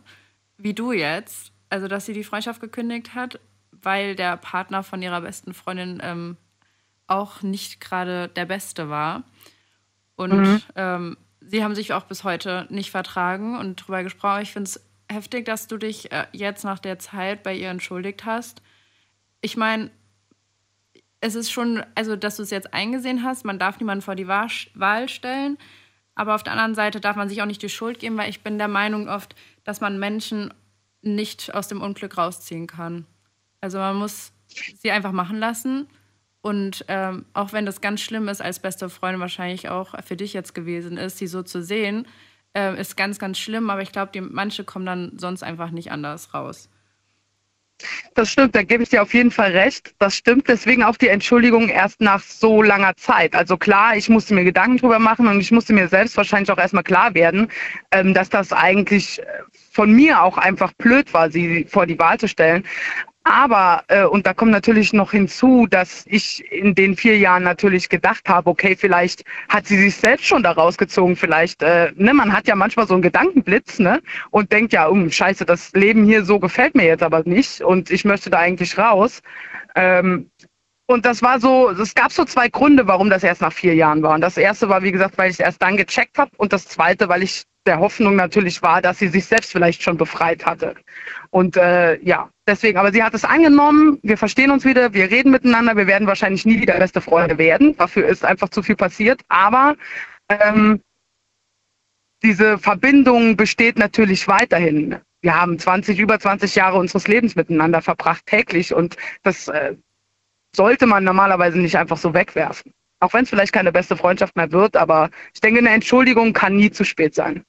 [0.56, 1.52] wie du jetzt.
[1.70, 3.40] Also dass sie die Freundschaft gekündigt hat,
[3.72, 6.36] weil der Partner von ihrer besten Freundin ähm,
[7.06, 9.24] auch nicht gerade der Beste war.
[10.16, 10.62] Und Mhm.
[10.76, 14.42] ähm, sie haben sich auch bis heute nicht vertragen und drüber gesprochen.
[14.42, 14.80] Ich finde es
[15.10, 18.62] heftig, dass du dich äh, jetzt nach der Zeit bei ihr entschuldigt hast.
[19.40, 19.90] Ich meine,
[21.20, 24.28] es ist schon, also dass du es jetzt eingesehen hast, man darf niemanden vor die
[24.28, 25.58] Wa- Wahl stellen,
[26.14, 28.42] aber auf der anderen Seite darf man sich auch nicht die Schuld geben, weil ich
[28.42, 29.34] bin der Meinung oft,
[29.64, 30.52] dass man Menschen
[31.02, 33.06] nicht aus dem Unglück rausziehen kann.
[33.60, 34.32] Also man muss
[34.78, 35.86] sie einfach machen lassen.
[36.42, 40.32] Und ähm, auch wenn das ganz schlimm ist, als beste Freundin wahrscheinlich auch für dich
[40.32, 42.06] jetzt gewesen ist, sie so zu sehen,
[42.54, 43.68] äh, ist ganz, ganz schlimm.
[43.70, 46.70] Aber ich glaube, manche kommen dann sonst einfach nicht anders raus.
[48.14, 49.94] Das stimmt, da gebe ich dir auf jeden Fall recht.
[49.98, 53.34] Das stimmt, deswegen auch die Entschuldigung erst nach so langer Zeit.
[53.34, 56.58] Also klar, ich musste mir Gedanken drüber machen und ich musste mir selbst wahrscheinlich auch
[56.58, 57.48] erstmal klar werden,
[57.92, 59.24] ähm, dass das eigentlich äh,
[59.72, 62.64] von mir auch einfach blöd war, sie vor die Wahl zu stellen.
[63.24, 67.90] Aber, äh, und da kommt natürlich noch hinzu, dass ich in den vier Jahren natürlich
[67.90, 72.32] gedacht habe, okay, vielleicht hat sie sich selbst schon da rausgezogen, vielleicht, äh, ne, man
[72.32, 74.00] hat ja manchmal so einen Gedankenblitz, ne,
[74.30, 77.90] und denkt ja, um, scheiße, das Leben hier so gefällt mir jetzt aber nicht und
[77.90, 79.20] ich möchte da eigentlich raus.
[79.76, 80.30] Ähm,
[80.90, 84.02] und das war so, es gab so zwei Gründe, warum das erst nach vier Jahren
[84.02, 84.12] war.
[84.16, 86.32] Und das erste war, wie gesagt, weil ich es erst dann gecheckt habe.
[86.36, 89.96] Und das zweite, weil ich der Hoffnung natürlich war, dass sie sich selbst vielleicht schon
[89.96, 90.74] befreit hatte.
[91.30, 95.30] Und äh, ja, deswegen, aber sie hat es angenommen, wir verstehen uns wieder, wir reden
[95.30, 97.76] miteinander, wir werden wahrscheinlich nie wieder beste Freunde werden.
[97.76, 99.20] Dafür ist einfach zu viel passiert.
[99.28, 99.76] Aber
[100.28, 100.80] ähm,
[102.24, 104.96] diese Verbindung besteht natürlich weiterhin.
[105.20, 108.74] Wir haben 20, über 20 Jahre unseres Lebens miteinander verbracht, täglich.
[108.74, 109.76] Und das äh,
[110.54, 112.72] sollte man normalerweise nicht einfach so wegwerfen.
[113.00, 116.56] Auch wenn es vielleicht keine beste Freundschaft mehr wird, aber ich denke, eine Entschuldigung kann
[116.56, 117.44] nie zu spät sein.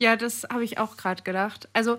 [0.00, 1.68] Ja, das habe ich auch gerade gedacht.
[1.74, 1.98] Also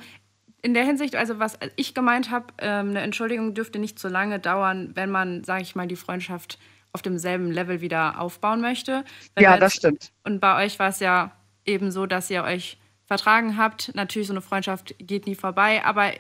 [0.63, 4.39] in der Hinsicht, also was ich gemeint habe, ähm, eine Entschuldigung dürfte nicht so lange
[4.39, 6.57] dauern, wenn man, sage ich mal, die Freundschaft
[6.93, 9.03] auf demselben Level wieder aufbauen möchte.
[9.35, 10.11] Wenn Ja, wir das jetzt- stimmt.
[10.23, 11.31] Und bei euch war es ja
[11.65, 13.93] eben so, dass ihr euch vertragen habt.
[13.95, 16.11] Natürlich, so eine Freundschaft geht nie vorbei, aber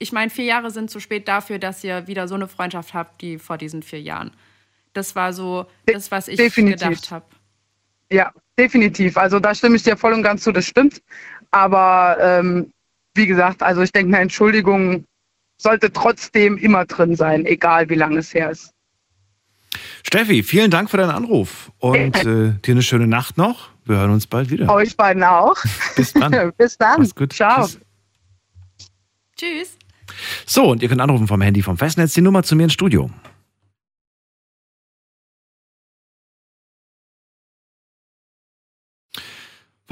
[0.00, 3.22] ich meine, vier Jahre sind zu spät dafür, dass ihr wieder so eine Freundschaft habt,
[3.22, 4.32] wie vor diesen vier Jahren.
[4.94, 6.88] Das war so das, was ich definitiv.
[6.88, 7.26] gedacht habe.
[8.10, 9.16] Ja, definitiv.
[9.18, 11.02] Also da stimme ich dir voll und ganz zu, das stimmt.
[11.50, 12.72] Aber ähm,
[13.14, 15.04] wie gesagt, also ich denke, eine Entschuldigung
[15.58, 18.72] sollte trotzdem immer drin sein, egal wie lange es her ist.
[20.02, 23.68] Steffi, vielen Dank für deinen Anruf und äh, dir eine schöne Nacht noch.
[23.84, 24.72] Wir hören uns bald wieder.
[24.72, 25.56] Euch beiden auch.
[25.94, 26.52] Bis dann.
[26.56, 27.06] Bis dann.
[27.28, 27.66] Ciao.
[27.66, 27.80] Tschüss.
[29.36, 29.79] Tschüss.
[30.46, 33.10] So, und ihr könnt anrufen vom Handy vom Festnetz die Nummer zu mir ins Studio.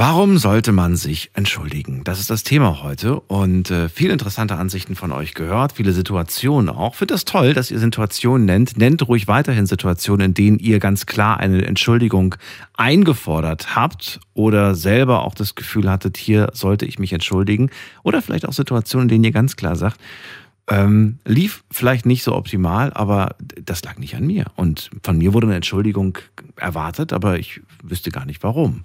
[0.00, 2.04] Warum sollte man sich entschuldigen?
[2.04, 6.68] Das ist das Thema heute und äh, viele interessante Ansichten von euch gehört, viele Situationen
[6.68, 6.94] auch.
[6.94, 8.76] Finde das toll, dass ihr Situationen nennt.
[8.76, 12.36] Nennt ruhig weiterhin Situationen, in denen ihr ganz klar eine Entschuldigung
[12.76, 17.68] eingefordert habt oder selber auch das Gefühl hattet, hier sollte ich mich entschuldigen.
[18.04, 20.00] Oder vielleicht auch Situationen, in denen ihr ganz klar sagt,
[20.68, 23.34] ähm, lief vielleicht nicht so optimal, aber
[23.64, 24.44] das lag nicht an mir.
[24.54, 26.18] Und von mir wurde eine Entschuldigung
[26.54, 28.82] erwartet, aber ich wüsste gar nicht warum.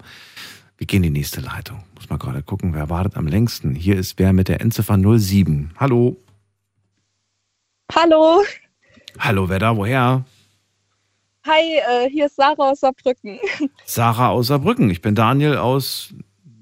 [0.76, 1.84] Wir gehen in die nächste Leitung.
[1.94, 3.74] Muss mal gerade gucken, wer wartet am längsten.
[3.74, 5.70] Hier ist wer mit der Endziffer 07.
[5.78, 6.16] Hallo.
[7.94, 8.42] Hallo,
[9.18, 9.76] Hallo, wer da?
[9.76, 10.24] Woher?
[11.46, 13.38] hi, äh, hier ist Sarah aus Saarbrücken.
[13.84, 14.88] Sarah aus Saarbrücken.
[14.90, 16.12] Ich bin Daniel aus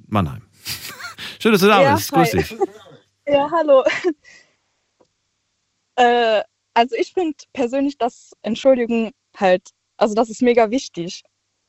[0.08, 0.42] Mannheim.
[1.40, 2.10] Schön, dass du da Ja, bist.
[2.12, 2.38] Grüß hi.
[2.38, 2.56] dich.
[3.26, 3.84] Ja, hallo.
[5.96, 6.42] äh,
[6.74, 11.22] also ich finde persönlich, dass Entschuldigung halt, also das ist mega wichtig.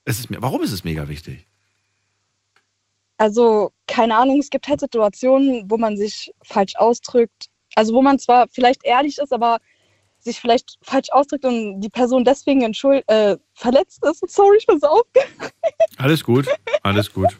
[0.05, 1.47] Es ist, mir- warum ist es mega wichtig?
[3.17, 7.47] Also, keine Ahnung, es gibt halt Situationen, wo man sich falsch ausdrückt.
[7.75, 9.59] Also wo man zwar vielleicht ehrlich ist, aber
[10.19, 14.23] sich vielleicht falsch ausdrückt und die Person deswegen entschuld äh, verletzt ist.
[14.29, 15.53] Sorry, ich bin so aufgeregt.
[15.97, 16.47] Alles gut,
[16.81, 17.37] alles gut.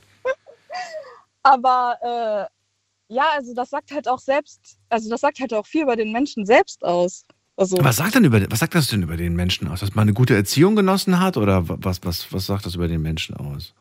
[1.44, 5.84] Aber äh, ja, also das sagt halt auch selbst, also das sagt halt auch viel
[5.84, 7.26] über den Menschen selbst aus.
[7.56, 9.82] Also, Was sagt, denn über, was sagt das denn über den Menschen aus?
[9.82, 13.02] Dass man eine gute Erziehung genossen hat oder was, was, was sagt das über den
[13.02, 13.76] Menschen aus?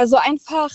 [0.00, 0.70] Also einfach,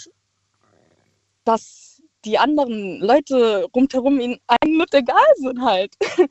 [1.45, 5.95] dass die anderen Leute rundherum ihnen einem nicht egal sind halt.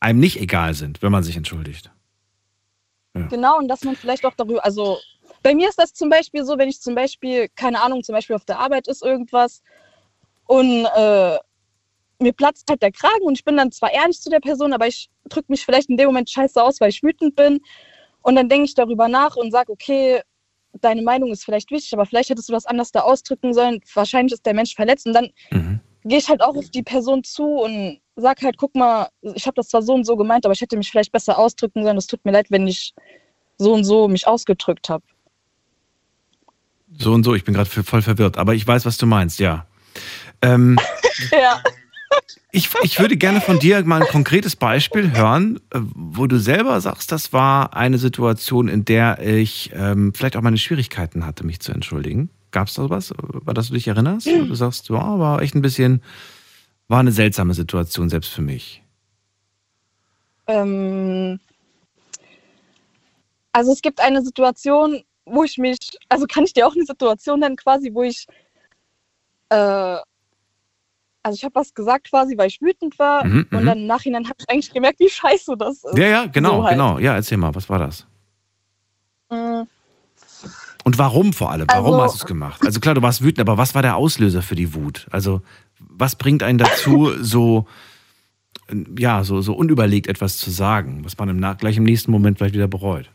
[0.00, 1.90] Einem nicht egal sind, wenn man sich entschuldigt.
[3.14, 4.98] Genau, und dass man vielleicht auch darüber, also
[5.42, 8.36] bei mir ist das zum Beispiel so, wenn ich zum Beispiel, keine Ahnung, zum Beispiel
[8.36, 9.62] auf der Arbeit ist irgendwas
[10.46, 11.38] und äh,
[12.18, 14.88] mir platzt halt der Kragen und ich bin dann zwar ehrlich zu der Person, aber
[14.88, 17.60] ich drücke mich vielleicht in dem Moment scheiße aus, weil ich wütend bin.
[18.22, 20.20] Und dann denke ich darüber nach und sage, okay,
[20.80, 23.80] deine Meinung ist vielleicht wichtig, aber vielleicht hättest du das anders da ausdrücken sollen.
[23.94, 25.30] Wahrscheinlich ist der Mensch verletzt und dann
[26.04, 29.54] gehe ich halt auch auf die Person zu und sag halt, guck mal, ich habe
[29.54, 31.96] das zwar so und so gemeint, aber ich hätte mich vielleicht besser ausdrücken sollen.
[31.96, 32.94] Es tut mir leid, wenn ich
[33.58, 35.04] so und so mich ausgedrückt habe.
[36.98, 39.66] So und so, ich bin gerade voll verwirrt, aber ich weiß, was du meinst, ja.
[40.42, 40.78] Ähm,
[41.32, 41.62] ja.
[42.50, 46.80] Ich, ich würde gerne von dir mal ein konkretes Beispiel hören, äh, wo du selber
[46.80, 51.60] sagst, das war eine Situation, in der ich ähm, vielleicht auch meine Schwierigkeiten hatte, mich
[51.60, 52.30] zu entschuldigen.
[52.50, 54.26] Gab es da was, war das du dich erinnerst?
[54.26, 56.02] Wo du sagst, ja, war echt ein bisschen,
[56.86, 58.82] war eine seltsame Situation, selbst für mich.
[60.46, 61.40] Ähm,
[63.52, 65.78] also es gibt eine Situation, wo ich mich,
[66.08, 68.26] also kann ich dir auch eine Situation nennen, quasi, wo ich,
[69.48, 69.96] äh,
[71.24, 73.66] also ich habe was gesagt quasi, weil ich wütend war Mhm, und mhm.
[73.66, 75.98] dann im Nachhinein habe ich eigentlich gemerkt, wie scheiße das ist.
[75.98, 76.72] Ja, ja, genau, So halt.
[76.74, 76.98] genau.
[76.98, 78.06] Ja, erzähl mal, was war das?
[79.30, 79.62] Mm,
[80.84, 81.66] Und warum vor allem?
[81.68, 82.60] Warum Also- hast du es gemacht?
[82.64, 85.06] Also klar, du warst wütend, aber was war der Auslöser für die Wut?
[85.10, 85.40] Also
[85.80, 87.66] was bringt einen dazu, so
[88.98, 92.54] ja, so, so unüberlegt etwas zu sagen, was man im, gleich im nächsten Moment vielleicht
[92.54, 93.10] wieder bereut?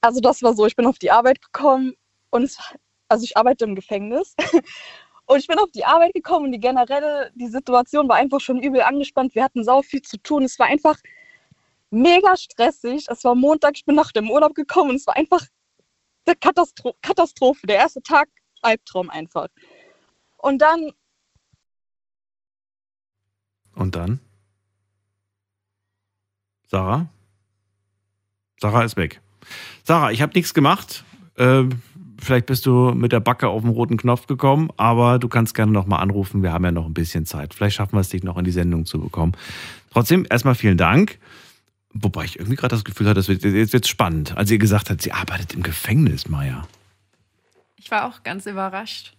[0.00, 1.94] Also das war so, ich bin auf die Arbeit gekommen
[2.30, 2.58] und es,
[3.08, 4.34] also ich arbeite im Gefängnis
[5.32, 8.62] und ich bin auf die Arbeit gekommen und die generelle, die Situation war einfach schon
[8.62, 9.34] übel angespannt.
[9.34, 10.44] Wir hatten sau viel zu tun.
[10.44, 10.98] Es war einfach
[11.90, 13.06] mega stressig.
[13.08, 15.46] Es war Montag, ich bin nach dem Urlaub gekommen und es war einfach
[16.26, 17.66] eine Katastro Katastrophe.
[17.66, 18.28] Der erste Tag
[18.62, 19.48] Albtraum einfach.
[20.36, 20.92] Und dann
[23.74, 24.20] Und dann?
[26.66, 27.08] Sarah?
[28.60, 29.20] Sarah ist weg.
[29.84, 31.04] Sarah, ich habe nichts gemacht.
[31.36, 31.82] Ähm,
[32.22, 35.72] vielleicht bist du mit der Backe auf den roten Knopf gekommen, aber du kannst gerne
[35.72, 36.42] nochmal anrufen.
[36.42, 37.54] Wir haben ja noch ein bisschen Zeit.
[37.54, 39.32] Vielleicht schaffen wir es, dich noch in die Sendung zu bekommen.
[39.92, 41.18] Trotzdem, erstmal vielen Dank.
[41.94, 44.36] Wobei ich irgendwie gerade das Gefühl hatte, das wird, jetzt wird spannend.
[44.36, 46.66] Als ihr gesagt habt, sie arbeitet im Gefängnis, Maya.
[47.76, 49.14] Ich war auch ganz überrascht.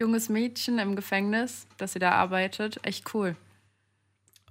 [0.00, 2.80] Junges Mädchen im Gefängnis, dass sie da arbeitet.
[2.82, 3.36] Echt cool.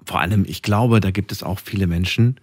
[0.05, 2.39] vor allem, ich glaube, da gibt es auch viele Menschen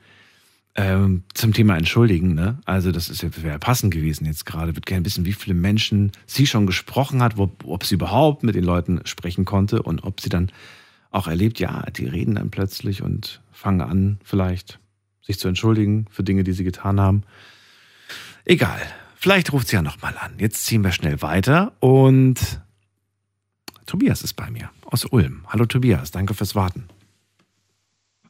[0.76, 2.34] ähm, zum Thema Entschuldigen.
[2.34, 2.58] Ne?
[2.64, 4.70] Also das ist ja wäre passend gewesen jetzt gerade.
[4.70, 8.42] Ich würde gerne wissen, wie viele Menschen sie schon gesprochen hat, wo, ob sie überhaupt
[8.42, 10.50] mit den Leuten sprechen konnte und ob sie dann
[11.10, 14.80] auch erlebt, ja, die reden dann plötzlich und fangen an, vielleicht
[15.22, 17.22] sich zu entschuldigen für Dinge, die sie getan haben.
[18.44, 18.80] Egal.
[19.14, 20.34] Vielleicht ruft sie ja nochmal an.
[20.38, 22.60] Jetzt ziehen wir schnell weiter und
[23.86, 25.46] Tobias ist bei mir aus Ulm.
[25.48, 26.88] Hallo Tobias, danke fürs Warten.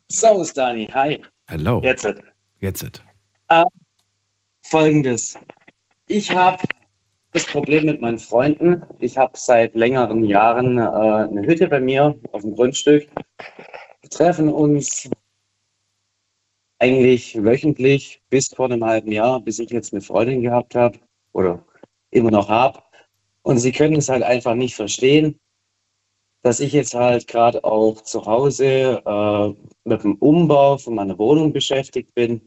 [0.08, 0.88] Servus, Dani.
[0.92, 1.20] Hi.
[1.46, 1.80] Hello.
[1.82, 2.06] Jetzt.
[2.64, 3.02] Jetzt.
[3.50, 3.64] Äh,
[4.62, 5.38] Folgendes.
[6.06, 6.62] Ich habe
[7.32, 8.82] das Problem mit meinen Freunden.
[9.00, 13.06] Ich habe seit längeren Jahren äh, eine Hütte bei mir auf dem Grundstück.
[14.00, 15.10] Wir treffen uns
[16.78, 20.98] eigentlich wöchentlich bis vor einem halben Jahr, bis ich jetzt eine Freundin gehabt habe
[21.34, 21.62] oder
[22.12, 22.82] immer noch habe.
[23.42, 25.38] Und sie können es halt einfach nicht verstehen,
[26.40, 29.54] dass ich jetzt halt gerade auch zu Hause äh,
[29.84, 32.40] mit dem Umbau von meiner Wohnung beschäftigt bin.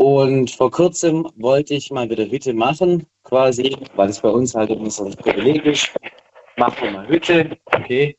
[0.00, 4.70] Und vor kurzem wollte ich mal wieder Hütte machen, quasi, weil es bei uns halt
[4.70, 5.94] immer so ein Privileg ist.
[6.56, 8.16] Machen wir mal Hütte, okay.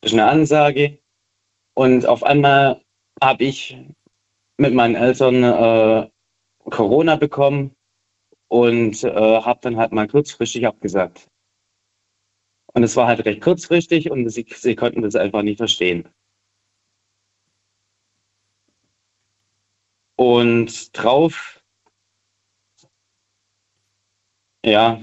[0.00, 0.98] Das ist eine Ansage.
[1.74, 2.82] Und auf einmal
[3.22, 3.78] habe ich
[4.56, 6.10] mit meinen Eltern äh,
[6.70, 7.76] Corona bekommen
[8.48, 11.28] und äh, habe dann halt mal kurzfristig abgesagt.
[12.72, 16.08] Und es war halt recht kurzfristig und sie, sie konnten das einfach nicht verstehen.
[20.16, 21.62] Und drauf,
[24.64, 25.00] ja,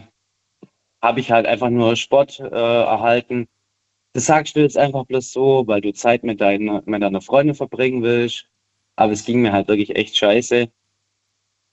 [1.01, 3.47] habe ich halt einfach nur Spott äh, erhalten.
[4.13, 7.55] Das sagst du jetzt einfach bloß so, weil du Zeit mit, deiner mit deiner Freundin
[7.55, 8.49] verbringen willst.
[8.95, 10.71] Aber es ging mir halt wirklich echt scheiße.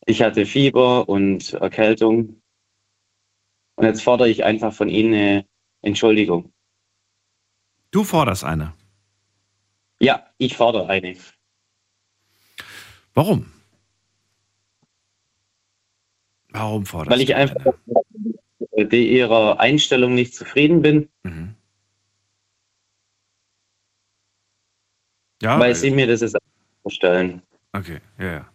[0.06, 2.40] Ich hatte Fieber und Erkältung.
[3.77, 5.47] Und jetzt fordere ich einfach von Ihnen eine
[5.82, 6.52] Entschuldigung.
[7.90, 8.74] Du forderst eine.
[10.01, 11.16] Ja, ich fordere eine.
[13.18, 13.46] Warum?
[16.50, 17.74] Warum forderst Weil ich einfach
[18.76, 21.08] mit ihrer Einstellung nicht zufrieden bin.
[21.24, 21.56] Mhm.
[25.42, 25.80] Ja, weil okay.
[25.80, 26.36] sie mir das jetzt
[26.82, 27.42] vorstellen.
[27.72, 28.48] Okay, ja, ja.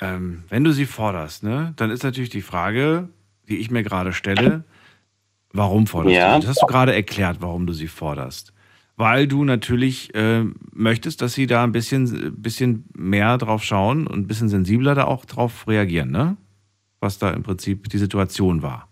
[0.00, 3.10] Ähm, wenn du sie forderst, ne, dann ist natürlich die Frage,
[3.46, 4.64] die ich mir gerade stelle,
[5.52, 6.34] warum forderst ja.
[6.36, 6.40] du?
[6.40, 8.54] Das hast du gerade erklärt, warum du sie forderst.
[8.96, 14.20] Weil du natürlich äh, möchtest, dass sie da ein bisschen, bisschen mehr drauf schauen und
[14.20, 16.36] ein bisschen sensibler da auch drauf reagieren, ne?
[17.00, 18.88] Was da im Prinzip die Situation war.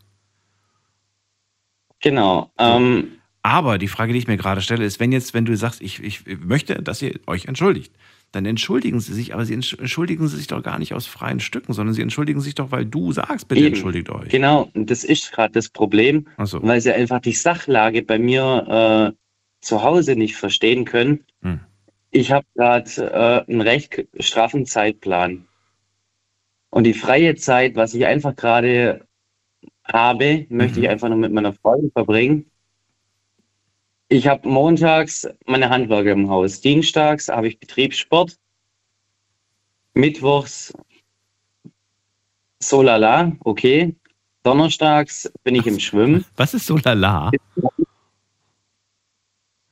[2.00, 2.52] Genau.
[2.58, 3.12] Ähm,
[3.42, 6.02] Aber die Frage, die ich mir gerade stelle, ist, wenn jetzt, wenn du sagst, ich,
[6.02, 7.94] ich möchte, dass ihr euch entschuldigt,
[8.32, 11.72] dann entschuldigen sie sich, aber sie entsch- entschuldigen sich doch gar nicht aus freien Stücken,
[11.72, 13.68] sondern sie entschuldigen sich doch, weil du sagst, bitte Eben.
[13.74, 14.28] entschuldigt euch.
[14.28, 16.62] Genau, das ist gerade das Problem, so.
[16.62, 19.23] weil sie einfach die Sachlage bei mir äh,
[19.64, 21.24] zu Hause nicht verstehen können.
[21.42, 21.60] Hm.
[22.10, 25.46] Ich habe gerade äh, einen recht straffen Zeitplan.
[26.70, 29.06] Und die freie Zeit, was ich einfach gerade
[29.84, 30.84] habe, möchte Mhm.
[30.84, 32.50] ich einfach nur mit meiner Freundin verbringen.
[34.08, 36.60] Ich habe montags meine Handwerker im Haus.
[36.60, 38.38] Dienstags habe ich Betriebssport.
[39.94, 40.72] Mittwochs
[42.60, 43.94] so lala, okay.
[44.42, 46.24] Donnerstags bin ich im Schwimmen.
[46.36, 47.30] Was ist so lala?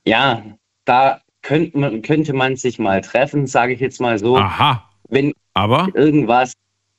[0.04, 0.42] Ja,
[0.84, 4.36] da könnte man, könnte man sich mal treffen, sage ich jetzt mal so.
[4.36, 4.88] Aha.
[5.08, 5.88] Wenn Aber?
[5.94, 6.54] irgendwas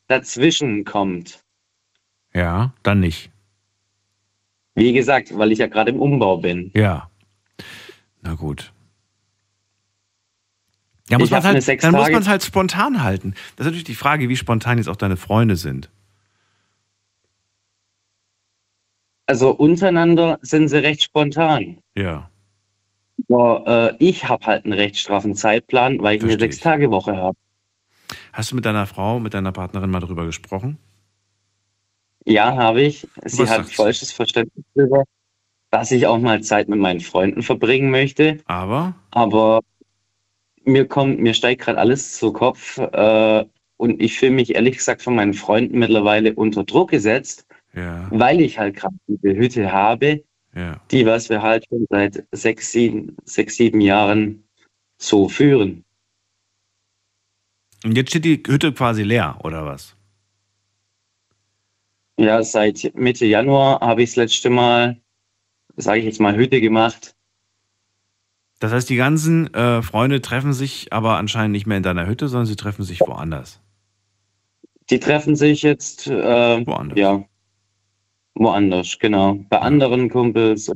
[0.08, 1.44] dazwischen kommt.
[2.34, 3.32] Ja, dann nicht.
[4.76, 6.72] Wie gesagt, weil ich ja gerade im Umbau bin.
[6.74, 7.10] Ja.
[8.22, 8.74] Na gut.
[11.10, 13.34] Ja, muss halt, dann muss man es halt spontan halten.
[13.56, 15.92] Das ist natürlich die Frage, wie spontan jetzt auch deine Freunde sind.
[19.26, 21.78] Also untereinander sind sie recht spontan.
[21.96, 22.30] Ja.
[23.30, 26.52] Aber äh, ich habe halt einen recht straffen Zeitplan, weil ich eine Versteh ich.
[26.56, 27.38] Sechs-Tage-Woche habe.
[28.32, 30.78] Hast du mit deiner Frau, mit deiner Partnerin mal darüber gesprochen?
[32.26, 33.08] Ja, habe ich.
[33.26, 35.04] Sie hat vollstes Verständnis darüber,
[35.72, 38.38] dass ich auch mal Zeit mit meinen Freunden verbringen möchte.
[38.46, 38.96] Aber?
[39.12, 39.62] Aber
[40.64, 43.46] mir kommt, mir steigt gerade alles zu Kopf äh,
[43.78, 47.46] und ich fühle mich ehrlich gesagt von meinen Freunden mittlerweile unter Druck gesetzt,
[47.76, 48.08] Ja.
[48.12, 50.24] weil ich halt gerade diese Hütte habe,
[50.56, 50.80] Ja.
[50.92, 54.44] die was wir halt schon seit sechs, sieben, sechs, sieben Jahren
[54.98, 55.84] so führen.
[57.84, 59.96] Und jetzt steht die Hütte quasi leer, oder was?
[62.18, 65.02] Ja, seit Mitte Januar habe ich das letzte Mal,
[65.76, 67.16] sage ich jetzt mal, Hütte gemacht.
[68.60, 72.28] Das heißt, die ganzen äh, Freunde treffen sich aber anscheinend nicht mehr in deiner Hütte,
[72.30, 73.60] sondern sie treffen sich woanders.
[74.90, 76.98] Die treffen sich jetzt äh, woanders.
[76.98, 77.26] Ja,
[78.36, 79.40] woanders, genau.
[79.50, 80.72] Bei anderen Kumpels.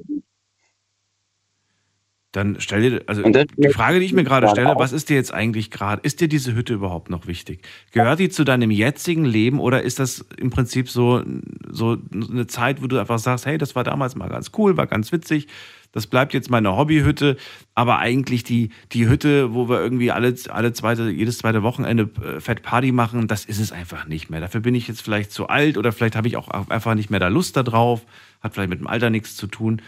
[2.34, 5.34] Dann stell dir, also die Frage, die ich mir gerade stelle, was ist dir jetzt
[5.34, 7.66] eigentlich gerade, ist dir diese Hütte überhaupt noch wichtig?
[7.94, 11.24] Gehört die zu deinem jetzigen Leben oder ist das im Prinzip so,
[11.70, 14.88] so eine Zeit, wo du einfach sagst, hey, das war damals mal ganz cool, war
[14.88, 15.48] ganz witzig,
[15.92, 17.38] das bleibt jetzt meine Hobbyhütte,
[17.76, 22.40] aber eigentlich die, die Hütte, wo wir irgendwie alle, alle zweite, jedes zweite Wochenende äh,
[22.40, 24.40] Fett Party machen, das ist es einfach nicht mehr.
[24.40, 27.20] Dafür bin ich jetzt vielleicht zu alt oder vielleicht habe ich auch einfach nicht mehr
[27.20, 28.06] da Lust darauf,
[28.42, 29.82] hat vielleicht mit dem Alter nichts zu tun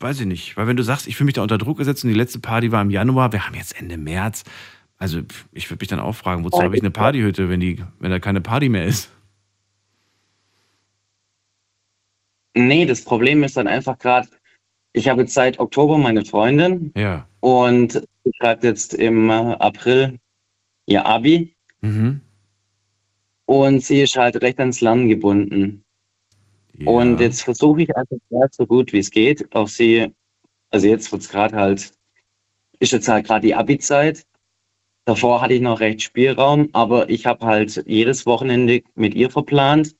[0.00, 0.56] weiß ich nicht.
[0.56, 2.72] Weil wenn du sagst, ich fühle mich da unter Druck gesetzt und die letzte Party
[2.72, 4.44] war im Januar, wir haben jetzt Ende März.
[4.96, 5.20] Also
[5.52, 8.18] ich würde mich dann auch fragen, wozu habe ich eine Partyhütte, wenn, die, wenn da
[8.18, 9.10] keine Party mehr ist?
[12.54, 14.28] Nee, das Problem ist dann einfach gerade,
[14.92, 17.26] ich habe jetzt seit Oktober meine Freundin Ja.
[17.40, 20.18] und sie schreibt jetzt im äh, April
[20.86, 22.20] ihr Abi Mhm.
[23.46, 25.84] und sie ist halt recht ans Lernen gebunden.
[26.84, 28.16] Und jetzt versuche ich einfach
[28.52, 30.14] so gut wie es geht, auf sie,
[30.70, 31.92] also jetzt wird es gerade halt,
[32.78, 34.26] ist jetzt halt gerade die Abi-Zeit.
[35.04, 39.94] Davor hatte ich noch recht Spielraum, aber ich habe halt jedes Wochenende mit ihr verplant.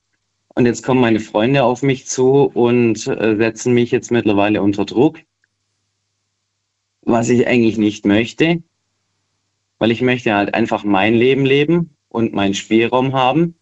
[0.55, 4.85] Und jetzt kommen meine Freunde auf mich zu und äh, setzen mich jetzt mittlerweile unter
[4.85, 5.19] Druck,
[7.01, 8.61] was ich eigentlich nicht möchte,
[9.77, 13.55] weil ich möchte halt einfach mein Leben leben und meinen Spielraum haben.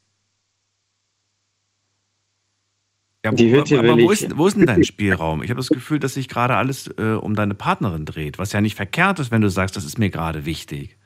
[3.23, 5.43] Ja, Die Hütte aber will wo, ist, wo ist denn dein Spielraum?
[5.43, 8.61] Ich habe das Gefühl, dass sich gerade alles äh, um deine Partnerin dreht, was ja
[8.61, 10.97] nicht verkehrt ist, wenn du sagst, das ist mir gerade wichtig.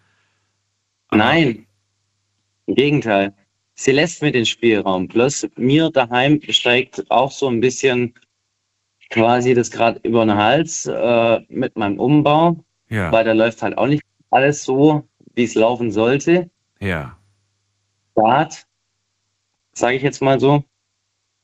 [1.12, 1.66] Nein,
[2.68, 3.36] im Gegenteil.
[3.76, 5.08] Sie lässt mir den Spielraum.
[5.08, 8.14] Plus mir daheim steigt auch so ein bisschen
[9.10, 13.12] quasi das gerade über den Hals äh, mit meinem Umbau, Ja.
[13.12, 16.50] weil da läuft halt auch nicht alles so, wie es laufen sollte.
[16.80, 17.18] Ja,
[18.16, 18.66] Bad,
[19.74, 20.64] sage ich jetzt mal so.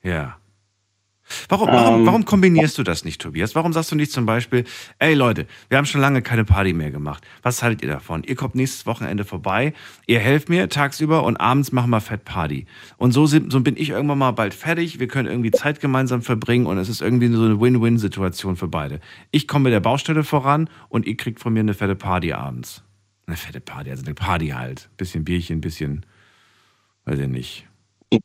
[0.03, 0.39] ja.
[1.47, 3.56] Warum, warum, Ähm, warum kombinierst du das nicht, Tobias?
[3.56, 4.65] Warum sagst du nicht zum Beispiel,
[4.99, 7.23] ey Leute, wir haben schon lange keine Party mehr gemacht.
[7.41, 8.23] Was haltet ihr davon?
[8.23, 9.73] Ihr kommt nächstes Wochenende vorbei,
[10.07, 12.65] ihr helft mir tagsüber und abends machen wir Fett Party.
[12.97, 16.22] Und so, sind, so bin ich irgendwann mal bald fertig, wir können irgendwie Zeit gemeinsam
[16.22, 18.99] verbringen und es ist irgendwie so eine Win-Win-Situation für beide.
[19.31, 22.84] Ich komme mit der Baustelle voran und ihr kriegt von mir eine fette Party abends.
[23.27, 24.89] Eine fette Party, also eine Party halt.
[24.97, 26.06] Bisschen Bierchen, bisschen,
[27.06, 27.69] weiß ich nicht.
[28.10, 28.22] Ich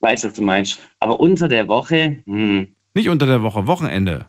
[0.00, 0.80] weiß, was du meinst.
[1.00, 4.26] Aber unter der Woche, hm, Nicht unter der Woche, Wochenende.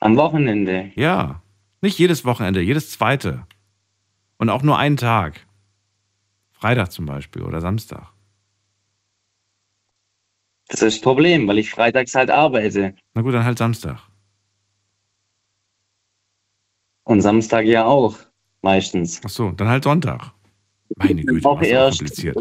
[0.00, 0.90] am Wochenende.
[0.94, 1.42] Ja.
[1.80, 3.46] Nicht jedes Wochenende, jedes zweite.
[4.38, 5.46] Und auch nur einen Tag.
[6.52, 8.12] Freitag zum Beispiel oder Samstag.
[10.68, 12.94] Das ist das Problem, weil ich freitags halt arbeite.
[13.14, 14.00] Na gut, dann halt Samstag.
[17.04, 18.16] Und Samstag ja auch,
[18.62, 19.20] meistens.
[19.24, 20.32] Ach so, dann halt Sonntag.
[20.96, 22.36] Meine Güte, Auch erst kompliziert.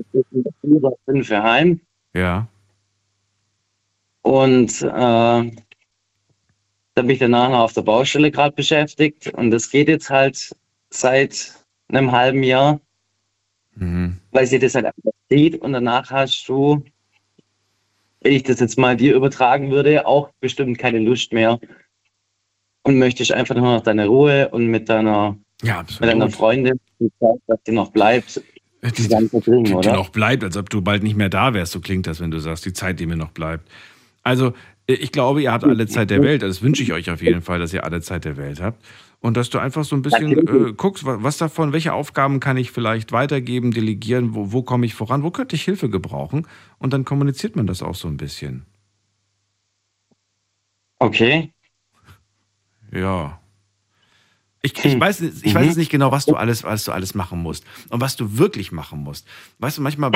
[0.64, 1.80] oder fünf heim.
[2.14, 2.48] Ja.
[4.22, 5.52] Und äh, da
[6.96, 9.28] bin ich danach noch auf der Baustelle gerade beschäftigt.
[9.34, 10.56] Und das geht jetzt halt
[10.90, 11.54] seit
[11.90, 12.80] einem halben Jahr,
[13.76, 14.18] Mhm.
[14.32, 15.62] weil sie das halt einfach sieht.
[15.62, 16.84] Und danach hast du,
[18.22, 21.60] wenn ich das jetzt mal dir übertragen würde, auch bestimmt keine Lust mehr.
[22.84, 27.12] Und möchtest einfach nur noch deine Ruhe und mit deiner, Ja, mit deiner Freundin, die
[27.20, 28.42] Zeit, dass die noch bleibt,
[28.94, 29.94] zusammen verbringen, Die oder?
[29.94, 31.72] noch bleibt, als ob du bald nicht mehr da wärst.
[31.74, 33.68] So klingt das, wenn du sagst, die Zeit, die mir noch bleibt.
[34.24, 34.54] Also,
[34.86, 36.42] ich glaube, ihr habt alle Zeit der Welt.
[36.44, 38.84] Das wünsche ich euch auf jeden Fall, dass ihr alle Zeit der Welt habt.
[39.20, 42.56] Und dass du einfach so ein bisschen äh, guckst, wa- was davon, welche Aufgaben kann
[42.56, 46.48] ich vielleicht weitergeben, delegieren, wo, wo komme ich voran, wo könnte ich Hilfe gebrauchen?
[46.78, 48.66] Und dann kommuniziert man das auch so ein bisschen.
[51.00, 51.52] Okay.
[52.92, 53.40] Ja.
[54.68, 57.42] Ich, ich, weiß, ich weiß jetzt nicht genau, was du alles, was du alles machen
[57.42, 59.26] musst und was du wirklich machen musst.
[59.60, 60.12] Weißt du, manchmal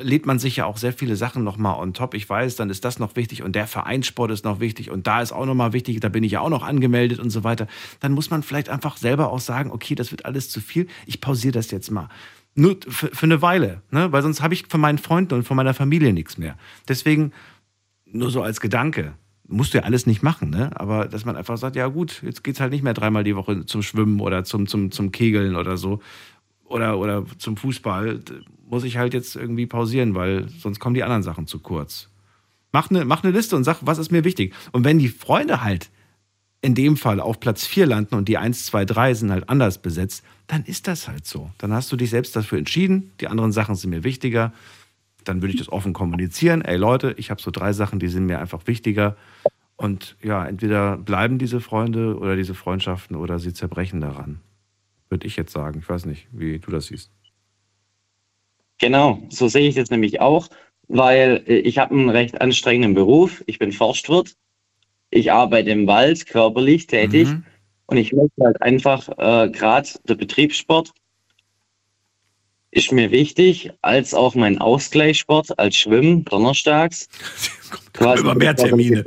[0.00, 2.14] lädt man sich ja auch sehr viele Sachen nochmal on top.
[2.14, 5.20] Ich weiß, dann ist das noch wichtig und der Vereinssport ist noch wichtig und da
[5.20, 7.66] ist auch nochmal wichtig, da bin ich ja auch noch angemeldet und so weiter.
[7.98, 11.20] Dann muss man vielleicht einfach selber auch sagen, okay, das wird alles zu viel, ich
[11.20, 12.08] pausiere das jetzt mal.
[12.54, 14.12] Nur für, für eine Weile, ne?
[14.12, 16.56] weil sonst habe ich von meinen Freunden und von meiner Familie nichts mehr.
[16.86, 17.32] Deswegen
[18.04, 19.14] nur so als Gedanke.
[19.48, 20.70] Musst du ja alles nicht machen, ne?
[20.74, 23.66] Aber dass man einfach sagt, ja gut, jetzt geht's halt nicht mehr dreimal die Woche
[23.66, 26.00] zum Schwimmen oder zum, zum, zum Kegeln oder so.
[26.64, 28.20] Oder, oder zum Fußball.
[28.68, 32.08] Muss ich halt jetzt irgendwie pausieren, weil sonst kommen die anderen Sachen zu kurz.
[32.72, 34.54] Mach eine, mach eine Liste und sag, was ist mir wichtig.
[34.72, 35.90] Und wenn die Freunde halt
[36.62, 39.82] in dem Fall auf Platz 4 landen und die 1, 2, 3 sind halt anders
[39.82, 41.50] besetzt, dann ist das halt so.
[41.58, 44.52] Dann hast du dich selbst dafür entschieden, die anderen Sachen sind mir wichtiger.
[45.24, 46.62] Dann würde ich das offen kommunizieren.
[46.62, 49.16] Ey Leute, ich habe so drei Sachen, die sind mir einfach wichtiger.
[49.76, 54.40] Und ja, entweder bleiben diese Freunde oder diese Freundschaften oder sie zerbrechen daran.
[55.08, 55.80] Würde ich jetzt sagen.
[55.80, 57.10] Ich weiß nicht, wie du das siehst.
[58.78, 60.48] Genau, so sehe ich das nämlich auch,
[60.88, 63.42] weil äh, ich habe einen recht anstrengenden Beruf.
[63.46, 64.34] Ich bin Forstwirt.
[65.10, 67.28] Ich arbeite im Wald, körperlich tätig.
[67.28, 67.44] Mhm.
[67.86, 70.92] Und ich möchte halt einfach, äh, gerade der Betriebssport
[72.72, 77.08] ist mir wichtig, als auch mein Ausgleichssport als Schwimmen donnerstags.
[77.92, 79.04] Quasi Immer mehr Termine.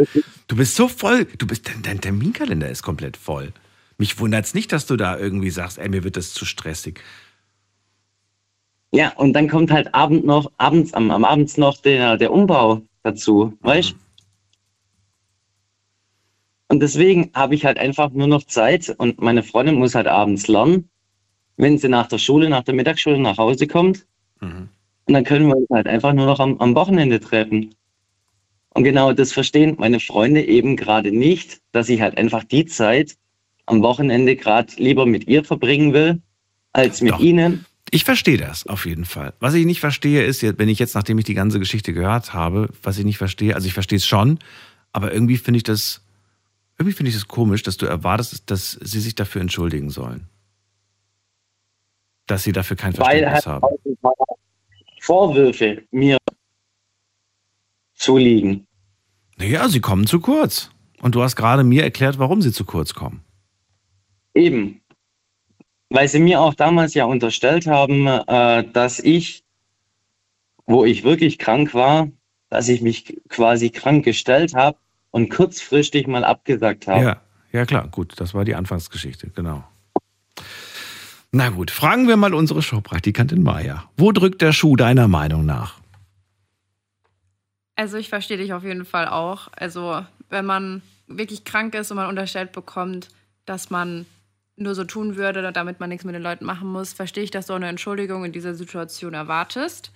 [0.48, 1.26] Du bist so voll.
[1.38, 3.52] Du bist, dein, dein Terminkalender ist komplett voll.
[3.98, 7.02] Mich wundert es nicht, dass du da irgendwie sagst, ey, mir wird das zu stressig.
[8.92, 12.84] Ja, und dann kommt halt Abend noch, abends, am, am abends noch der, der Umbau
[13.02, 13.96] dazu, weißt
[16.68, 20.48] Und deswegen habe ich halt einfach nur noch Zeit und meine Freundin muss halt abends
[20.48, 20.88] lernen,
[21.58, 24.06] wenn sie nach der Schule, nach der Mittagsschule nach Hause kommt.
[25.08, 27.74] Und dann können wir uns halt einfach nur noch am, am Wochenende treffen.
[28.70, 33.16] Und genau das verstehen meine Freunde eben gerade nicht, dass ich halt einfach die Zeit
[33.68, 36.22] am Wochenende gerade lieber mit ihr verbringen will,
[36.74, 37.66] als mit ihnen.
[37.92, 39.34] Ich verstehe das auf jeden Fall.
[39.40, 42.70] Was ich nicht verstehe, ist, wenn ich jetzt, nachdem ich die ganze Geschichte gehört habe,
[42.84, 44.40] was ich nicht verstehe, also ich verstehe es schon,
[44.92, 46.02] aber irgendwie finde ich das,
[46.78, 50.28] irgendwie finde ich das komisch, dass du erwartest, dass sie sich dafür entschuldigen sollen.
[52.28, 53.68] Dass sie dafür kein Verständnis haben.
[55.00, 56.18] Vorwürfe mir
[57.94, 58.68] zuliegen.
[59.38, 60.72] Naja, sie kommen zu kurz.
[61.02, 63.24] Und du hast gerade mir erklärt, warum sie zu kurz kommen.
[64.34, 64.82] Eben.
[65.90, 69.44] Weil sie mir auch damals ja unterstellt haben, äh, dass ich,
[70.66, 72.10] wo ich wirklich krank war,
[72.50, 74.78] dass ich mich quasi krank gestellt habe
[75.12, 77.04] und kurzfristig mal abgesagt habe.
[77.04, 77.22] Ja,
[77.52, 79.64] ja klar, gut, das war die Anfangsgeschichte, genau.
[81.38, 83.90] Na gut, fragen wir mal unsere Showpraktikantin Maya.
[83.98, 85.78] Wo drückt der Schuh deiner Meinung nach?
[87.76, 89.50] Also ich verstehe dich auf jeden Fall auch.
[89.52, 93.10] Also wenn man wirklich krank ist und man unterstellt bekommt,
[93.46, 94.06] dass man
[94.56, 97.48] nur so tun würde, damit man nichts mit den Leuten machen muss, verstehe ich, dass
[97.48, 99.92] du eine Entschuldigung in dieser Situation erwartest.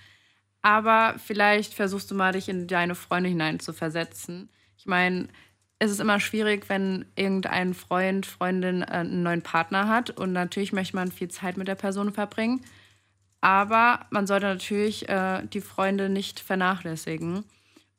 [0.61, 4.49] Aber vielleicht versuchst du mal, dich in deine Freunde hinein zu versetzen.
[4.78, 5.30] Ich meine,
[5.80, 10.73] es ist immer schwierig, wenn irgendein Freund, Freundin äh, einen neuen Partner hat und natürlich
[10.73, 12.61] möchte man viel Zeit mit der Person verbringen.
[13.41, 17.45] Aber man sollte natürlich äh, die Freunde nicht vernachlässigen.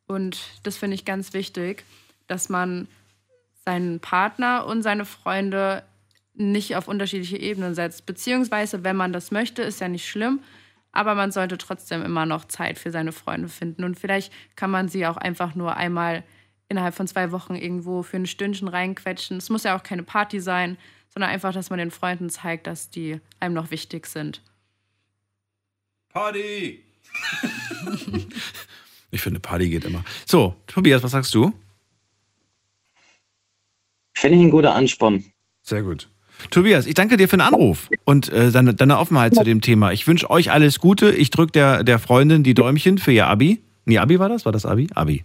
[0.07, 1.85] Und das finde ich ganz wichtig,
[2.27, 2.87] dass man
[3.65, 5.83] seinen Partner und seine Freunde
[6.35, 8.05] nicht auf unterschiedliche Ebenen setzt.
[8.05, 10.41] Beziehungsweise, wenn man das möchte, ist ja nicht schlimm,
[10.93, 13.85] aber man sollte trotzdem immer noch Zeit für seine Freunde finden.
[13.85, 16.25] Und vielleicht kann man sie auch einfach nur einmal
[16.71, 19.37] innerhalb von zwei Wochen irgendwo für ein Stündchen reinquetschen.
[19.37, 20.79] Es muss ja auch keine Party sein,
[21.13, 24.41] sondern einfach, dass man den Freunden zeigt, dass die einem noch wichtig sind.
[26.09, 26.83] Party!
[29.11, 30.05] ich finde, Party geht immer.
[30.27, 31.53] So, Tobias, was sagst du?
[34.15, 35.25] Finde ich ein guter Ansporn.
[35.63, 36.09] Sehr gut.
[36.51, 39.93] Tobias, ich danke dir für den Anruf und äh, deine, deine Offenheit zu dem Thema.
[39.93, 41.11] Ich wünsche euch alles Gute.
[41.11, 43.61] Ich drücke der, der Freundin die Däumchen für ihr Abi.
[43.85, 44.45] Nee, Abi war das?
[44.47, 44.89] War das Abi?
[44.95, 45.25] Abi.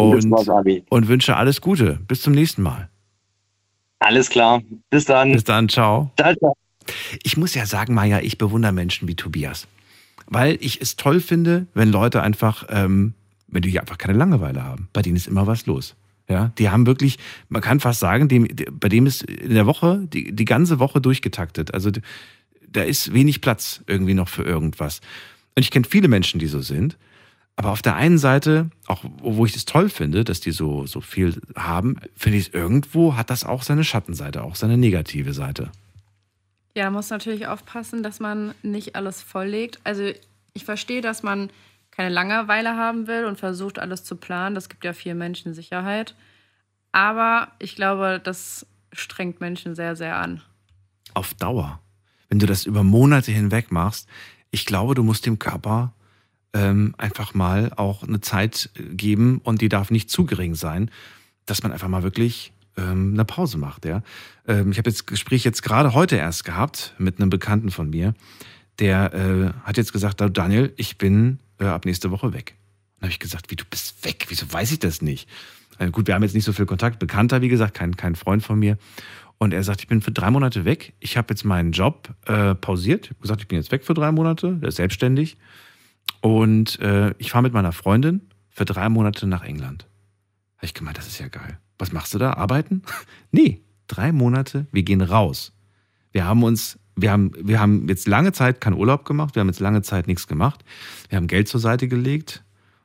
[0.00, 1.98] Und, und wünsche alles Gute.
[2.08, 2.88] Bis zum nächsten Mal.
[3.98, 4.62] Alles klar.
[4.88, 5.32] Bis dann.
[5.32, 5.68] Bis dann.
[5.68, 6.10] Ciao.
[6.18, 6.54] Ciao, ciao.
[7.22, 9.66] Ich muss ja sagen, Maja, ich bewundere Menschen wie Tobias.
[10.26, 13.14] Weil ich es toll finde, wenn Leute einfach, ähm,
[13.48, 14.88] wenn die einfach keine Langeweile haben.
[14.92, 15.96] Bei denen ist immer was los.
[16.28, 17.18] Ja, die haben wirklich,
[17.48, 21.00] man kann fast sagen, dem, bei dem ist in der Woche, die, die ganze Woche
[21.00, 21.74] durchgetaktet.
[21.74, 21.90] Also
[22.68, 25.00] da ist wenig Platz irgendwie noch für irgendwas.
[25.56, 26.96] Und ich kenne viele Menschen, die so sind.
[27.56, 31.00] Aber auf der einen Seite, auch wo ich es toll finde, dass die so, so
[31.00, 35.70] viel haben, finde ich es irgendwo, hat das auch seine Schattenseite, auch seine negative Seite.
[36.74, 39.80] Ja, man muss natürlich aufpassen, dass man nicht alles volllegt.
[39.84, 40.10] Also
[40.54, 41.50] ich verstehe, dass man
[41.90, 44.54] keine Langeweile haben will und versucht, alles zu planen.
[44.54, 46.14] Das gibt ja vielen Menschen Sicherheit.
[46.92, 50.40] Aber ich glaube, das strengt Menschen sehr, sehr an.
[51.14, 51.80] Auf Dauer.
[52.28, 54.08] Wenn du das über Monate hinweg machst,
[54.50, 55.92] ich glaube, du musst dem Körper
[56.52, 60.90] ähm, einfach mal auch eine Zeit geben und die darf nicht zu gering sein,
[61.46, 63.84] dass man einfach mal wirklich ähm, eine Pause macht.
[63.84, 64.02] Ja?
[64.46, 68.14] Ähm, ich habe jetzt Gespräch jetzt gerade heute erst gehabt mit einem Bekannten von mir,
[68.78, 72.54] der äh, hat jetzt gesagt, Daniel, ich bin äh, ab nächste Woche weg.
[72.98, 74.26] Dann habe ich gesagt, wie du bist weg?
[74.28, 75.28] Wieso weiß ich das nicht?
[75.78, 76.98] Äh, gut, wir haben jetzt nicht so viel Kontakt.
[76.98, 78.78] Bekannter, wie gesagt, kein, kein Freund von mir.
[79.38, 80.92] Und er sagt, ich bin für drei Monate weg.
[81.00, 83.06] Ich habe jetzt meinen Job äh, pausiert.
[83.06, 84.56] Ich habe gesagt, ich bin jetzt weg für drei Monate.
[84.56, 85.38] Der ist selbstständig.
[86.20, 89.86] Und äh, ich fahre mit meiner Freundin für drei Monate nach England.
[90.56, 91.58] Habe ich gemeint, das ist ja geil.
[91.78, 92.34] Was machst du da?
[92.34, 92.82] Arbeiten?
[93.32, 94.66] nee, drei Monate.
[94.72, 95.52] Wir gehen raus.
[96.12, 99.34] Wir haben uns, wir haben, wir haben jetzt lange Zeit keinen Urlaub gemacht.
[99.34, 100.64] Wir haben jetzt lange Zeit nichts gemacht.
[101.08, 102.44] Wir haben Geld zur Seite gelegt.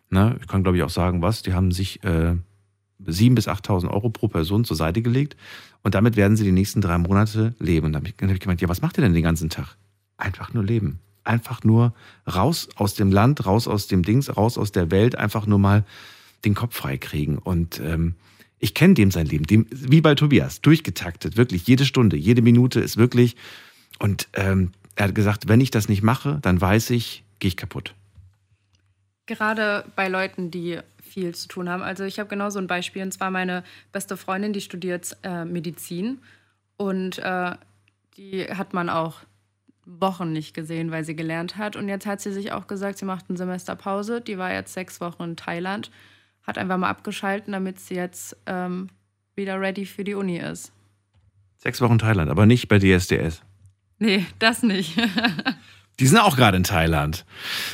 [0.09, 1.41] Na, ich kann glaube ich auch sagen, was.
[1.41, 2.35] Die haben sich äh,
[3.03, 5.35] 7.000 bis 8.000 Euro pro Person zur Seite gelegt.
[5.83, 7.87] Und damit werden sie die nächsten drei Monate leben.
[7.87, 9.75] Und dann habe ich, hab ich gemeint, ja, was macht ihr denn den ganzen Tag?
[10.17, 10.99] Einfach nur leben.
[11.25, 11.93] Einfach nur
[12.33, 15.83] raus aus dem Land, raus aus dem Dings, raus aus der Welt, einfach nur mal
[16.45, 17.37] den Kopf frei kriegen.
[17.37, 18.15] Und ähm,
[18.59, 22.79] ich kenne dem sein Leben, dem, wie bei Tobias, durchgetaktet, wirklich jede Stunde, jede Minute
[22.79, 23.35] ist wirklich.
[23.99, 27.57] Und ähm, er hat gesagt, wenn ich das nicht mache, dann weiß ich, gehe ich
[27.57, 27.93] kaputt.
[29.25, 31.81] Gerade bei Leuten, die viel zu tun haben.
[31.81, 35.45] Also ich habe genau so ein Beispiel, und zwar meine beste Freundin, die studiert äh,
[35.45, 36.19] Medizin
[36.77, 37.55] und äh,
[38.17, 39.21] die hat man auch
[39.85, 41.75] Wochen nicht gesehen, weil sie gelernt hat.
[41.75, 44.21] Und jetzt hat sie sich auch gesagt, sie macht eine Semesterpause.
[44.21, 45.91] Die war jetzt sechs Wochen in Thailand,
[46.43, 48.89] hat einfach mal abgeschalten, damit sie jetzt ähm,
[49.35, 50.71] wieder ready für die Uni ist.
[51.57, 53.41] Sechs Wochen Thailand, aber nicht bei DSDS.
[53.99, 54.97] Nee, das nicht.
[55.99, 57.25] Die sind auch gerade in Thailand.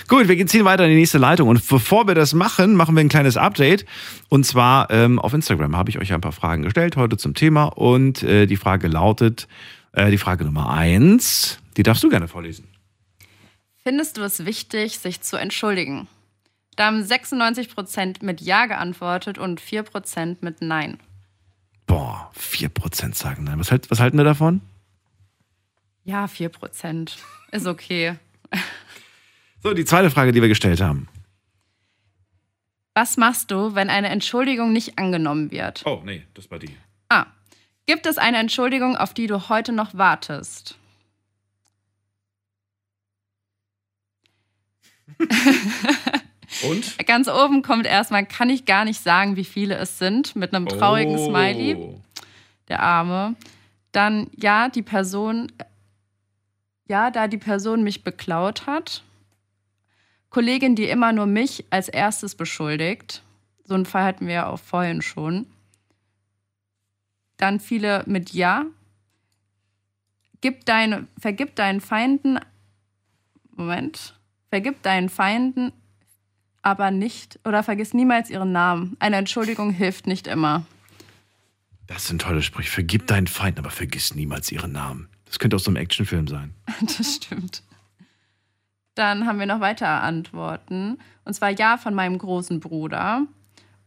[0.07, 1.49] Gut, wir ziehen weiter in die nächste Leitung.
[1.49, 3.85] Und bevor wir das machen, machen wir ein kleines Update.
[4.29, 7.65] Und zwar ähm, auf Instagram habe ich euch ein paar Fragen gestellt heute zum Thema.
[7.65, 9.47] Und äh, die Frage lautet,
[9.93, 12.68] äh, die Frage Nummer eins, die darfst du gerne vorlesen.
[13.84, 16.07] Findest du es wichtig, sich zu entschuldigen?
[16.76, 20.99] Da haben 96% mit Ja geantwortet und 4% mit Nein.
[21.88, 23.60] Boah, 4% sagen nein.
[23.60, 24.61] Was, halt, was halten wir davon?
[26.06, 27.18] Ja, 4%.
[27.52, 28.15] Ist okay.
[29.61, 31.07] So, die zweite Frage, die wir gestellt haben.
[32.93, 35.84] Was machst du, wenn eine Entschuldigung nicht angenommen wird?
[35.85, 36.76] Oh, nee, das war die.
[37.10, 37.27] Ah.
[37.85, 40.77] Gibt es eine Entschuldigung, auf die du heute noch wartest?
[46.69, 46.97] Und?
[47.07, 50.67] Ganz oben kommt erstmal, kann ich gar nicht sagen, wie viele es sind, mit einem
[50.67, 51.29] traurigen Oh.
[51.29, 51.95] Smiley.
[52.67, 53.35] Der Arme.
[53.91, 55.51] Dann, ja, die Person,
[56.88, 59.03] ja, da die Person mich beklaut hat.
[60.29, 63.23] Kollegin, die immer nur mich als erstes beschuldigt.
[63.65, 65.45] So einen Fall hatten wir ja auch vorhin schon.
[67.38, 68.65] Dann viele mit Ja.
[70.41, 72.39] Gib deine, vergib deinen Feinden.
[73.55, 74.15] Moment.
[74.52, 75.72] Vergib deinen Feinden
[76.61, 78.95] aber nicht oder vergiss niemals ihren Namen.
[78.99, 80.65] Eine Entschuldigung hilft nicht immer.
[81.88, 82.69] Das sind tolle Sprüche.
[82.69, 85.10] Vergib deinen Feind, aber vergiss niemals ihren Namen.
[85.26, 86.53] Das könnte aus so einem Actionfilm sein.
[86.82, 87.64] Das stimmt.
[88.95, 90.99] Dann haben wir noch weitere Antworten.
[91.23, 93.26] Und zwar ja von meinem großen Bruder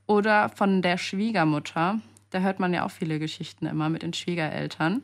[0.06, 2.00] oder von der Schwiegermutter.
[2.30, 5.02] Da hört man ja auch viele Geschichten immer mit den Schwiegereltern.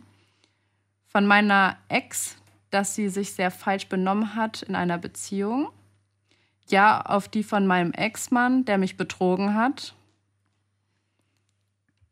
[1.06, 2.39] Von meiner Ex,
[2.70, 5.68] dass sie sich sehr falsch benommen hat in einer Beziehung.
[6.68, 9.94] Ja, auf die von meinem Ex-Mann, der mich betrogen hat.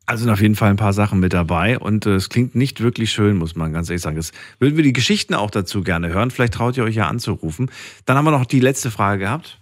[0.09, 2.81] Also sind auf jeden Fall ein paar Sachen mit dabei und äh, es klingt nicht
[2.81, 4.17] wirklich schön, muss man ganz ehrlich sagen.
[4.17, 6.31] Das würden wir die Geschichten auch dazu gerne hören.
[6.31, 7.71] Vielleicht traut ihr euch ja anzurufen.
[8.07, 9.59] Dann haben wir noch die letzte Frage gehabt.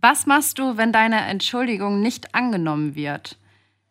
[0.00, 3.36] Was machst du, wenn deine Entschuldigung nicht angenommen wird?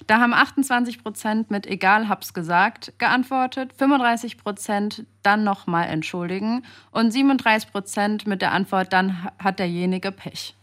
[0.08, 7.12] Da haben 28 Prozent mit egal hab's gesagt geantwortet, 35 Prozent dann nochmal entschuldigen und
[7.12, 10.56] 37 Prozent mit der Antwort dann hat derjenige Pech.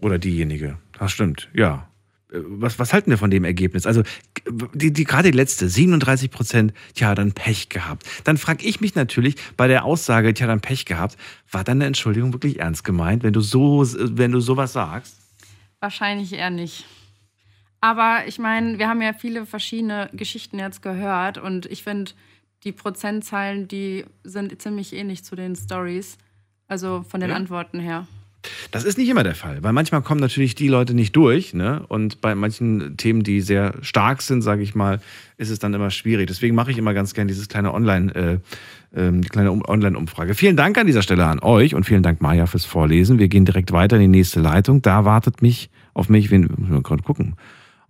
[0.00, 0.78] Oder diejenige.
[0.98, 1.88] Das stimmt, ja.
[2.32, 3.86] Äh, Was, was halten wir von dem Ergebnis?
[3.86, 4.02] Also
[4.74, 8.04] die, die, gerade die letzte, 37 Prozent, tja, dann Pech gehabt.
[8.24, 11.16] Dann frage ich mich natürlich bei der Aussage, tja, dann Pech gehabt,
[11.50, 15.16] war deine Entschuldigung wirklich ernst gemeint, wenn du so, wenn du sowas sagst?
[15.80, 16.84] Wahrscheinlich eher nicht.
[17.80, 22.12] Aber ich meine, wir haben ja viele verschiedene Geschichten jetzt gehört und ich finde,
[22.64, 26.18] die Prozentzahlen, die sind ziemlich ähnlich zu den Stories.
[26.68, 27.36] Also von den Ja.
[27.36, 28.06] Antworten her.
[28.70, 31.84] Das ist nicht immer der Fall, weil manchmal kommen natürlich die Leute nicht durch, ne?
[31.88, 35.00] Und bei manchen Themen, die sehr stark sind, sage ich mal,
[35.36, 36.26] ist es dann immer schwierig.
[36.28, 38.40] Deswegen mache ich immer ganz gern dieses kleine Online,
[38.94, 40.34] äh, die kleine Um- Online-Umfrage.
[40.34, 43.18] Vielen Dank an dieser Stelle an euch und vielen Dank Maja fürs Vorlesen.
[43.18, 44.80] Wir gehen direkt weiter in die nächste Leitung.
[44.80, 47.34] Da wartet mich auf mich, wen müssen wir gerade gucken.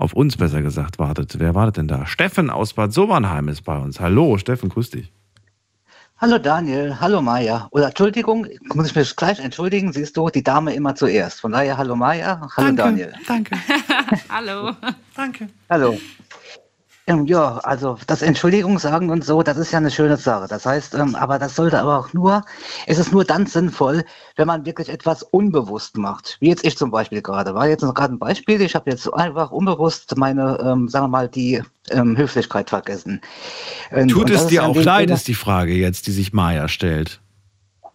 [0.00, 1.38] Auf uns besser gesagt wartet.
[1.38, 2.06] Wer wartet denn da?
[2.06, 4.00] Steffen aus Bad Sobernheim ist bei uns.
[4.00, 5.12] Hallo, Steffen, grüß dich.
[6.16, 7.68] Hallo Daniel, hallo Maja.
[7.70, 11.42] Oder Entschuldigung, muss ich mich gleich entschuldigen, siehst du, die Dame immer zuerst.
[11.42, 13.12] Von daher, hallo Maja, hallo Daniel.
[13.28, 13.58] Danke.
[14.30, 14.72] Hallo.
[15.14, 15.50] Danke.
[15.68, 15.98] Hallo.
[17.10, 20.46] Ähm, ja, also das Entschuldigung sagen und so, das ist ja eine schöne Sache.
[20.48, 22.42] Das heißt, ähm, aber das sollte aber auch nur,
[22.86, 24.04] es ist nur dann sinnvoll,
[24.36, 26.36] wenn man wirklich etwas unbewusst macht.
[26.40, 27.54] Wie jetzt ich zum Beispiel gerade.
[27.54, 31.08] War jetzt noch gerade ein Beispiel, ich habe jetzt einfach unbewusst meine, ähm, sagen wir
[31.08, 33.20] mal, die ähm, Höflichkeit vergessen.
[33.90, 36.68] Ähm, Tut es das dir auch leid, Sinne- ist die Frage jetzt, die sich Maja
[36.68, 37.20] stellt.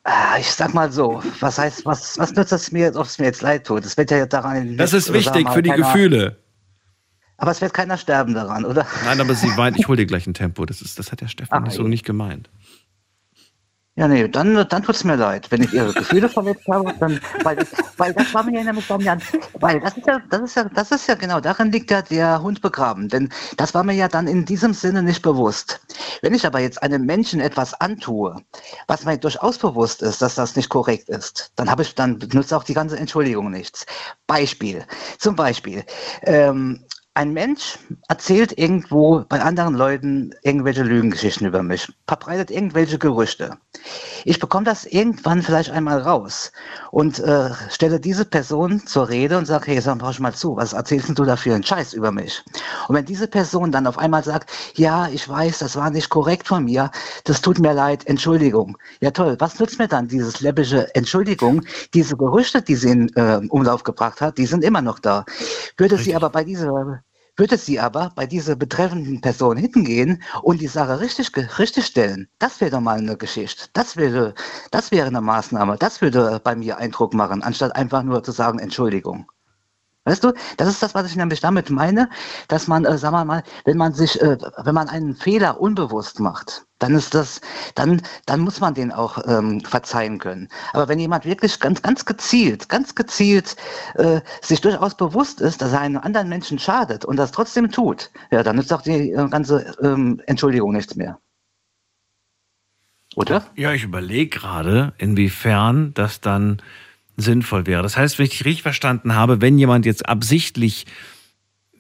[0.03, 3.25] Ah, Ich sag mal so, was heißt, was, was nützt es mir, ob es mir
[3.25, 3.85] jetzt leid tut?
[3.85, 4.77] Es wird ja daran.
[4.77, 6.37] Das ist wichtig mal, für die keiner- Gefühle.
[7.37, 8.85] Aber es wird keiner sterben daran, oder?
[9.03, 9.77] Nein, aber sie weint.
[9.77, 10.65] Ich hole dir gleich ein Tempo.
[10.65, 12.49] Das, ist, das hat der Stefan nicht so nicht gemeint.
[13.97, 15.49] Ja, nee, dann, dann tut es mir leid.
[15.51, 18.85] Wenn ich ihre Gefühle verletzt habe, dann, weil, das, weil das war mir ja nämlich
[18.87, 19.17] dann, ja-
[19.61, 22.41] weil das ist ja, das ist ja, das ist ja genau, darin liegt ja der
[22.41, 23.07] Hund begraben.
[23.07, 25.79] Denn das war mir ja dann in diesem Sinne nicht bewusst.
[26.21, 28.35] Wenn ich aber jetzt einem Menschen etwas antue,
[28.87, 32.53] was mir durchaus bewusst ist, dass das nicht korrekt ist, dann habe ich, dann nützt
[32.53, 33.85] auch die ganze Entschuldigung nichts.
[34.27, 34.83] Beispiel.
[35.19, 35.85] Zum Beispiel,
[36.23, 36.83] ähm,
[37.15, 37.79] ein Mensch
[38.09, 43.57] erzählt irgendwo bei anderen Leuten irgendwelche Lügengeschichten über mich, verbreitet irgendwelche Gerüchte.
[44.25, 46.51] Ich bekomme das irgendwann vielleicht einmal raus
[46.91, 50.73] und äh, stelle diese Person zur Rede und sage, hey, sag mal mal zu, was
[50.73, 52.43] erzählst du da für einen Scheiß über mich?
[52.89, 56.47] Und wenn diese Person dann auf einmal sagt, ja, ich weiß, das war nicht korrekt
[56.47, 56.91] von mir,
[57.23, 58.77] das tut mir leid, Entschuldigung.
[58.99, 61.61] Ja toll, was nützt mir dann dieses läppische Entschuldigung?
[61.93, 65.23] Diese Gerüchte, die sie in äh, Umlauf gebracht hat, die sind immer noch da.
[65.77, 67.05] Würde sie aber bei dieser
[67.37, 72.61] würde sie aber bei dieser betreffenden Person hingehen und die Sache richtig, richtig stellen, das
[72.61, 73.67] wäre doch mal eine Geschichte.
[73.73, 74.33] Das wäre,
[74.71, 75.77] das wäre eine Maßnahme.
[75.77, 79.29] Das würde bei mir Eindruck machen, anstatt einfach nur zu sagen Entschuldigung.
[80.06, 82.10] Weißt du, das ist das, was ich nämlich damit meine,
[82.48, 86.19] dass man, äh, sagen wir mal, wenn man sich, äh, wenn man einen Fehler unbewusst
[86.19, 87.41] macht, dann ist das,
[87.73, 90.48] dann, dann muss man den auch ähm, verzeihen können.
[90.73, 93.56] Aber wenn jemand wirklich ganz, ganz gezielt, ganz gezielt
[93.95, 98.11] äh, sich durchaus bewusst ist, dass er einem anderen Menschen schadet und das trotzdem tut,
[98.30, 101.18] ja, dann ist doch die äh, ganze ähm, Entschuldigung nichts mehr.
[103.15, 103.45] Oder?
[103.56, 106.61] Ja, ich überlege gerade, inwiefern das dann
[107.17, 107.83] sinnvoll wäre.
[107.83, 110.85] Das heißt, wenn ich dich richtig verstanden habe, wenn jemand jetzt absichtlich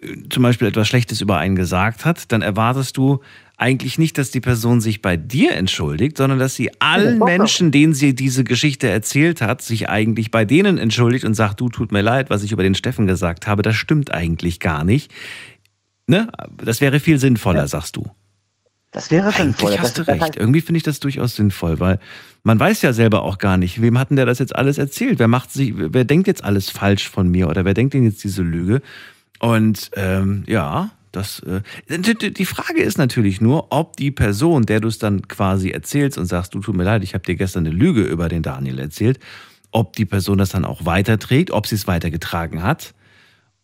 [0.01, 3.21] äh, zum Beispiel etwas Schlechtes über einen gesagt hat, dann erwartest du
[3.57, 7.19] eigentlich nicht, dass die Person sich bei dir entschuldigt, sondern dass sie allen.
[7.19, 11.69] Menschen, denen sie diese Geschichte erzählt hat, sich eigentlich bei denen entschuldigt und sagt, du
[11.69, 15.11] tut mir leid, was ich über den Steffen gesagt habe, das stimmt eigentlich gar nicht.
[16.07, 16.27] Ne?
[16.63, 18.05] Das wäre viel sinnvoller, sagst du.
[18.95, 19.67] Das wäre sinnvoll.
[19.71, 20.35] Eigentlich hast du Das- das recht.
[20.37, 21.99] heißt- Irgendwie finde ich das durchaus sinnvoll, weil
[22.43, 25.19] man weiß ja selber auch gar nicht, wem hat denn der das jetzt alles erzählt?
[25.19, 28.23] Wer macht sich, wer denkt jetzt alles falsch von mir oder wer denkt denn jetzt
[28.23, 28.81] diese Lüge?
[29.39, 31.39] Und ähm, ja, das.
[31.41, 35.71] Äh, die- die Frage ist natürlich nur, ob die Person, der du es dann quasi
[35.71, 38.43] erzählst und sagst, du tut mir leid, ich habe dir gestern eine Lüge über den
[38.43, 39.19] Daniel erzählt,
[39.71, 42.93] ob die Person das dann auch weiterträgt, ob sie es weitergetragen hat.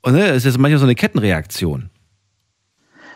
[0.02, 1.90] Und ne, es ist manchmal so eine Kettenreaktion.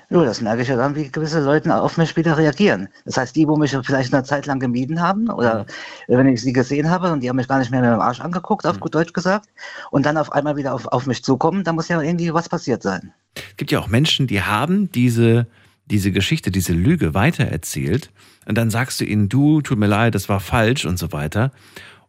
[0.10, 2.90] Ja, das merke ich ja dann, wie gewisse Leute auf mich wieder reagieren.
[3.06, 5.65] Das heißt, die, wo mich vielleicht eine Zeit lang gemieden haben oder
[6.07, 8.19] wenn ich sie gesehen habe und die haben mich gar nicht mehr mit dem Arsch
[8.19, 9.49] angeguckt, auf gut Deutsch gesagt,
[9.91, 12.84] und dann auf einmal wieder auf, auf mich zukommen, da muss ja irgendwie was passiert
[12.84, 13.14] sein.
[13.36, 15.48] Es gibt ja auch Menschen, die haben diese,
[15.86, 18.11] diese Geschichte, diese Lüge weitererzählt
[18.45, 21.52] und dann sagst du ihnen, du, tut mir leid, das war falsch und so weiter.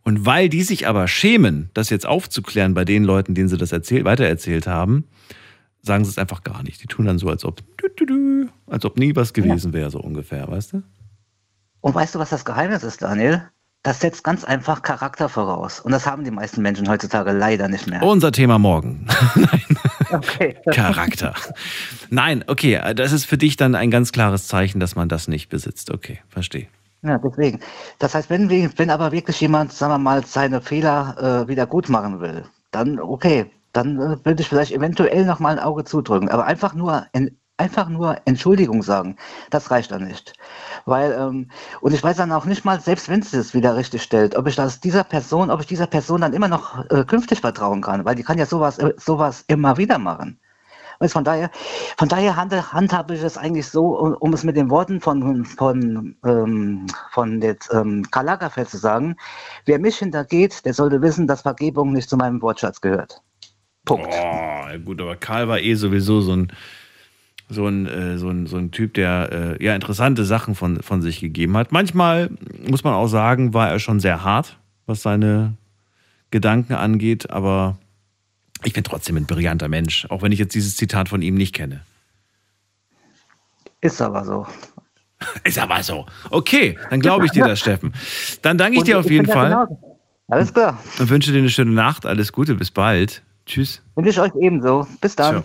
[0.03, 3.73] Und weil die sich aber schämen, das jetzt aufzuklären bei den Leuten, denen sie das
[3.73, 5.05] erzählt, weitererzählt haben,
[5.87, 6.83] sagen sie es einfach gar nicht.
[6.83, 7.63] Die tun dann so, als ob,
[8.67, 10.83] als ob nie was gewesen wäre, so ungefähr, weißt du?
[11.81, 13.49] Und weißt du, was das Geheimnis ist, Daniel?
[13.83, 15.79] Das setzt ganz einfach Charakter voraus.
[15.79, 18.03] Und das haben die meisten Menschen heutzutage leider nicht mehr.
[18.03, 19.07] Unser Thema morgen.
[20.09, 20.57] Okay.
[20.73, 21.35] Charakter.
[22.11, 25.49] Nein, okay, das ist für dich dann ein ganz klares Zeichen, dass man das nicht
[25.49, 25.91] besitzt.
[25.91, 26.69] Okay, verstehe.
[27.03, 27.61] Ja, deswegen.
[27.99, 31.89] Das heißt, wenn, wenn aber wirklich jemand, sagen wir mal, seine Fehler äh, wieder gut
[31.89, 36.29] machen will, dann okay, dann äh, würde ich vielleicht eventuell noch mal ein Auge zudrücken.
[36.31, 39.17] Aber einfach nur, en, einfach nur Entschuldigung sagen,
[39.51, 40.35] das reicht dann nicht.
[40.85, 41.51] Weil, ähm,
[41.81, 44.47] und ich weiß dann auch nicht mal, selbst wenn sie es wieder richtig stellt, ob
[44.47, 48.05] ich das dieser Person, ob ich dieser Person dann immer noch äh, künftig vertrauen kann,
[48.05, 50.39] weil die kann ja sowas, äh, sowas immer wieder machen.
[50.99, 51.51] Weißt, von daher,
[51.99, 55.45] von daher hand, handhabe ich es eigentlich so, um, um es mit den Worten von,
[55.45, 59.17] von, ähm, von jetzt, ähm, Karl Lagerfeld zu sagen,
[59.67, 63.23] wer mich hintergeht, der sollte wissen, dass Vergebung nicht zu meinem Wortschatz gehört.
[63.87, 64.09] Punkt.
[64.11, 64.13] Oh,
[64.69, 66.53] ja gut, aber Karl war eh sowieso so ein,
[67.49, 71.01] so ein, äh, so ein, so ein Typ, der äh, ja interessante Sachen von, von
[71.01, 71.73] sich gegeben hat.
[71.73, 72.31] Manchmal,
[72.69, 75.55] muss man auch sagen, war er schon sehr hart, was seine
[76.31, 77.79] Gedanken angeht, aber
[78.65, 81.55] ich bin trotzdem ein brillanter Mensch, auch wenn ich jetzt dieses Zitat von ihm nicht
[81.55, 81.83] kenne.
[83.81, 84.47] Ist aber so.
[85.45, 86.07] Ist aber so.
[86.31, 87.95] Okay, dann glaube ich dir das, Steffen.
[88.43, 89.79] Dann danke ich Und dir auf jeden bin ja Fall.
[90.29, 90.83] Alles klar.
[90.99, 92.05] und wünsche dir eine schöne Nacht.
[92.05, 93.23] Alles Gute, bis bald.
[93.47, 93.83] Tschüss.
[93.95, 94.87] Wünsche ich euch ebenso.
[95.01, 95.43] Bis dann.
[95.43, 95.45] Ciao.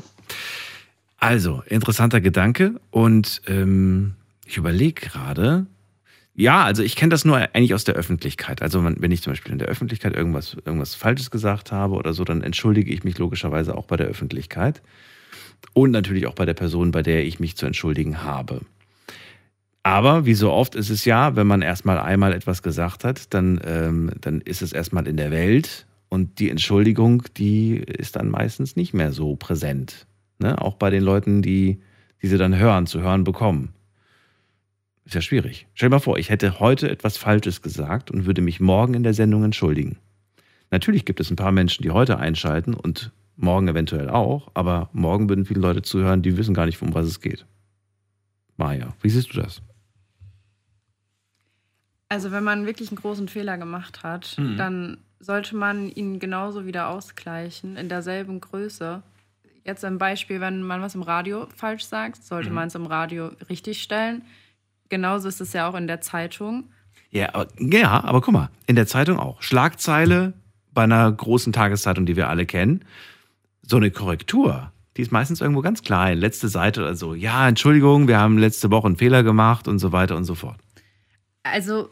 [1.17, 4.15] Also, interessanter Gedanke und ähm,
[4.45, 5.67] ich überlege gerade.
[6.33, 8.61] Ja, also ich kenne das nur eigentlich aus der Öffentlichkeit.
[8.61, 12.13] Also man, wenn ich zum Beispiel in der Öffentlichkeit irgendwas, irgendwas Falsches gesagt habe oder
[12.13, 14.81] so, dann entschuldige ich mich logischerweise auch bei der Öffentlichkeit
[15.73, 18.61] und natürlich auch bei der Person, bei der ich mich zu entschuldigen habe.
[19.83, 23.59] Aber wie so oft ist es ja, wenn man erstmal einmal etwas gesagt hat, dann,
[23.63, 28.75] ähm, dann ist es erstmal in der Welt und die Entschuldigung, die ist dann meistens
[28.75, 30.05] nicht mehr so präsent.
[30.39, 30.61] Ne?
[30.61, 31.79] Auch bei den Leuten, die,
[32.21, 33.69] die sie dann hören, zu hören bekommen.
[35.05, 35.67] Ist ja schwierig.
[35.73, 39.03] Stell dir mal vor, ich hätte heute etwas Falsches gesagt und würde mich morgen in
[39.03, 39.97] der Sendung entschuldigen.
[40.69, 45.29] Natürlich gibt es ein paar Menschen, die heute einschalten und morgen eventuell auch, aber morgen
[45.29, 47.45] würden viele Leute zuhören, die wissen gar nicht, um was es geht.
[48.57, 49.61] Maja, wie siehst du das?
[52.09, 54.57] Also wenn man wirklich einen großen Fehler gemacht hat, Mhm.
[54.57, 59.01] dann sollte man ihn genauso wieder ausgleichen, in derselben Größe.
[59.63, 62.55] Jetzt ein Beispiel, wenn man was im Radio falsch sagt, sollte Mhm.
[62.55, 64.23] man es im Radio richtig stellen.
[64.89, 66.65] Genauso ist es ja auch in der Zeitung.
[67.11, 69.41] Ja aber, ja, aber guck mal, in der Zeitung auch.
[69.41, 70.33] Schlagzeile
[70.73, 72.83] bei einer großen Tageszeitung, die wir alle kennen.
[73.61, 76.17] So eine Korrektur, die ist meistens irgendwo ganz klein.
[76.17, 77.13] Letzte Seite oder so.
[77.13, 80.57] Ja, Entschuldigung, wir haben letzte Woche einen Fehler gemacht und so weiter und so fort.
[81.43, 81.89] Also,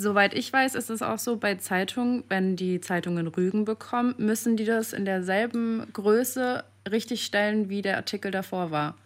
[0.00, 4.56] soweit ich weiß, ist es auch so bei Zeitungen, wenn die Zeitungen Rügen bekommen, müssen
[4.56, 8.96] die das in derselben Größe richtig stellen, wie der Artikel davor war.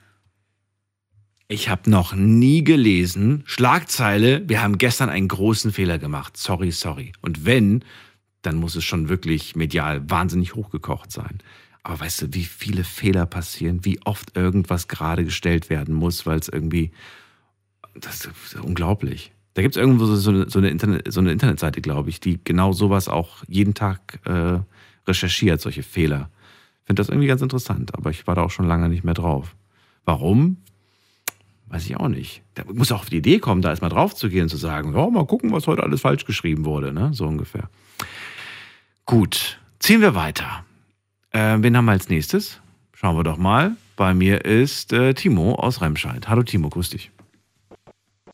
[1.49, 6.37] Ich habe noch nie gelesen, Schlagzeile, wir haben gestern einen großen Fehler gemacht.
[6.37, 7.13] Sorry, sorry.
[7.21, 7.85] Und wenn,
[8.41, 11.39] dann muss es schon wirklich medial wahnsinnig hochgekocht sein.
[11.83, 16.39] Aber weißt du, wie viele Fehler passieren, wie oft irgendwas gerade gestellt werden muss, weil
[16.39, 16.93] es irgendwie.
[17.95, 19.33] Das ist unglaublich.
[19.55, 22.41] Da gibt es irgendwo so, eine, so, eine Internet, so eine Internetseite, glaube ich, die
[22.43, 24.59] genau sowas auch jeden Tag äh,
[25.07, 26.29] recherchiert, solche Fehler.
[26.83, 29.15] Ich finde das irgendwie ganz interessant, aber ich war da auch schon lange nicht mehr
[29.15, 29.55] drauf.
[30.05, 30.59] Warum?
[31.69, 32.43] Weiß ich auch nicht.
[32.55, 34.95] Da muss auch auf die Idee kommen, da erstmal drauf zu gehen und zu sagen,
[34.95, 37.11] ja, mal gucken, was heute alles falsch geschrieben wurde, ne?
[37.15, 37.71] So ungefähr.
[39.07, 40.65] Gut, ziehen wir weiter.
[41.31, 42.61] Äh, wen haben wir als nächstes?
[42.93, 43.77] Schauen wir doch mal.
[43.97, 46.29] Bei mir ist äh, Timo aus Remscheid.
[46.29, 47.14] Hallo Timo, grüß dich.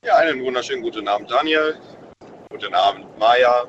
[0.02, 1.76] Ja, einen wunderschönen guten Abend, Daniel.
[2.48, 3.66] Guten Abend, Maja.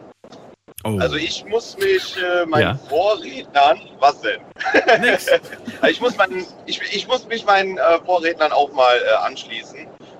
[0.85, 0.97] Oh.
[0.97, 2.79] Also ich muss mich äh, meinen Ja.
[2.87, 4.39] Vorrednern, was denn?
[4.63, 5.35] Also
[5.89, 9.79] ich, muss meinen, ich, ich muss mich meinen äh, Vorrednern auch mal äh, anschließen.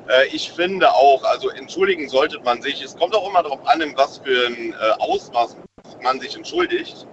[0.09, 2.83] Äh, ich finde auch, also entschuldigen sollte man sich.
[2.83, 5.55] Es kommt auch immer darauf an, in was für ein äh, Ausmaß
[6.03, 7.07] man sich entschuldigt.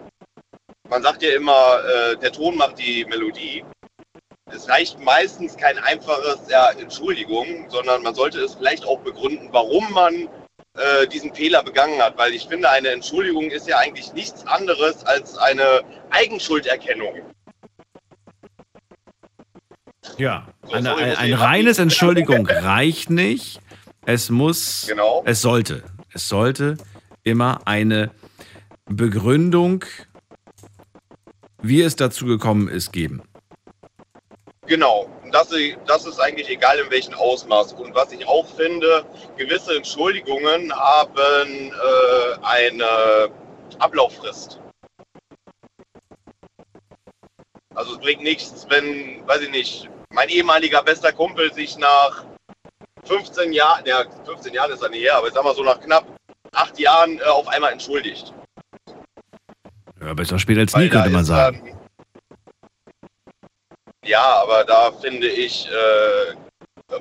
[0.89, 3.65] Man sagt ja immer, äh, der Ton macht die Melodie.
[4.55, 9.91] Es reicht meistens kein einfaches ja, Entschuldigung, sondern man sollte es vielleicht auch begründen, warum
[9.93, 10.15] man
[10.75, 15.05] äh, diesen Fehler begangen hat, weil ich finde, eine Entschuldigung ist ja eigentlich nichts anderes
[15.05, 17.15] als eine Eigenschulderkennung.
[20.17, 23.61] Ja, eine, ein, ein reines Entschuldigung reicht nicht.
[24.07, 25.23] Es muss, Genau.
[25.27, 26.79] es sollte, es sollte
[27.25, 28.11] immer eine
[28.87, 29.85] Begründung,
[31.61, 33.23] wie es dazu gekommen ist, geben.
[34.69, 35.09] Genau.
[35.25, 35.49] Und das,
[35.87, 37.73] das ist eigentlich egal in welchem Ausmaß.
[37.73, 39.05] Und was ich auch finde,
[39.37, 43.31] gewisse Entschuldigungen haben äh, eine
[43.79, 44.61] Ablauffrist.
[47.75, 52.25] Also es bringt nichts, wenn, weiß ich nicht, mein ehemaliger bester Kumpel sich nach
[53.05, 55.81] 15 Jahren, ja 15 Jahren ist er nicht her, aber ich sag mal so nach
[55.81, 56.05] knapp
[56.53, 58.35] acht Jahren äh, auf einmal entschuldigt.
[60.01, 61.78] Ja, besser spät als nie, könnte man sagen.
[64.05, 66.35] Ja, aber da finde ich, äh,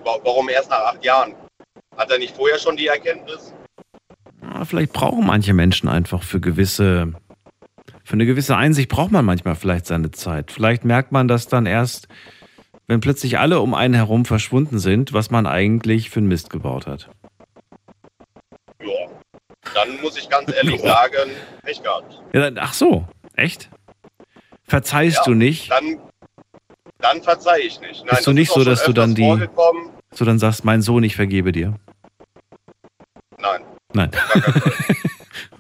[0.04, 1.34] wa- warum erst nach acht Jahren?
[1.96, 3.54] Hat er nicht vorher schon die Erkenntnis?
[4.42, 7.14] Ja, vielleicht brauchen manche Menschen einfach für gewisse,
[8.04, 10.52] für eine gewisse Einsicht braucht man manchmal vielleicht seine Zeit.
[10.52, 12.08] Vielleicht merkt man das dann erst,
[12.88, 16.88] wenn plötzlich alle um einen herum verschwunden sind, was man eigentlich für einen Mist gebaut
[16.88, 17.10] hat.
[18.82, 18.88] Ja.
[19.74, 21.32] Dann muss ich ganz ehrlich sagen,
[21.64, 22.22] Pech gehabt.
[22.34, 23.70] Ja, dann- ach so, echt?
[24.64, 25.70] Verzeihst Ja, du nicht?
[25.72, 26.00] Dann,
[27.00, 28.06] dann verzeih ich nicht.
[28.06, 29.48] Nein, Bist du nicht ist so, dass du dann die,
[30.14, 31.76] so dann sagst, mein Sohn, ich vergebe dir?
[33.40, 33.64] Nein,
[33.94, 34.12] Nein.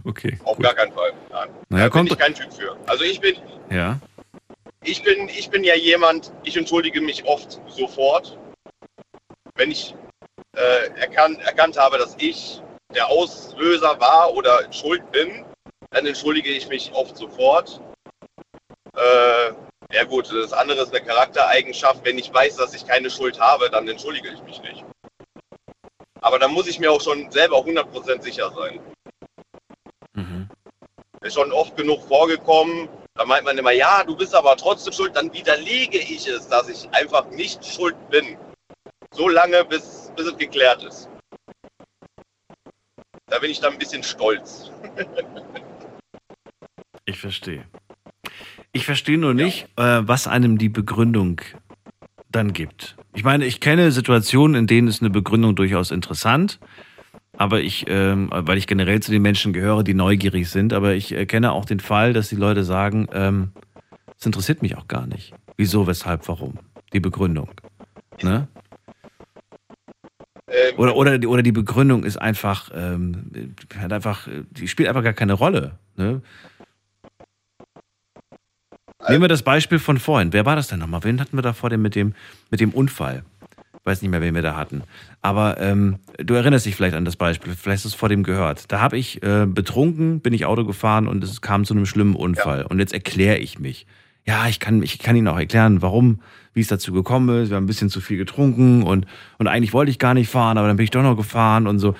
[0.04, 0.38] okay.
[0.44, 1.14] auf gar keinen Fall.
[1.32, 1.50] Nein.
[1.70, 2.12] Naja, da bin kommt.
[2.12, 2.76] ich kein Typ für.
[2.88, 3.36] Also ich bin,
[3.70, 4.00] Ja.
[4.84, 8.38] ich bin, ich bin ja jemand, ich entschuldige mich oft sofort.
[9.56, 9.96] Wenn ich
[10.56, 12.62] äh, erkannt, erkannt habe, dass ich
[12.96, 15.46] der Auslöser war oder schuld bin,
[15.92, 17.80] dann entschuldige ich mich oft sofort.
[18.96, 19.52] Äh,
[19.92, 22.04] ja gut, das andere ist eine Charaktereigenschaft.
[22.04, 24.84] Wenn ich weiß, dass ich keine Schuld habe, dann entschuldige ich mich nicht.
[26.22, 28.80] Aber dann muss ich mir auch schon selber 100% sicher sein.
[31.22, 32.90] Ist schon oft genug vorgekommen.
[33.16, 35.16] Da meint man immer, ja, du bist aber trotzdem schuld.
[35.16, 38.38] Dann widerlege ich es, dass ich einfach nicht schuld bin.
[39.12, 41.10] So lange, bis, bis es geklärt ist.
[43.28, 44.72] Da bin ich dann ein bisschen stolz.
[47.10, 47.66] Ich verstehe.
[48.74, 51.42] Ich verstehe nur nicht, äh, was einem die Begründung
[52.32, 52.96] dann gibt.
[53.16, 56.60] Ich meine, ich kenne Situationen, in denen ist eine Begründung durchaus interessant,
[57.38, 61.12] aber ich, ähm, weil ich generell zu den Menschen gehöre, die neugierig sind, aber ich
[61.14, 63.52] äh, kenne auch den Fall, dass die Leute sagen, ähm,
[64.20, 65.34] es interessiert mich auch gar nicht.
[65.56, 66.56] Wieso, weshalb, warum?
[66.94, 67.50] Die Begründung.
[68.22, 68.48] Ne?
[70.78, 73.32] Oder, oder, die- oder die Begründung ist einfach, ähm,
[73.78, 75.78] hat einfach, die spielt einfach gar keine Rolle.
[75.96, 76.22] Ne?
[79.08, 80.34] Nehmen wir das Beispiel von vorhin.
[80.34, 81.04] Wer war das denn nochmal?
[81.04, 82.14] Wen hatten wir da vor dem mit dem,
[82.50, 83.24] mit dem Unfall?
[83.80, 84.84] Ich weiß nicht mehr, wen wir da hatten.
[85.22, 87.54] Aber ähm, du erinnerst dich vielleicht an das Beispiel.
[87.56, 88.72] Vielleicht hast du es vor dem gehört.
[88.72, 92.16] Da habe ich äh, betrunken, bin ich Auto gefahren und es kam zu einem schlimmen
[92.16, 92.66] Unfall.
[92.66, 93.86] Und jetzt erkläre ich mich.
[94.26, 96.22] Ja, ich kann, ich kann Ihnen auch erklären, warum,
[96.54, 97.50] wie es dazu gekommen ist.
[97.50, 99.06] Wir haben ein bisschen zu viel getrunken und,
[99.38, 101.80] und eigentlich wollte ich gar nicht fahren, aber dann bin ich doch noch gefahren und
[101.80, 101.96] so.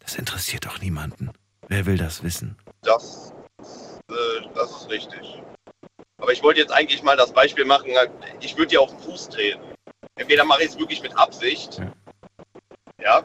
[0.00, 1.30] Das interessiert doch niemanden.
[1.68, 2.56] Wer will das wissen?
[2.82, 3.32] Das,
[4.08, 4.14] äh,
[4.56, 5.40] das ist richtig.
[6.20, 7.90] Aber ich wollte jetzt eigentlich mal das Beispiel machen,
[8.40, 9.60] ich würde dir auf den Fuß treten.
[10.16, 11.80] Entweder mache ich es wirklich mit Absicht,
[13.00, 13.22] ja,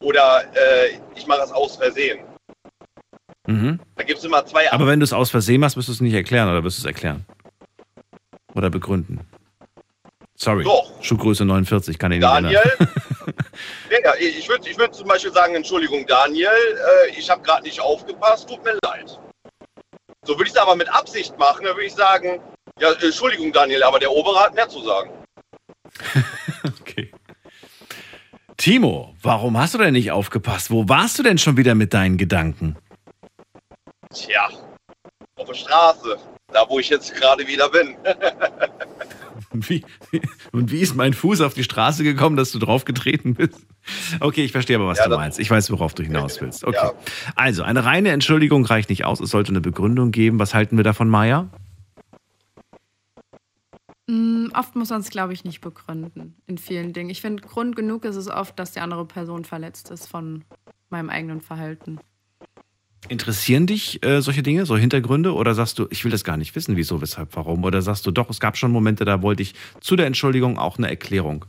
[0.00, 2.20] oder äh, ich mache es aus Versehen.
[3.46, 3.80] Mhm.
[3.96, 6.00] Da gibt es immer zwei Aber wenn du es aus Versehen machst, wirst du es
[6.00, 7.26] nicht erklären oder wirst du es erklären?
[8.54, 9.20] Oder begründen?
[10.36, 10.64] Sorry.
[10.64, 11.02] Doch.
[11.02, 12.60] Schuhgröße 49, kann ich nicht Daniel?
[13.90, 17.62] Ja, ja, ich würde ich würd zum Beispiel sagen, Entschuldigung, Daniel, äh, ich habe gerade
[17.62, 19.18] nicht aufgepasst, tut mir leid.
[20.24, 22.40] So würde ich es aber mit Absicht machen, dann würde ich sagen,
[22.80, 25.10] ja, Entschuldigung, Daniel, aber der Obere hat mehr zu sagen.
[28.64, 30.70] Timo, warum hast du denn nicht aufgepasst?
[30.70, 32.78] Wo warst du denn schon wieder mit deinen Gedanken?
[34.14, 34.48] Tja,
[35.36, 36.18] auf der Straße,
[36.50, 37.94] da wo ich jetzt gerade wieder bin.
[39.54, 39.84] Und wie,
[40.50, 43.64] und wie ist mein Fuß auf die Straße gekommen, dass du draufgetreten bist?
[44.18, 45.38] Okay, ich verstehe aber, was Ja, du meinst.
[45.38, 46.64] Ich weiß, worauf du hinaus willst.
[46.64, 46.90] Okay.
[47.36, 49.20] Also, eine reine Entschuldigung reicht nicht aus.
[49.20, 50.40] Es sollte eine Begründung geben.
[50.40, 51.48] Was halten wir davon, Maya?
[54.08, 57.10] Mm, Oft muss man es, glaube ich, nicht begründen in vielen Dingen.
[57.10, 60.44] Ich finde, Grund genug ist es oft, dass die andere Person verletzt ist von
[60.90, 62.00] meinem eigenen Verhalten.
[63.08, 65.34] Interessieren dich äh, solche Dinge, so Hintergründe?
[65.34, 67.64] Oder sagst du, ich will das gar nicht wissen, wieso, weshalb, warum?
[67.64, 70.78] Oder sagst du, doch, es gab schon Momente, da wollte ich zu der Entschuldigung auch
[70.78, 71.44] eine Erklärung?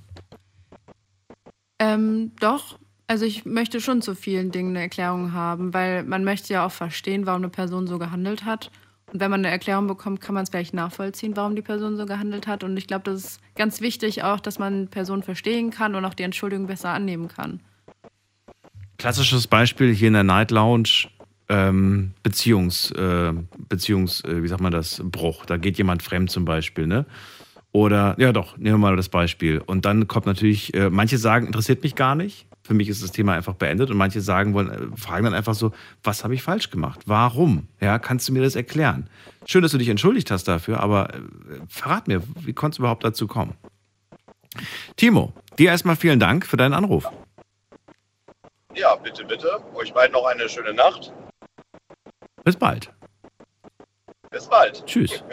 [1.79, 2.77] Ähm, doch.
[3.07, 6.71] Also ich möchte schon zu vielen Dingen eine Erklärung haben, weil man möchte ja auch
[6.71, 8.71] verstehen, warum eine Person so gehandelt hat.
[9.13, 12.05] Und wenn man eine Erklärung bekommt, kann man es gleich nachvollziehen, warum die Person so
[12.05, 12.63] gehandelt hat.
[12.63, 16.15] Und ich glaube, das ist ganz wichtig auch, dass man Personen verstehen kann und auch
[16.15, 17.61] die Entschuldigung besser annehmen kann.
[18.97, 21.07] Klassisches Beispiel hier in der Night Lounge,
[21.49, 23.33] ähm, Beziehungs, äh,
[23.69, 25.45] Beziehungs, äh, wie sagt man das, Bruch.
[25.45, 27.05] Da geht jemand fremd zum Beispiel, ne?
[27.71, 29.59] Oder, ja doch, nehmen wir mal das Beispiel.
[29.59, 32.47] Und dann kommt natürlich, äh, manche sagen, interessiert mich gar nicht.
[32.63, 33.91] Für mich ist das Thema einfach beendet.
[33.91, 37.01] Und manche sagen wollen, äh, fragen dann einfach so, was habe ich falsch gemacht?
[37.05, 37.67] Warum?
[37.81, 39.09] Ja, kannst du mir das erklären?
[39.45, 41.19] Schön, dass du dich entschuldigt hast dafür, aber äh,
[41.67, 43.55] verrat mir, wie konnte es überhaupt dazu kommen?
[44.95, 47.05] Timo, dir erstmal vielen Dank für deinen Anruf.
[48.73, 49.49] Ja, bitte, bitte.
[49.73, 51.11] Euch beiden noch eine schöne Nacht.
[52.45, 52.93] Bis bald.
[54.29, 54.85] Bis bald.
[54.85, 55.23] Tschüss.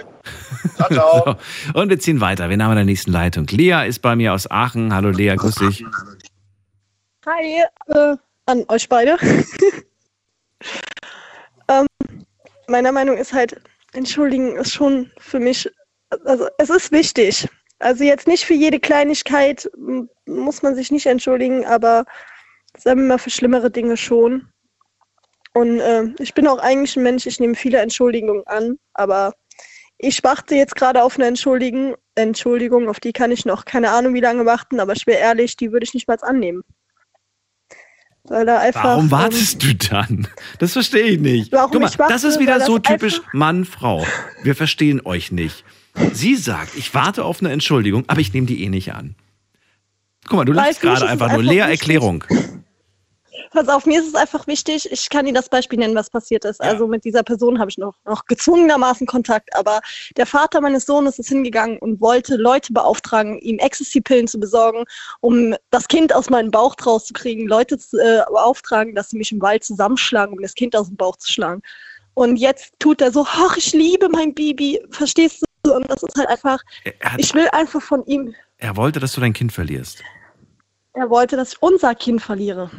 [0.76, 1.36] Ciao, ciao.
[1.74, 2.48] So, und wir ziehen weiter.
[2.48, 3.46] Wir haben in der nächsten Leitung.
[3.48, 4.94] Lea ist bei mir aus Aachen.
[4.94, 5.84] Hallo Lea, grüß dich.
[7.26, 8.16] Hi, äh,
[8.46, 9.18] an euch beide.
[11.68, 11.86] ähm,
[12.66, 13.60] meiner Meinung ist halt,
[13.92, 15.70] entschuldigen ist schon für mich,
[16.24, 17.46] also es ist wichtig.
[17.78, 19.70] Also jetzt nicht für jede Kleinigkeit
[20.24, 22.06] muss man sich nicht entschuldigen, aber
[22.78, 24.48] sagen wir mal für schlimmere Dinge schon.
[25.54, 29.34] Und äh, ich bin auch eigentlich ein Mensch, ich nehme viele Entschuldigungen an, aber
[29.98, 34.14] ich warte jetzt gerade auf eine Entschuldigung, Entschuldigung, auf die kann ich noch keine Ahnung
[34.14, 36.62] wie lange warten, aber ich wäre ehrlich, die würde ich nicht mal annehmen.
[38.24, 38.84] Weil da einfach.
[38.84, 40.28] Warum ähm, wartest du dann?
[40.58, 41.52] Das verstehe ich nicht.
[41.52, 44.06] Warum Guck mal, ich warte, das ist wieder so typisch Mann, Frau.
[44.42, 45.64] Wir verstehen euch nicht.
[46.12, 49.16] Sie sagt, ich warte auf eine Entschuldigung, aber ich nehme die eh nicht an.
[50.26, 51.42] Guck mal, du lachst gerade einfach nur.
[51.42, 51.58] wichtig.
[51.60, 52.24] Erklärung.
[53.52, 56.44] Pass auf, mir ist es einfach wichtig, ich kann Ihnen das Beispiel nennen, was passiert
[56.46, 56.60] ist.
[56.62, 59.80] Also mit dieser Person habe ich noch, noch gezwungenermaßen Kontakt, aber
[60.16, 64.84] der Vater meines Sohnes ist hingegangen und wollte Leute beauftragen, ihm Ecstasy-Pillen zu besorgen,
[65.20, 69.42] um das Kind aus meinem Bauch rauszukriegen, Leute zu, äh, beauftragen, dass sie mich im
[69.42, 71.60] Wald zusammenschlagen, um das Kind aus dem Bauch zu schlagen.
[72.14, 75.74] Und jetzt tut er so, ach, ich liebe mein Baby, verstehst du?
[75.74, 76.60] Und das ist halt einfach,
[77.18, 80.02] ich will einfach von ihm, Er wollte, dass du dein Kind verlierst.
[80.94, 82.70] er wollte, dass ich unser Kind verliere.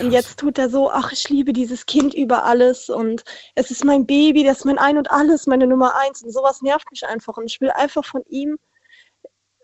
[0.00, 3.24] Und jetzt tut er so, ach, ich liebe dieses Kind über alles und
[3.54, 6.22] es ist mein Baby, das ist mein Ein und Alles, meine Nummer eins.
[6.22, 7.36] Und sowas nervt mich einfach.
[7.36, 8.58] Und ich will einfach von ihm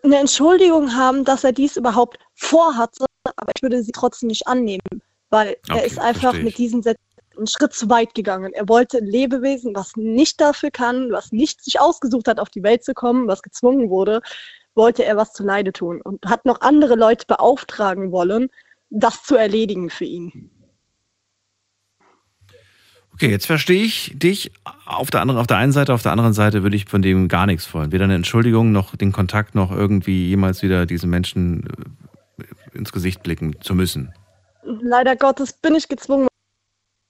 [0.03, 3.05] eine Entschuldigung haben, dass er dies überhaupt vorhatte,
[3.35, 7.01] aber ich würde sie trotzdem nicht annehmen, weil er Okay, ist einfach mit diesen Sätzen
[7.37, 8.53] einen Schritt zu weit gegangen.
[8.53, 12.63] Er wollte ein Lebewesen, was nicht dafür kann, was nicht sich ausgesucht hat, auf die
[12.63, 14.21] Welt zu kommen, was gezwungen wurde,
[14.75, 18.49] wollte er was zu Leide tun und hat noch andere Leute beauftragen wollen,
[18.93, 20.49] das zu erledigen für ihn.
[23.13, 24.51] Okay, jetzt verstehe ich dich.
[24.85, 27.27] Auf der, anderen, auf der einen Seite, auf der anderen Seite würde ich von dem
[27.27, 27.91] gar nichts wollen.
[27.91, 31.67] Weder eine Entschuldigung noch den Kontakt noch irgendwie jemals wieder diesen Menschen
[32.39, 34.13] äh, ins Gesicht blicken zu müssen.
[34.63, 36.27] Leider Gottes bin ich gezwungen,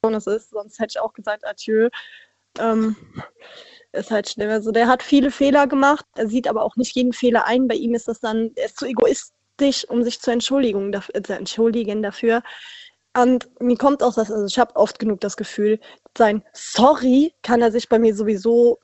[0.03, 1.89] es ist, sonst hätte ich auch gesagt, adieu.
[2.59, 2.95] Ähm,
[3.93, 4.49] ist halt schlimm.
[4.49, 7.67] Also der hat viele Fehler gemacht, er sieht aber auch nicht jeden Fehler ein.
[7.67, 9.33] Bei ihm ist das dann, er ist zu egoistisch,
[9.89, 12.41] um sich zu entschuldigen, dafür, äh, entschuldigen dafür.
[13.15, 15.79] Und mir kommt auch das, also ich habe oft genug das Gefühl,
[16.17, 18.79] sein Sorry kann er sich bei mir sowieso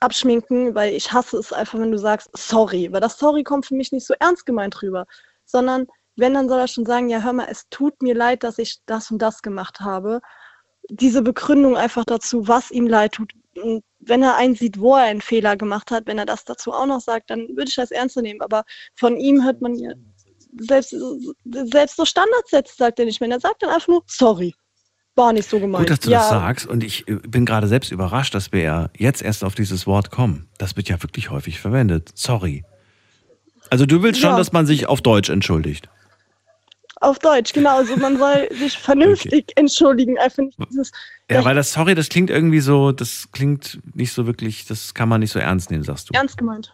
[0.00, 2.92] abschminken, weil ich hasse es einfach, wenn du sagst Sorry.
[2.92, 5.06] Weil das Sorry kommt für mich nicht so ernst gemeint rüber,
[5.44, 5.86] sondern
[6.16, 8.80] wenn, dann soll er schon sagen, ja, hör mal, es tut mir leid, dass ich
[8.86, 10.20] das und das gemacht habe.
[10.90, 13.32] Diese Begründung einfach dazu, was ihm leid tut.
[13.56, 16.86] Und wenn er einsieht, wo er einen Fehler gemacht hat, wenn er das dazu auch
[16.86, 18.42] noch sagt, dann würde ich das ernst nehmen.
[18.42, 19.92] Aber von ihm hört man ja
[20.58, 20.94] selbst,
[21.44, 23.30] selbst so Standardsätze sagt er nicht mehr.
[23.30, 24.54] Er sagt dann einfach nur, sorry.
[25.14, 25.82] War nicht so gemeint.
[25.84, 26.66] Gut, dass du ja, das sagst.
[26.66, 30.10] Und ich äh, bin gerade selbst überrascht, dass wir ja jetzt erst auf dieses Wort
[30.10, 30.48] kommen.
[30.56, 32.10] Das wird ja wirklich häufig verwendet.
[32.14, 32.64] Sorry.
[33.68, 34.36] Also du willst schon, Ja.
[34.38, 35.90] dass man sich auf Deutsch entschuldigt.
[37.02, 37.76] Auf Deutsch, genau.
[37.78, 40.18] Also man soll sich vernünftig entschuldigen.
[40.18, 40.92] Einfach nicht dieses,
[41.30, 45.10] Ja, weil das Sorry, das klingt irgendwie so, das klingt nicht so wirklich, das kann
[45.10, 46.14] man nicht so ernst nehmen, sagst du.
[46.14, 46.72] ernst gemeint.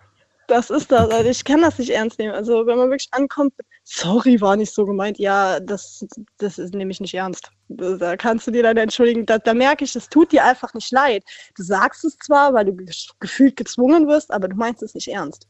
[0.48, 1.10] Das ist das.
[1.10, 2.34] Also ich kann das nicht ernst nehmen.
[2.34, 3.52] Also wenn man wirklich ankommt,
[3.84, 5.18] sorry, war nicht so gemeint.
[5.18, 6.06] Ja, das,
[6.38, 7.50] das ist nämlich nicht ernst.
[7.68, 9.26] Da kannst du dir dann entschuldigen.
[9.26, 11.22] Da, da merke ich, es tut dir einfach nicht leid.
[11.54, 15.08] Du sagst es zwar, weil du ge- gefühlt gezwungen wirst, aber du meinst es nicht
[15.08, 15.46] ernst.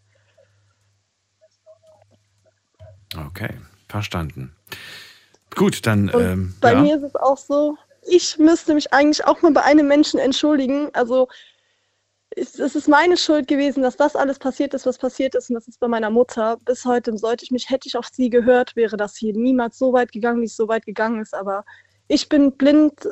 [3.17, 3.55] Okay,
[3.89, 4.55] verstanden.
[5.55, 6.81] Gut, dann, ähm, bei ja.
[6.81, 10.91] mir ist es auch so, ich müsste mich eigentlich auch mal bei einem Menschen entschuldigen.
[10.93, 11.29] Also
[12.39, 15.51] es, ist meine Schuld gewesen, dass das alles passiert ist, was passiert ist.
[15.51, 16.57] Und das ist bei meiner Mutter.
[16.65, 19.93] Bis heute sollte ich mich, hätte ich auf sie gehört, wäre das hier niemals so
[19.93, 21.35] weit gegangen, wie es so weit gegangen ist.
[21.35, 21.65] Aber
[22.09, 23.09] ich bin blind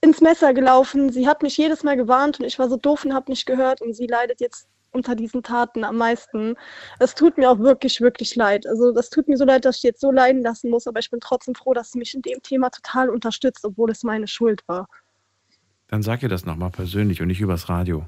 [0.00, 1.10] ins Messer gelaufen.
[1.10, 3.80] Sie hat mich jedes Mal gewarnt und ich war so doof und habe nicht gehört.
[3.80, 6.54] Und sie leidet jetzt unter diesen Taten am meisten.
[7.00, 8.66] Es tut mir auch wirklich, wirklich leid.
[8.66, 11.10] Also das tut mir so leid, dass ich jetzt so leiden lassen muss, aber ich
[11.10, 14.62] bin trotzdem froh, dass sie mich in dem Thema total unterstützt, obwohl es meine Schuld
[14.68, 14.88] war.
[15.88, 18.06] Dann sag ihr das nochmal persönlich und nicht übers Radio.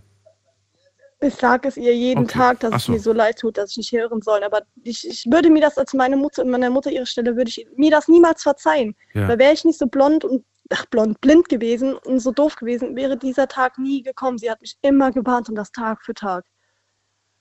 [1.26, 2.38] Ich sage es ihr jeden Okay.
[2.38, 2.92] Tag, dass Ach es so.
[2.92, 4.42] mir so leid tut, dass ich nicht hören soll.
[4.44, 7.66] Aber ich, ich würde mir das als meine Mutter, meiner Mutter ihre Stelle, würde ich
[7.76, 8.94] mir das niemals verzeihen.
[9.14, 9.28] Ja.
[9.28, 12.96] Weil wäre ich nicht so blond und ach, blond, blind gewesen und so doof gewesen,
[12.96, 14.38] wäre dieser Tag nie gekommen.
[14.38, 16.44] Sie hat mich immer gewarnt und das Tag für Tag.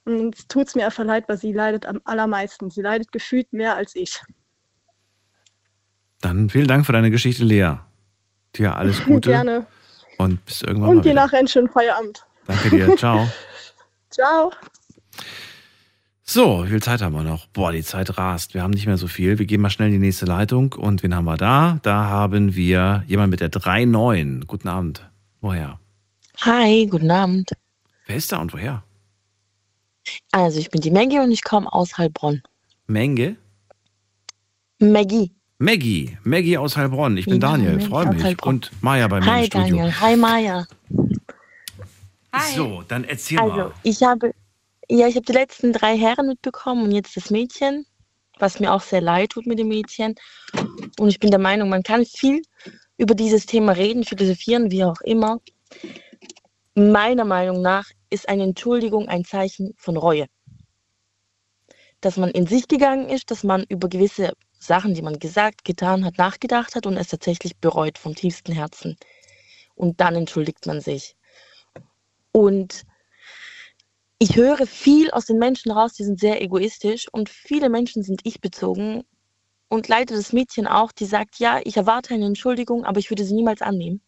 [0.06, 2.70] Und es tut mir einfach leid, weil sie leidet am allermeisten.
[2.70, 4.22] Sie leidet gefühlt mehr als ich.
[6.22, 7.74] Dann vielen Dank für deine Geschichte, Lea.
[8.56, 9.66] Dir alles Gute Gerne.
[10.18, 12.26] und bis irgendwann Und dir nachher einen schönen Feierabend.
[12.48, 12.96] Danke dir.
[12.98, 13.28] Ciao.
[14.16, 14.50] Ciao.
[16.24, 17.48] So, wie viel Zeit haben wir noch?
[17.48, 18.54] Boah, die Zeit rast.
[18.54, 19.38] Wir haben nicht mehr so viel.
[19.40, 20.72] Wir gehen mal schnell in die nächste Leitung.
[20.72, 21.80] Und wen haben wir da?
[21.84, 24.46] Da haben wir jemanden mit der 3.9.
[24.46, 25.06] Guten Abend.
[25.42, 25.80] Woher?
[26.42, 27.52] Hi, guten Abend.
[28.08, 28.84] Wer ist da und woher?
[30.32, 32.42] Also, ich bin die Maggie und ich komme aus Heilbronn.
[32.88, 33.36] Menge?
[34.80, 35.32] Maggie.
[35.58, 36.18] Maggie.
[36.24, 37.18] Maggie aus Heilbronn.
[37.18, 37.82] Ich bin Ja, Daniel.
[37.82, 38.42] Freue mich.
[38.44, 39.76] Und Maja bei mir Hi, im Studio.
[39.78, 40.00] Daniel.
[40.00, 40.68] Hi, Maya.
[42.56, 43.74] So, dann erzähl Also, mal.
[43.84, 44.34] ich habe,
[44.90, 47.86] ja, ich habe die letzten drei Herren mitbekommen und jetzt das Mädchen,
[48.40, 50.16] was mir auch sehr leid tut mit dem Mädchen.
[51.00, 52.42] Und ich bin der Meinung, man kann viel
[52.98, 55.40] über dieses Thema reden, philosophieren, wie auch immer.
[56.76, 60.28] Meiner Meinung nach ist eine Entschuldigung ein Zeichen von Reue.
[62.02, 66.06] Dass man in sich gegangen ist, dass man über gewisse Sachen, die man gesagt, getan
[66.06, 68.98] hat, nachgedacht hat und es tatsächlich bereut vom tiefsten Herzen.
[69.76, 71.15] Und dann entschuldigt man sich.
[72.36, 72.84] Und
[74.20, 78.20] ich höre viel aus den Menschen raus, die sind sehr egoistisch und viele Menschen sind
[78.26, 79.06] ich-bezogen.
[79.70, 83.24] Und leider das Mädchen auch, die sagt, ja, ich erwarte eine Entschuldigung, aber ich würde
[83.24, 84.02] sie niemals annehmen.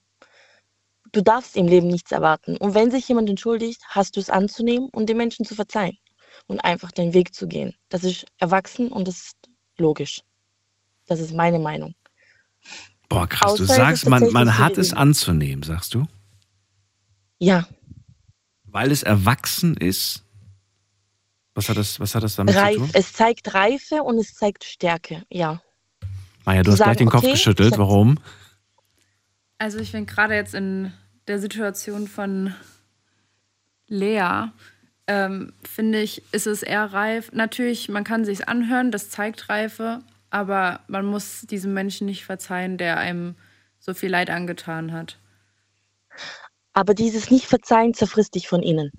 [1.14, 2.58] Du darfst im Leben nichts erwarten.
[2.58, 5.98] Und wenn sich jemand entschuldigt, hast du es anzunehmen und dem Menschen zu verzeihen
[6.48, 7.76] und einfach den Weg zu gehen.
[7.88, 9.38] Das ist erwachsen und das ist
[9.78, 10.22] logisch.
[11.06, 11.96] Das ist meine Meinung.
[13.08, 13.56] Boah, krass.
[13.56, 16.08] Du Außer es sagst, man, man hat es anzunehmen, sagst du?
[17.40, 17.66] Ja,
[18.78, 20.24] Weil es erwachsen ist.
[21.56, 22.76] Was hat das, was hat das damit zu reif.
[22.76, 22.92] tun?
[22.94, 25.24] Es zeigt Reife und es zeigt Stärke.
[25.32, 25.64] Ja.
[26.46, 27.80] Maja, du zu hast gleich sagen, den Kopf okay, geschüttelt.
[27.80, 28.20] Warum?
[29.58, 30.94] Also ich finde gerade jetzt in
[31.26, 32.54] der Situation von
[33.88, 34.52] Lea,
[35.08, 37.32] ähm, finde ich, ist es eher reif.
[37.34, 42.78] Natürlich, man kann sich anhören, das zeigt Reife, aber man muss diesem Menschen nicht verzeihen,
[42.78, 43.34] der einem
[43.80, 45.18] so viel Leid angetan hat.
[46.78, 48.92] Aber dieses Nicht-Verzeihen zerfrisst dich von innen.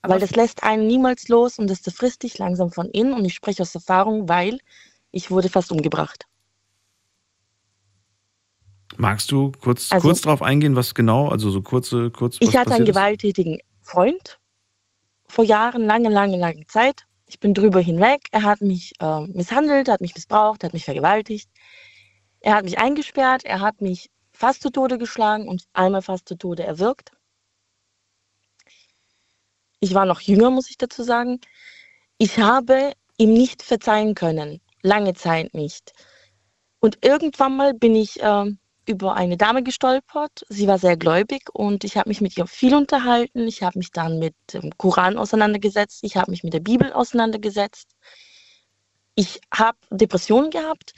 [0.00, 3.12] weil das lässt einen niemals los und das zerfrisst dich langsam von innen.
[3.12, 4.60] Und ich spreche aus Erfahrung, weil
[5.10, 6.24] ich wurde fast umgebracht.
[8.96, 12.36] Magst du kurz, Also- kurz drauf eingehen, was genau, also so kurze, kurz.
[12.40, 14.38] Ich hatte einen gewalttätigen Freund
[15.26, 17.02] vor Jahren, lange, lange, lange Zeit.
[17.26, 18.28] Ich bin drüber hinweg.
[18.30, 21.50] Er hat mich äh, misshandelt, hat mich missbraucht, hat mich vergewaltigt.
[22.40, 26.36] Er hat mich eingesperrt, er hat mich fast zu Tode geschlagen und einmal fast zu
[26.36, 27.10] Tode erwürgt.
[29.80, 31.40] Ich war noch jünger, muss ich dazu sagen.
[32.18, 35.92] Ich habe ihm nicht verzeihen können, lange Zeit nicht.
[36.80, 40.44] Und irgendwann mal bin ich ähm, über eine Dame gestolpert.
[40.48, 43.46] Sie war sehr gläubig und ich habe mich mit ihr viel unterhalten.
[43.48, 46.00] Ich habe mich dann mit dem Koran auseinandergesetzt.
[46.02, 47.88] Ich habe mich mit der Bibel auseinandergesetzt.
[49.14, 50.92] Ich habe Depressionen gehabt,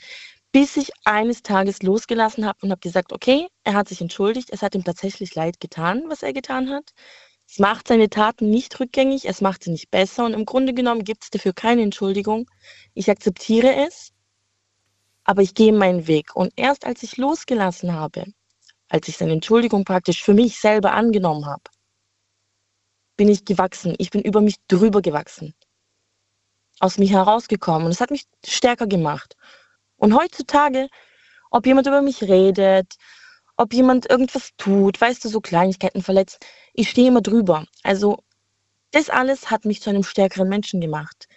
[0.51, 4.49] bis ich eines Tages losgelassen habe und habe gesagt, okay, er hat sich entschuldigt.
[4.51, 6.91] Es hat ihm tatsächlich leid getan, was er getan hat.
[7.47, 11.03] Es macht seine Taten nicht rückgängig, es macht sie nicht besser und im Grunde genommen
[11.03, 12.49] gibt es dafür keine Entschuldigung.
[12.93, 14.11] Ich akzeptiere es,
[15.23, 16.35] aber ich gehe meinen Weg.
[16.35, 18.25] Und erst als ich losgelassen habe,
[18.87, 21.63] als ich seine Entschuldigung praktisch für mich selber angenommen habe,
[23.17, 23.95] bin ich gewachsen.
[23.97, 25.53] Ich bin über mich drüber gewachsen.
[26.79, 27.85] Aus mir herausgekommen.
[27.85, 29.35] Und es hat mich stärker gemacht.
[29.99, 30.89] Und heutzutage,
[31.51, 32.95] ob jemand über mich redet,
[33.57, 37.65] ob jemand irgendwas tut, weißt du, so Kleinigkeiten verletzt, ich stehe immer drüber.
[37.83, 38.23] Also
[38.91, 41.27] das alles hat mich zu einem stärkeren Menschen gemacht.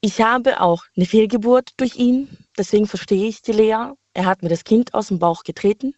[0.00, 3.92] Ich habe auch eine Fehlgeburt durch ihn, deswegen verstehe ich die Lea.
[4.14, 5.94] Er hat mir das Kind aus dem Bauch getreten.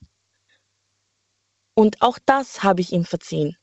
[1.74, 3.56] Und auch das habe ich ihm verziehen,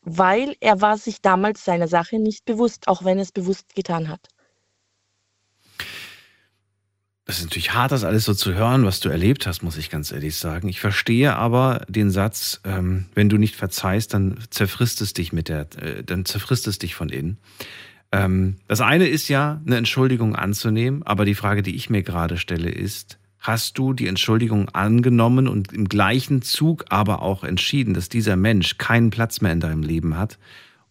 [0.00, 4.08] weil er war sich damals seiner Sache nicht bewusst, auch wenn er es bewusst getan
[4.08, 4.28] hat.
[7.26, 9.90] Das ist natürlich hart, das alles so zu hören, was du erlebt hast, muss ich
[9.90, 10.68] ganz ehrlich sagen.
[10.68, 15.48] Ich verstehe aber den Satz, ähm, wenn du nicht verzeihst, dann zerfrisst es dich mit
[15.48, 17.38] der, äh, dann zerfrisst es dich von innen.
[18.12, 22.38] Ähm, das eine ist ja, eine Entschuldigung anzunehmen, aber die Frage, die ich mir gerade
[22.38, 28.08] stelle, ist, hast du die Entschuldigung angenommen und im gleichen Zug aber auch entschieden, dass
[28.08, 30.38] dieser Mensch keinen Platz mehr in deinem Leben hat?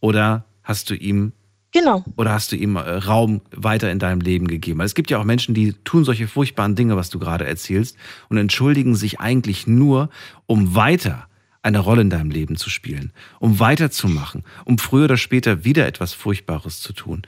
[0.01, 1.31] Oder hast du ihm
[1.75, 2.05] Genau.
[2.15, 4.79] oder hast du ihm äh, Raum weiter in deinem Leben gegeben?
[4.79, 7.97] Weil es gibt ja auch Menschen, die tun solche furchtbaren Dinge, was du gerade erzählst,
[8.29, 10.09] und entschuldigen sich eigentlich nur,
[10.45, 11.27] um weiter
[11.63, 13.11] eine Rolle in deinem Leben zu spielen,
[13.41, 17.23] um weiterzumachen, um früher oder später wieder etwas Furchtbares zu tun.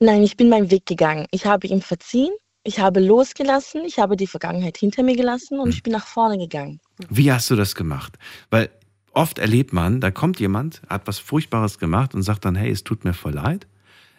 [0.00, 1.26] Nein, ich bin meinen Weg gegangen.
[1.30, 2.30] Ich habe ihm verziehen,
[2.62, 6.38] ich habe losgelassen, ich habe die Vergangenheit hinter mir gelassen und ich bin nach vorne
[6.38, 6.80] gegangen.
[7.10, 8.16] Wie hast du das gemacht?
[8.48, 8.70] Weil
[9.16, 12.84] oft erlebt man, da kommt jemand, hat was Furchtbares gemacht und sagt dann, hey, es
[12.84, 13.66] tut mir voll leid.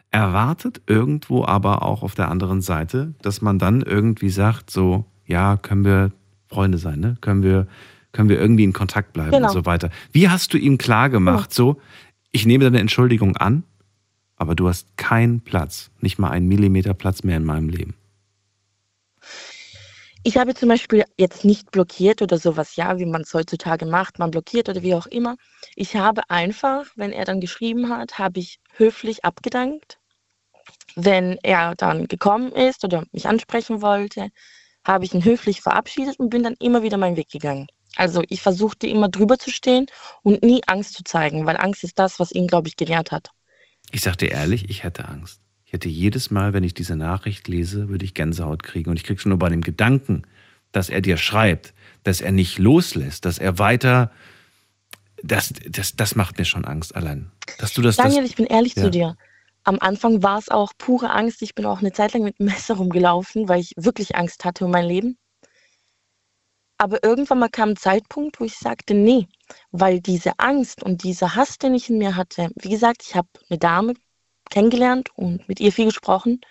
[0.10, 5.58] Erwartet irgendwo aber auch auf der anderen Seite, dass man dann irgendwie sagt, so, ja,
[5.58, 6.12] können wir
[6.48, 7.18] Freunde sein, ne?
[7.22, 7.68] Können wir,
[8.12, 9.48] können wir irgendwie in Kontakt bleiben Genau.
[9.48, 9.90] und so weiter.
[10.14, 11.80] Wie hast du ihm klar gemacht, so,
[12.32, 13.64] ich nehme deine Entschuldigung an,
[14.38, 17.94] aber du hast keinen Platz, nicht mal einen Millimeter Platz mehr in meinem Leben.
[20.28, 24.20] Ich habe zum Beispiel jetzt nicht blockiert oder sowas, ja, wie man es heutzutage macht,
[24.20, 25.38] man blockiert oder wie auch immer.
[25.74, 30.00] Ich habe einfach, wenn er dann geschrieben hat, habe ich höflich abgedankt.
[30.98, 34.28] Wenn er dann gekommen ist oder mich ansprechen wollte,
[34.84, 37.68] habe ich ihn höflich verabschiedet und bin dann immer wieder meinen Weg gegangen.
[37.96, 39.86] Also ich versuchte immer drüber zu stehen
[40.24, 43.30] und nie Angst zu zeigen, weil Angst ist das, was ihn, glaube ich, gelehrt hat.
[43.94, 45.40] Ich sag dir ehrlich, ich hätte Angst.
[45.68, 48.90] Ich hätte jedes Mal, wenn ich diese Nachricht lese, würde ich Gänsehaut kriegen.
[48.90, 50.22] Und ich krieg schon nur bei dem Gedanken,
[50.72, 51.74] dass er dir schreibt,
[52.04, 54.10] dass er nicht loslässt, dass er weiter,
[55.22, 57.32] das, das, das macht mir schon Angst allein.
[57.60, 58.84] Dass du das, Daniel, das ich bin ehrlich Ja.
[58.84, 59.18] zu dir.
[59.66, 61.42] Am Anfang war es auch pure Angst.
[61.42, 64.64] Ich bin auch eine Zeit lang mit einem Messer rumgelaufen, weil ich wirklich Angst hatte
[64.64, 65.18] um mein Leben.
[66.78, 69.28] Aber irgendwann mal kam ein Zeitpunkt, wo ich sagte, nee,
[69.72, 73.28] weil diese Angst und dieser Hass, den ich in mir hatte, wie gesagt, ich habe
[73.50, 73.96] eine Dame
[74.50, 76.42] kennengelernt und mit ihr viel gesprochen.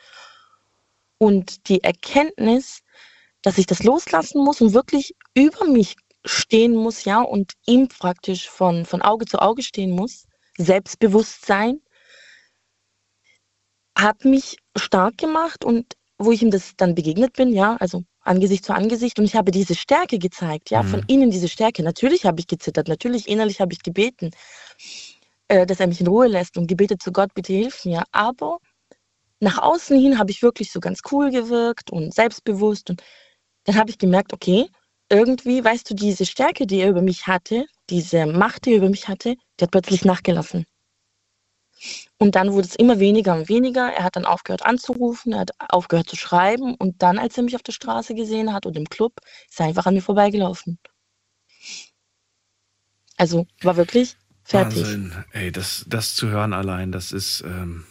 [1.19, 2.83] Und die Erkenntnis,
[3.43, 5.97] dass ich das loslassen muss und wirklich über mich
[6.27, 10.27] stehen muss, ja, und ihm praktisch von, von Auge zu Auge stehen muss,
[10.59, 11.81] Selbstbewusstsein,
[13.99, 18.65] hat mich stark gemacht und wo ich ihm das dann begegnet bin, ja, also Angesicht
[18.65, 21.05] zu Angesicht und ich habe diese Stärke gezeigt, ja, von Mhm.
[21.09, 21.83] innen diese Stärke.
[21.83, 24.31] Natürlich habe ich gezittert, natürlich innerlich habe ich gebeten,
[25.49, 28.59] äh, dass er mich in Ruhe lässt und gebetet zu Gott, bitte hilf mir, aber
[29.41, 33.03] nach außen hin habe ich wirklich so ganz cool gewirkt und selbstbewusst und
[33.65, 34.69] dann habe ich gemerkt, okay,
[35.11, 38.91] irgendwie, weißt du, diese Stärke, die er über mich hatte, diese Macht, die er über
[38.91, 40.67] mich hatte, die hat plötzlich nachgelassen.
[42.19, 43.93] Und dann wurde es immer weniger und weniger.
[43.93, 47.55] Er hat dann aufgehört anzurufen, er hat aufgehört zu schreiben und dann, als er mich
[47.57, 49.13] auf der Straße gesehen hat oder im Club,
[49.49, 50.79] ist er einfach an mir vorbeigelaufen.
[53.19, 54.17] Also war wirklich
[54.47, 54.83] fertig.
[54.83, 55.25] Wahnsinn.
[55.33, 57.85] Ey, das, das zu hören allein, das ist ähm,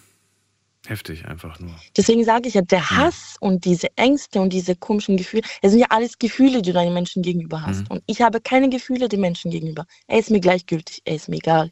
[0.88, 1.76] heftig einfach nur.
[1.96, 5.82] Deswegen sage ich ja, der Hass und diese Ängste und diese komischen Gefühle, das sind
[5.82, 7.82] ja alles Gefühle, die du deinen Menschen gegenüber hast.
[7.82, 7.88] Mhm.
[7.90, 9.86] Und ich habe keine Gefühle dem Menschen gegenüber.
[10.08, 11.72] Er ist mir gleichgültig, er ist mir egal.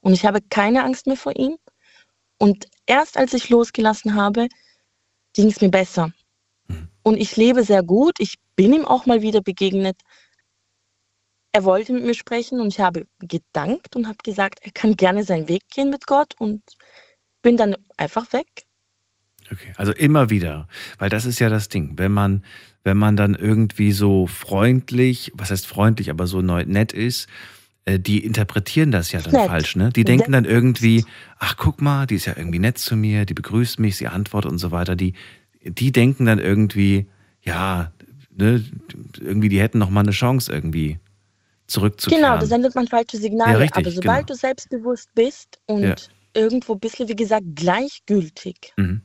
[0.00, 1.56] Und ich habe keine Angst mehr vor ihm.
[2.38, 4.48] Und erst als ich losgelassen habe,
[5.34, 6.12] ging es mir besser.
[7.02, 8.18] Und ich lebe sehr gut.
[8.18, 9.96] Ich bin ihm auch mal wieder begegnet.
[11.56, 15.24] Er wollte mit mir sprechen und ich habe gedankt und habe gesagt, er kann gerne
[15.24, 16.60] seinen Weg gehen mit Gott und
[17.40, 18.66] bin dann einfach weg.
[19.50, 20.68] Okay, also immer wieder,
[20.98, 22.44] weil das ist ja das Ding, wenn man,
[22.84, 27.26] wenn man dann irgendwie so freundlich, was heißt freundlich, aber so nett ist,
[27.86, 29.46] äh, die interpretieren das ja dann Nett.
[29.46, 29.88] falsch, ne?
[29.96, 31.06] Die denken dann irgendwie,
[31.38, 34.52] ach guck mal, die ist ja irgendwie nett zu mir, die begrüßt mich, sie antwortet
[34.52, 34.94] und so weiter.
[34.94, 35.14] Die,
[35.64, 37.06] die denken dann irgendwie,
[37.40, 37.92] ja,
[38.36, 38.62] ne,
[39.18, 40.98] irgendwie, die hätten noch mal eine Chance irgendwie
[41.66, 42.22] zurückzukehren.
[42.24, 43.52] Genau, da sendet man falsche Signale.
[43.52, 44.26] Ja, richtig, Aber sobald genau.
[44.26, 45.94] du selbstbewusst bist und Ja.
[46.34, 49.02] irgendwo ein bisschen, wie gesagt, gleichgültig, Mhm.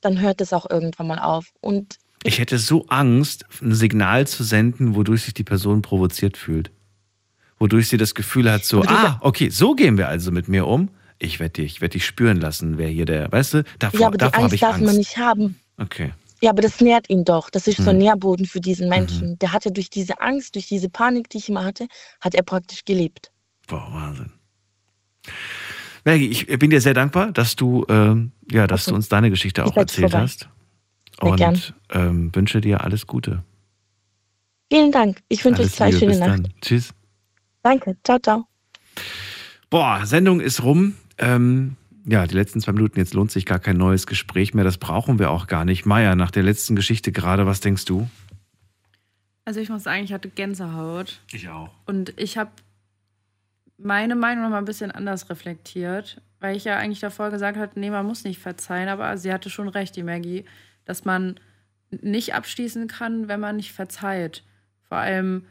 [0.00, 1.46] dann hört es auch irgendwann mal auf.
[1.60, 6.70] Und Ich hätte so Angst, ein Signal zu senden, wodurch sich die Person provoziert fühlt.
[7.58, 10.90] Wodurch sie das Gefühl hat, so, ah, okay, so gehen wir also mit mir um.
[11.18, 14.06] Ich werde dich, ich werd dich spüren lassen, wer hier der, weißt du, davor, ja,
[14.08, 14.86] aber die davor habe Angst ich darf Angst.
[14.86, 15.60] man nicht haben.
[15.78, 16.12] Okay.
[16.42, 17.50] Ja, aber das nährt ihn doch.
[17.50, 18.02] Das ist so ein Mhm.
[18.02, 19.38] Nährboden für diesen Menschen.
[19.38, 21.88] Der hatte durch diese Angst, durch diese Panik, die ich immer hatte,
[22.20, 23.32] hat er praktisch gelebt.
[23.66, 24.32] Boah, Wahnsinn.
[26.04, 29.64] Maggie, ich bin dir sehr dankbar, dass du, ähm, ja, dass du uns deine Geschichte
[29.64, 30.24] Ich auch erzählt vorbei.
[30.24, 30.48] hast.
[31.20, 33.42] Sehr Und ähm, wünsche dir alles Gute.
[34.70, 35.22] Vielen Dank.
[35.28, 36.28] Ich wünsche euch zwei schöne bis Nacht.
[36.28, 36.52] dann.
[36.60, 36.90] Tschüss.
[37.62, 37.96] Danke.
[38.04, 38.46] Ciao, ciao.
[39.70, 40.94] Boah, Sendung ist rum.
[41.18, 41.76] Ähm,
[42.06, 44.64] ja, die letzten zwei Minuten, jetzt lohnt sich gar kein neues Gespräch mehr.
[44.64, 45.86] Das brauchen wir auch gar nicht.
[45.86, 48.08] Maya, nach der letzten Geschichte gerade, was denkst du?
[49.44, 51.20] Also ich muss sagen, ich hatte Gänsehaut.
[51.32, 51.70] Ich auch.
[51.84, 52.50] Und ich habe
[53.76, 57.78] meine Meinung noch mal ein bisschen anders reflektiert, weil ich ja eigentlich davor gesagt hatte,
[57.78, 60.44] nee, man muss nicht verzeihen, aber sie hatte schon recht, die Maggie,
[60.84, 61.38] dass man
[61.90, 64.44] nicht abschließen kann, wenn man nicht verzeiht.
[64.88, 65.44] Vor allem,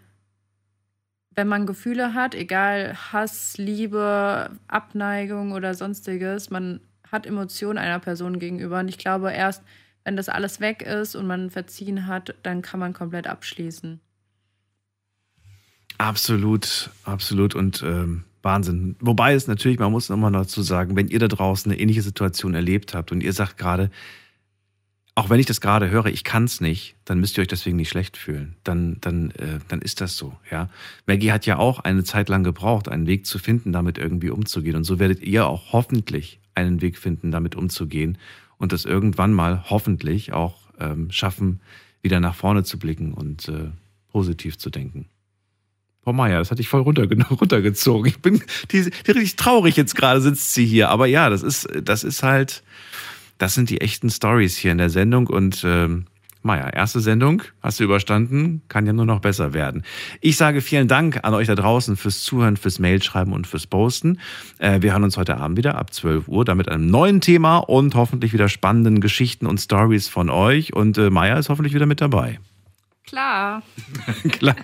[1.35, 6.79] wenn man Gefühle hat, egal Hass, Liebe, Abneigung oder sonstiges, man
[7.11, 8.79] hat Emotionen einer Person gegenüber.
[8.79, 9.61] Und ich glaube, erst
[10.05, 13.99] wenn das alles weg ist und man verziehen hat, dann kann man komplett abschließen.
[15.97, 18.95] Absolut, absolut und ähm, Wahnsinn.
[18.99, 22.03] Wobei es natürlich, man muss immer noch dazu sagen, wenn ihr da draußen eine ähnliche
[22.03, 23.89] Situation erlebt habt und ihr sagt gerade,
[25.17, 27.77] auch wenn ich das gerade höre, ich kann es nicht, dann müsst ihr euch deswegen
[27.77, 28.57] nicht schlecht fühlen.
[28.65, 30.35] Dann, dann, äh, dann ist das so.
[30.51, 30.69] Ja,
[31.07, 34.75] Maggie hat ja auch eine Zeit lang gebraucht, einen Weg zu finden, damit irgendwie umzugehen.
[34.75, 38.17] Und so werdet ihr auch hoffentlich einen Weg finden, damit umzugehen
[38.57, 41.61] und das irgendwann mal hoffentlich auch ähm, schaffen,
[42.01, 43.71] wieder nach vorne zu blicken und äh,
[44.11, 45.07] positiv zu denken.
[46.03, 48.05] Frau Meier, das hatte ich voll runter, runtergezogen.
[48.05, 50.89] Ich bin die, die richtig traurig jetzt gerade sitzt sie hier.
[50.89, 52.63] Aber ja, das ist, das ist halt,
[53.37, 56.05] das sind die echten Stories hier in der Sendung und ähm,
[56.45, 59.81] Maja, erste Sendung, hast du überstanden, kann ja nur noch besser werden.
[60.21, 64.19] Ich sage vielen Dank an euch da draußen fürs Zuhören, fürs Mailschreiben und fürs Posten.
[64.59, 67.95] Äh, wir hören uns heute Abend wieder ab 12 Uhr, damit einem neuen Thema und
[67.95, 70.71] hoffentlich wieder spannenden Geschichten und Stories von euch.
[70.71, 72.37] Und äh, Maja ist hoffentlich wieder mit dabei.
[73.07, 73.61] Klar.
[74.31, 74.55] Klar.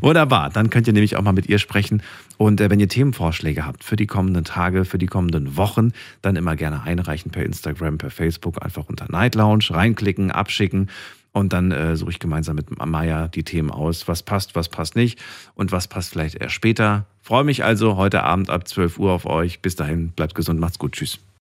[0.00, 0.50] Wunderbar.
[0.50, 2.02] Dann könnt ihr nämlich auch mal mit ihr sprechen.
[2.36, 5.92] Und äh, wenn ihr Themenvorschläge habt für die kommenden Tage, für die kommenden Wochen,
[6.22, 10.90] dann immer gerne einreichen per Instagram, per Facebook, einfach unter Night Lounge, reinklicken, abschicken.
[11.32, 14.96] Und dann äh, suche ich gemeinsam mit Maya die Themen aus, was passt, was passt
[14.96, 15.18] nicht
[15.54, 17.06] und was passt vielleicht erst später.
[17.22, 19.60] Freue mich also heute Abend ab 12 Uhr auf euch.
[19.60, 21.18] Bis dahin, bleibt gesund, macht's gut, tschüss.